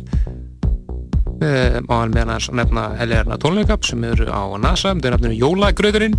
hann 1.40 2.12
meðan 2.12 2.34
að 2.34 2.50
nefna 2.58 2.90
helgarna 2.98 3.38
tónleika 3.40 3.78
sem 3.86 4.02
eru 4.04 4.26
á 4.28 4.50
NASA, 4.58 4.96
þetta 4.96 5.12
er 5.12 5.16
nefninu 5.16 5.38
Jólagrauðurinn 5.38 6.18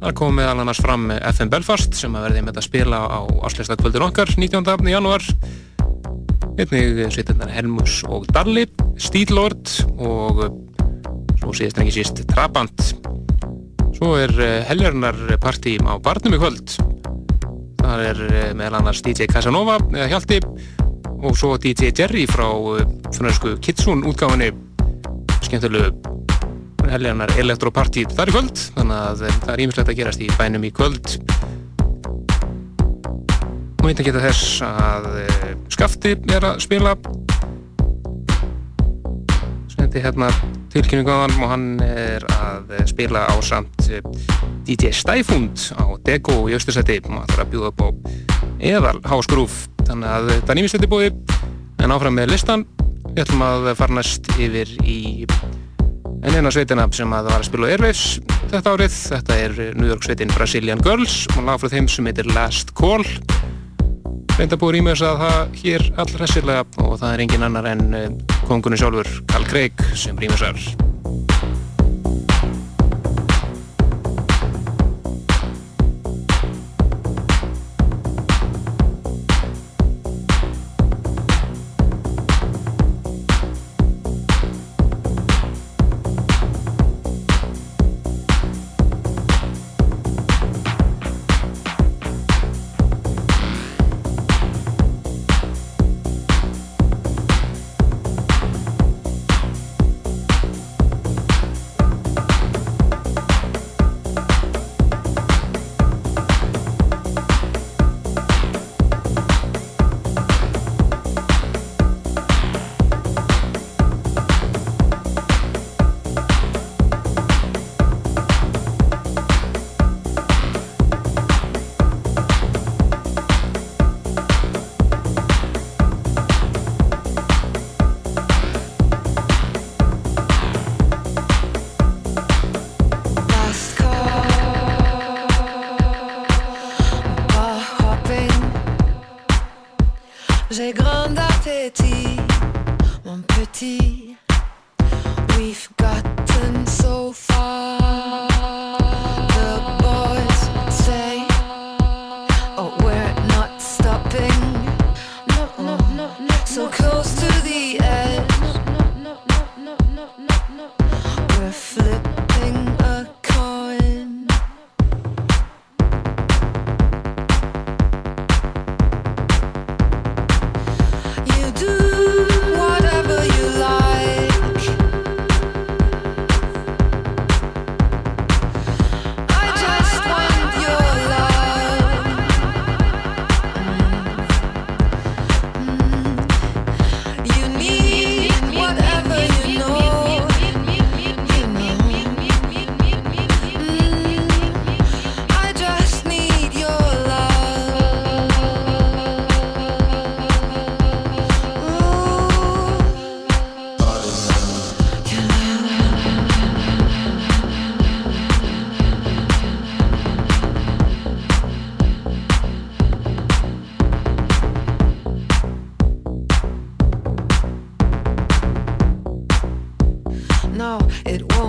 þar 0.00 0.14
kom 0.16 0.38
meðal 0.38 0.62
annars 0.62 0.80
fram 0.80 1.10
FM 1.18 1.50
Belfast 1.50 1.98
sem 1.98 2.14
að 2.14 2.30
verði 2.30 2.46
með 2.46 2.62
að 2.62 2.70
spila 2.70 3.02
á 3.10 3.20
áslesta 3.42 3.76
kvöldin 3.80 4.06
okkar 4.06 4.32
19. 4.38 4.86
januar 4.86 5.26
einnig 6.56 7.12
sveitinnar 7.12 7.50
Helmus 7.52 8.00
og 8.08 8.26
Dalli 8.32 8.64
Stílord 9.00 9.72
og 9.96 10.42
uh, 10.46 10.50
svo 11.40 11.52
síðast 11.56 11.78
en 11.78 11.84
ekki 11.84 11.96
síst 11.98 12.22
Trabant. 12.30 12.88
Svo 13.96 14.14
er 14.20 14.32
helgarnar 14.68 15.16
partí 15.40 15.76
á 15.80 15.96
barnum 16.02 16.36
í 16.36 16.40
kvöld. 16.40 16.74
Það 17.80 18.02
er 18.10 18.24
eh, 18.26 18.50
meðal 18.56 18.80
annars 18.80 19.00
DJ 19.04 19.28
Casanova 19.30 19.78
eða 19.94 20.08
Hjalti 20.10 20.40
og 21.22 21.36
svo 21.38 21.54
DJ 21.60 21.92
Jerry 21.96 22.26
frá 22.28 22.48
frönsku 23.14 23.54
Kitsun 23.62 24.04
útgáfinni 24.08 24.50
skemmtilegu 25.46 25.92
helgarnar 26.90 27.32
elektropartí 27.40 28.04
þar 28.12 28.30
í 28.30 28.34
kvöld 28.34 28.62
þannig 28.76 28.96
að 28.96 29.24
eh, 29.26 29.38
það 29.44 29.52
er 29.54 29.62
ímislegt 29.64 29.92
að 29.92 29.98
gerast 30.00 30.22
í 30.22 30.28
bænum 30.38 30.66
í 30.66 30.72
kvöld 30.74 31.16
og 33.86 33.92
einnig 33.92 34.06
geta 34.08 34.18
þess 34.18 34.62
að 34.66 35.04
eh, 35.20 35.50
Skafti 35.70 36.16
er 36.34 36.42
að 36.42 36.56
spila. 36.64 36.96
Sendi 39.70 40.02
hérna 40.02 40.30
hann 40.74 41.36
og 41.38 41.46
hann 41.52 41.66
er 41.84 42.24
að 42.34 42.72
spila 42.90 43.22
á 43.30 43.34
samt 43.46 43.86
DJ 44.66 44.90
Stæfund 44.90 45.68
á 45.78 45.86
Dego 46.02 46.48
í 46.50 46.56
Östursæti 46.58 46.98
og 47.04 47.12
það 47.14 47.36
er 47.36 47.44
að 47.44 47.52
bjóða 47.54 47.70
upp 47.70 47.84
á 47.86 47.88
eðal 48.58 48.98
hásgrúf 49.06 49.54
þannig 49.86 50.10
að 50.16 50.32
það 50.34 50.50
er 50.50 50.58
nýmist 50.58 50.76
þetta 50.76 50.90
búið 50.90 51.22
en 51.78 51.94
áfram 51.94 52.18
með 52.18 52.32
listan. 52.34 52.66
Við 53.12 53.22
ætlum 53.22 53.46
að 53.46 53.70
fara 53.78 54.00
næst 54.00 54.32
yfir 54.34 54.74
í 54.82 54.98
en 56.26 56.34
eina 56.34 56.50
sveitina 56.50 56.88
sem 56.90 57.14
að 57.14 57.30
var 57.30 57.38
að 57.38 57.50
spila 57.52 57.70
Airwaves 57.70 58.04
þetta 58.50 58.74
árið. 58.74 59.00
Þetta 59.14 59.42
er 59.46 59.58
New 59.78 59.94
York 59.94 60.02
sveitin 60.02 60.34
Brazilian 60.34 60.82
Girls. 60.82 61.22
Og 61.36 61.46
lag 61.46 61.62
frá 61.62 61.70
þeim 61.70 61.86
sem 61.86 62.10
heitir 62.10 62.34
Last 62.34 62.74
Call 62.74 63.06
reynda 64.36 64.58
búið 64.60 64.76
þess 64.92 65.06
að 65.08 65.22
það 65.22 65.54
hér 65.62 65.84
allra 66.02 66.20
hressilega 66.20 66.84
og 66.84 66.98
það 67.00 67.14
er 67.14 67.22
engin 67.24 67.46
annar 67.46 67.70
en 67.72 67.86
kongunni 68.44 68.80
sjálfur 68.80 69.08
Carl 69.32 69.48
Craig 69.48 69.88
sem 69.96 70.18
rýmur 70.20 70.44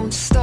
it 0.07 0.13
won't 0.13 0.36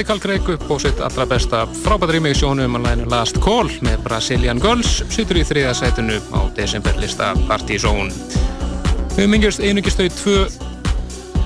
Þetta 0.00 0.14
er 0.14 0.16
Carl 0.16 0.20
Craig 0.24 0.46
upp 0.54 0.70
og 0.72 0.78
sitt 0.80 1.00
allra 1.04 1.24
besta 1.28 1.58
frábært 1.82 2.14
rými 2.14 2.30
í 2.32 2.36
sjónum 2.38 2.78
að 2.78 2.86
læna 2.86 3.08
Last 3.12 3.36
Call 3.44 3.68
með 3.84 3.98
Brazilian 4.06 4.60
Girls 4.62 5.02
situr 5.12 5.36
í 5.36 5.42
þriða 5.44 5.74
sætinu 5.76 6.14
á 6.32 6.40
desemberlista 6.56 7.26
Party 7.44 7.76
Zone. 7.82 8.06
Við 9.18 9.28
mingjast 9.28 9.60
einungist 9.60 10.00
þau 10.00 10.06
tvö 10.16 10.36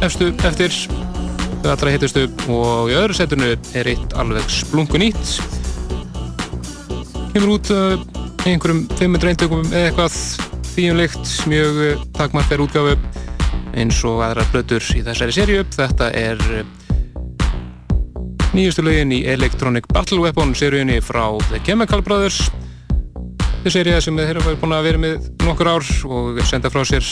efstu 0.06 0.28
eftir 0.46 0.76
þau 1.64 1.72
allra 1.72 1.96
hittustu 1.96 2.28
og 2.54 2.92
í 2.92 2.94
öðru 3.00 3.16
sætinu 3.18 3.48
er 3.74 3.90
eitt 3.90 4.14
alveg 4.22 4.46
splungu 4.60 5.02
nýtt. 5.02 5.34
Kemur 7.34 7.56
út 7.56 7.74
í 7.74 8.54
einhverjum 8.54 8.86
500 9.00 9.32
eintökum 9.34 9.66
eða 9.72 9.90
eitthvað 9.90 10.20
þýjumlikt, 10.76 11.34
mjög 11.50 11.82
uh, 11.88 12.06
takmarkar 12.20 12.62
útgáfu 12.62 12.94
eins 13.74 13.98
og 14.06 14.22
aðrar 14.28 14.46
blötur 14.54 14.94
í 14.94 15.02
þessari 15.02 15.40
serju. 15.42 15.66
Þetta 15.74 16.14
er 16.22 16.48
uh, 16.62 16.73
nýjustu 18.54 18.84
lögin 18.86 19.10
í 19.10 19.24
Electronic 19.26 19.86
Battle 19.90 20.20
Weapon 20.22 20.52
seríunni 20.54 21.00
frá 21.02 21.24
The 21.48 21.58
Chemical 21.66 22.04
Brothers. 22.06 22.36
Þetta 23.64 23.66
er 23.66 23.74
seríða 23.74 24.02
sem 24.04 24.18
þeir 24.20 24.38
hafa 24.38 24.54
búin 24.60 24.74
að 24.76 24.86
vera 24.86 25.00
með 25.02 25.24
nokkur 25.42 25.70
ár 25.72 25.88
og 26.06 26.38
senda 26.46 26.70
frá 26.70 26.84
sér 26.86 27.08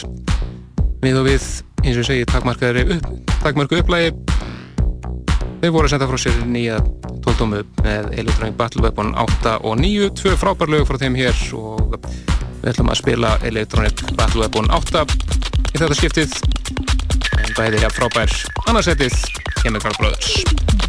við 1.03 1.19
og 1.19 1.27
við 1.27 1.49
eins 1.83 1.97
og 1.97 2.03
ég 2.05 2.07
segi 2.07 2.29
takmarkaðri 2.31 2.85
upp, 2.95 3.09
takmarku 3.43 3.81
upplægi 3.81 4.13
þeir 5.63 5.75
voru 5.75 5.89
að 5.89 5.95
senda 5.97 6.11
frá 6.13 6.21
sér 6.23 6.39
nýja 6.47 6.79
tóltómu 7.27 7.65
með 7.83 8.13
Electronic 8.23 8.55
Battle 8.61 8.87
Weapon 8.87 9.11
8 9.19 9.57
og 9.67 9.83
9 9.83 10.13
tvö 10.23 10.37
frábær 10.39 10.71
lög 10.71 10.87
frá 10.87 11.01
þeim 11.03 11.19
hér 11.19 11.43
og 11.59 11.97
við 12.63 12.71
ætlum 12.71 12.93
að 12.95 13.01
spila 13.03 13.35
Electronic 13.51 14.05
Battle 14.15 14.45
Weapon 14.45 14.71
8 14.71 15.07
í 15.73 15.75
þetta 15.81 15.99
skiptið. 15.99 16.39
En 17.43 17.57
bæði 17.59 17.83
er 17.83 17.99
frábær. 17.99 18.31
Annarsettið 18.69 19.19
Chemical 19.65 19.99
Brothers 19.99 20.82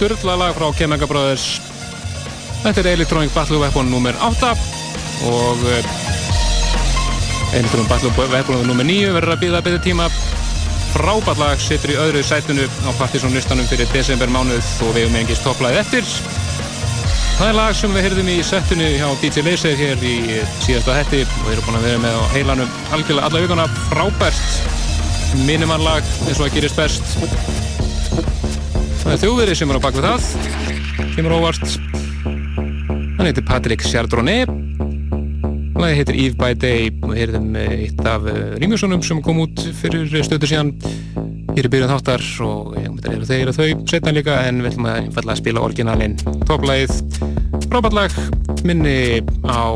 störla 0.00 0.36
lag 0.36 0.54
frá 0.56 0.72
Kemega 0.72 1.04
Brothers. 1.04 1.60
Þetta 2.62 2.80
er 2.80 2.86
Electronic 2.94 3.34
Battle 3.34 3.58
Weapon 3.60 3.90
nr. 3.92 4.16
8 4.16 4.52
og 5.28 5.60
uh, 5.68 5.90
Electronic 7.52 7.90
Battle 7.90 8.28
Weapon 8.32 8.64
nr. 8.64 8.86
9 8.88 9.10
verður 9.18 9.34
að 9.34 9.42
býða 9.42 9.60
betur 9.66 9.82
tíma. 9.84 10.06
Frábært 10.94 11.42
lag 11.42 11.60
situr 11.60 11.92
í 11.92 11.98
öðru 12.00 12.24
sætunu 12.24 12.64
á 12.64 12.90
Partisan 12.96 13.36
listanum 13.36 13.68
fyrir 13.68 13.92
desember 13.92 14.32
mánuð 14.32 14.64
og 14.86 14.96
við 14.96 15.04
hefum 15.04 15.20
engist 15.20 15.44
topplæðið 15.44 15.82
eftir. 15.82 16.08
Það 17.36 17.48
er 17.50 17.58
lag 17.60 17.76
sem 17.76 17.92
við 17.92 18.06
heyrðum 18.08 18.30
í 18.32 18.40
settinu 18.54 18.90
hjá 18.96 19.08
DJ 19.20 19.44
Laser 19.50 19.80
hér 19.84 20.00
í 20.00 20.18
síðasta 20.64 20.96
hætti 20.96 21.26
og 21.26 21.42
við 21.44 21.58
erum 21.58 21.68
búin 21.68 21.82
að 21.82 21.90
vera 21.90 22.04
með 22.06 22.16
á 22.16 22.22
heilanum 22.38 22.78
algjörlega 22.88 23.28
alla 23.28 23.44
vikuna 23.44 23.68
frábært 23.90 25.42
minimanlag 25.44 26.08
eins 26.24 26.38
og 26.38 26.46
það 26.46 26.56
gerist 26.56 26.80
best. 26.80 27.69
Það 29.10 29.16
er 29.16 29.22
þjóðverið 29.24 29.56
sem 29.58 29.70
er 29.72 29.74
á 29.74 29.82
bakvið 29.82 30.04
það, 30.06 30.26
kemur 31.16 31.32
óvart. 31.34 31.72
Hann 32.22 33.26
heitir 33.26 33.42
Patrick 33.48 33.82
Chardonnay, 33.82 34.44
lagi 35.74 35.96
heitir 35.98 36.18
Eve 36.22 36.38
by 36.38 36.54
Day. 36.54 36.92
Og 37.02 37.16
heyrðum 37.18 37.48
eitt 37.58 37.98
af 38.06 38.28
rýmjósunum 38.62 39.02
sem 39.02 39.18
kom 39.26 39.42
út 39.42 39.64
fyrir 39.80 40.06
stöðu 40.22 40.52
síðan. 40.52 40.70
Hér 41.56 41.66
í 41.66 41.72
byrjun 41.74 41.90
þáttar 41.90 42.22
og 42.46 42.78
að 42.78 43.10
eru 43.16 43.26
þeir 43.26 43.50
og 43.50 43.58
þau 43.58 43.66
setna 43.90 44.14
líka 44.14 44.38
en 44.46 44.62
við 44.62 44.76
ætlum 44.76 44.86
að 44.92 45.02
einfalla 45.02 45.34
að 45.34 45.42
spila 45.42 45.66
orginalinn. 45.66 46.18
Topplægið. 46.46 46.94
Frábært 47.66 47.98
lag. 47.98 48.18
Minni 48.62 49.24
á 49.42 49.74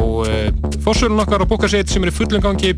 fórsölun 0.86 1.26
okkar 1.26 1.42
á 1.42 1.50
bókasitt 1.50 1.90
sem 1.90 2.06
er 2.06 2.14
í 2.14 2.18
fullum 2.22 2.46
gangi 2.46 2.76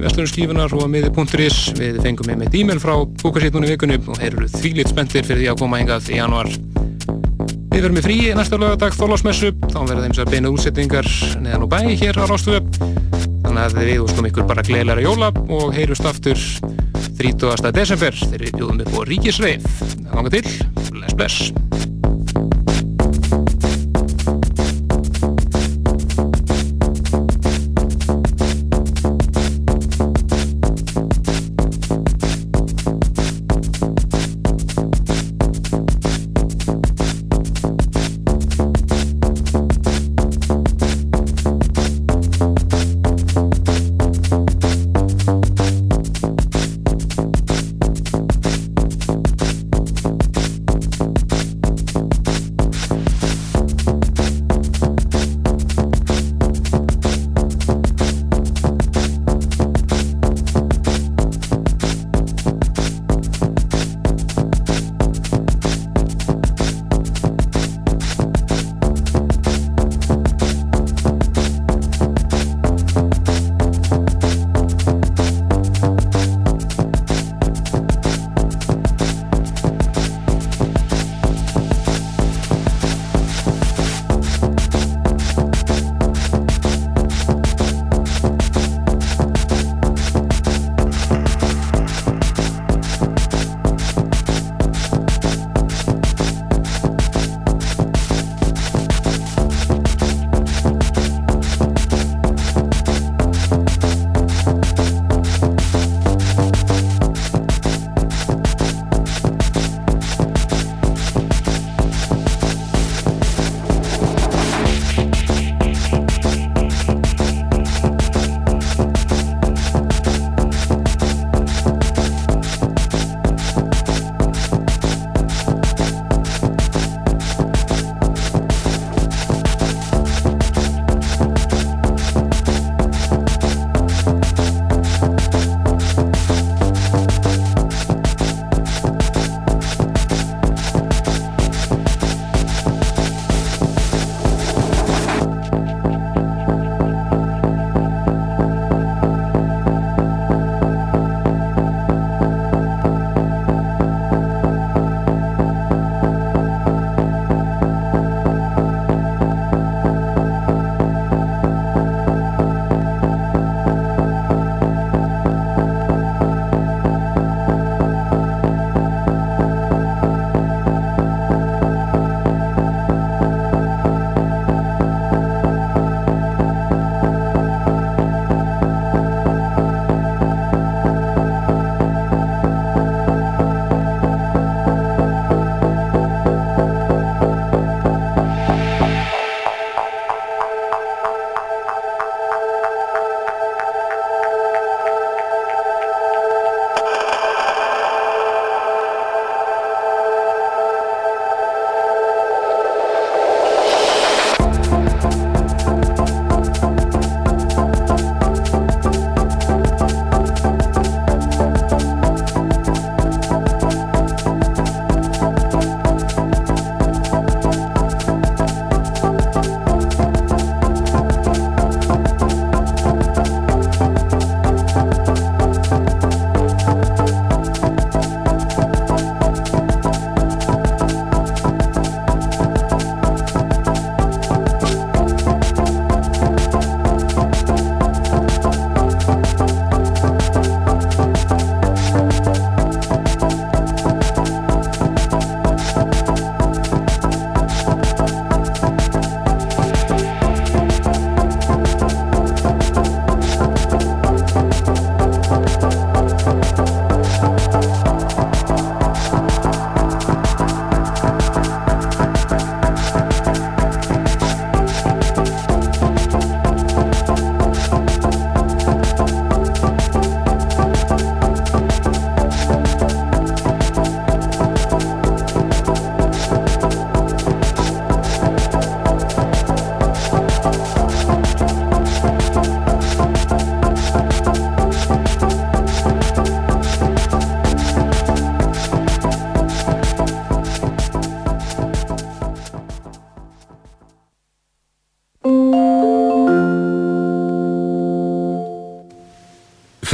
Vestlunum 0.00 0.30
skífunar 0.30 0.74
og 0.76 0.86
miði.is 0.90 1.58
við 1.78 2.00
fengum 2.04 2.30
með 2.40 2.56
e-mail 2.60 2.80
frá 2.82 2.94
bókasitt 3.22 3.56
núna 3.56 3.68
í 3.68 3.74
vikunni 3.74 4.00
og 4.00 4.18
þeir 4.18 4.34
eru 4.34 4.50
þvílitt 4.56 4.92
spenntir 4.92 5.26
fyrir 5.28 5.44
því 5.44 5.50
að 5.52 5.60
koma 5.62 5.80
hingað 5.82 6.10
í 6.10 6.20
januar 6.20 6.50
Við 7.70 7.84
verum 7.84 8.00
í 8.00 8.02
frí 8.04 8.16
næsta 8.36 8.58
lögadag 8.58 8.96
þólásmessu 8.98 9.52
þá 9.70 9.78
verður 9.78 10.02
þeim 10.06 10.16
sér 10.18 10.32
beina 10.32 10.50
útsettingar 10.52 11.10
neðan 11.44 11.66
og 11.66 11.72
bæ 11.72 11.78
hér 11.94 12.18
á 12.18 12.24
Rástöðu 12.26 12.64
þannig 13.46 13.62
að 13.64 13.80
við 13.80 14.04
úrskum 14.04 14.28
ykkur 14.30 14.48
bara 14.50 14.66
gleðilega 14.66 15.06
jóla 15.06 15.32
og 15.48 15.72
heyrust 15.76 16.06
aftur 16.08 16.38
30. 17.20 17.72
desember 17.76 18.16
þegar 18.16 18.46
við 18.46 18.54
bjóðum 18.56 18.84
upp 18.86 18.94
á 18.96 19.00
Ríkisreif. 19.10 19.82
Þanga 20.08 20.36
til, 20.38 20.46
bless 20.88 21.18
bless. 21.18 21.59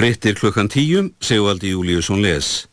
Frittir 0.07 0.37
klukkan 0.39 0.69
tíum, 0.71 1.09
Sigvaldi 1.19 1.73
Júliusson 1.73 2.21
les. 2.23 2.69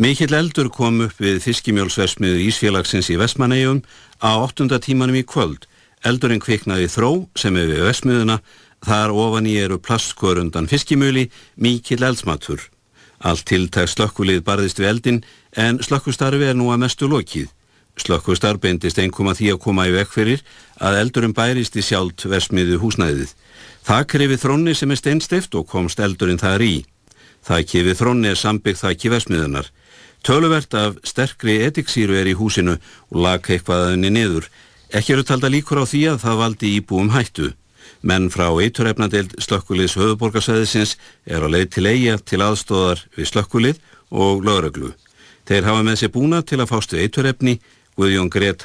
Mikill 0.00 0.32
eldur 0.32 0.70
kom 0.72 1.02
upp 1.04 1.18
við 1.20 1.42
fiskimjólsversmiðu 1.44 2.38
Ísfélagsins 2.46 3.10
í 3.12 3.18
Vestmannegjum 3.20 3.82
á 4.24 4.40
8. 4.40 4.78
tímanum 4.80 5.18
í 5.20 5.22
kvöld. 5.28 5.66
Eldurinn 6.00 6.40
kviknaði 6.40 6.88
þró 6.88 7.10
sem 7.36 7.58
er 7.60 7.68
við 7.68 7.84
Vestmiðuna, 7.84 8.38
þar 8.88 9.12
ofan 9.12 9.50
í 9.52 9.58
eru 9.66 9.76
plastkor 9.76 10.40
undan 10.40 10.70
fiskimjöli, 10.72 11.26
mikill 11.60 12.00
eldsmatur. 12.08 12.64
Allt 13.20 13.44
tiltæk 13.52 13.92
slökkulið 13.92 14.40
barðist 14.48 14.80
við 14.80 14.88
eldin 14.94 15.22
en 15.52 15.82
slökkustarfi 15.84 16.54
er 16.54 16.56
nú 16.56 16.72
að 16.72 16.86
mestu 16.86 17.04
lokið. 17.04 17.52
Slökkustar 18.00 18.56
beindist 18.56 18.96
einkum 18.96 19.28
að 19.28 19.42
því 19.42 19.52
að 19.52 19.60
koma 19.68 19.90
í 19.90 19.92
vekk 19.92 20.16
fyrir 20.16 20.48
að 20.80 21.02
eldurinn 21.02 21.36
bærist 21.36 21.76
í 21.76 21.84
sjálft 21.84 22.24
versmiðu 22.24 22.80
húsnæðið. 22.80 23.36
Það 23.86 24.06
krifið 24.10 24.40
þrónni 24.42 24.72
sem 24.74 24.90
er 24.90 24.98
steinstift 24.98 25.52
og 25.54 25.68
komst 25.70 26.00
eldurinn 26.02 26.40
þar 26.42 26.62
í. 26.66 26.74
Það 27.46 27.66
kifið 27.70 27.98
þrónni 28.00 28.32
er 28.32 28.40
sambyggt 28.40 28.80
þakki 28.80 29.12
versmiðunar. 29.12 29.68
Töluvert 30.26 30.74
af 30.74 30.96
sterkri 31.06 31.60
etiksýru 31.68 32.16
er 32.18 32.26
í 32.26 32.34
húsinu 32.34 32.74
og 32.80 33.20
lag 33.22 33.46
eitthvað 33.46 33.92
henni 33.92 34.10
niður. 34.10 34.48
Ekki 34.90 35.14
eru 35.14 35.26
talda 35.28 35.52
líkur 35.54 35.78
á 35.78 35.84
því 35.86 36.02
að 36.10 36.18
það 36.24 36.42
valdi 36.42 36.72
íbúum 36.80 37.12
hættu. 37.14 37.52
Menn 38.02 38.26
frá 38.34 38.48
eiturrefnadeild 38.50 39.36
slökkuliðs 39.38 39.94
höfuborgarsæðisins 40.00 40.96
er 41.22 41.46
á 41.46 41.48
leið 41.54 41.68
til 41.76 41.86
eiga 41.86 42.18
til 42.18 42.42
aðstóðar 42.42 43.06
við 43.14 43.30
slökkulið 43.30 43.78
og 44.10 44.42
lögreglu. 44.42 44.96
Þeir 45.46 45.70
hafa 45.70 45.86
með 45.86 46.00
sér 46.02 46.14
búna 46.16 46.42
til 46.42 46.58
að 46.58 46.72
fástu 46.74 46.98
eiturrefni 46.98 47.60
Guðjón 47.94 48.34
Gretar 48.34 48.64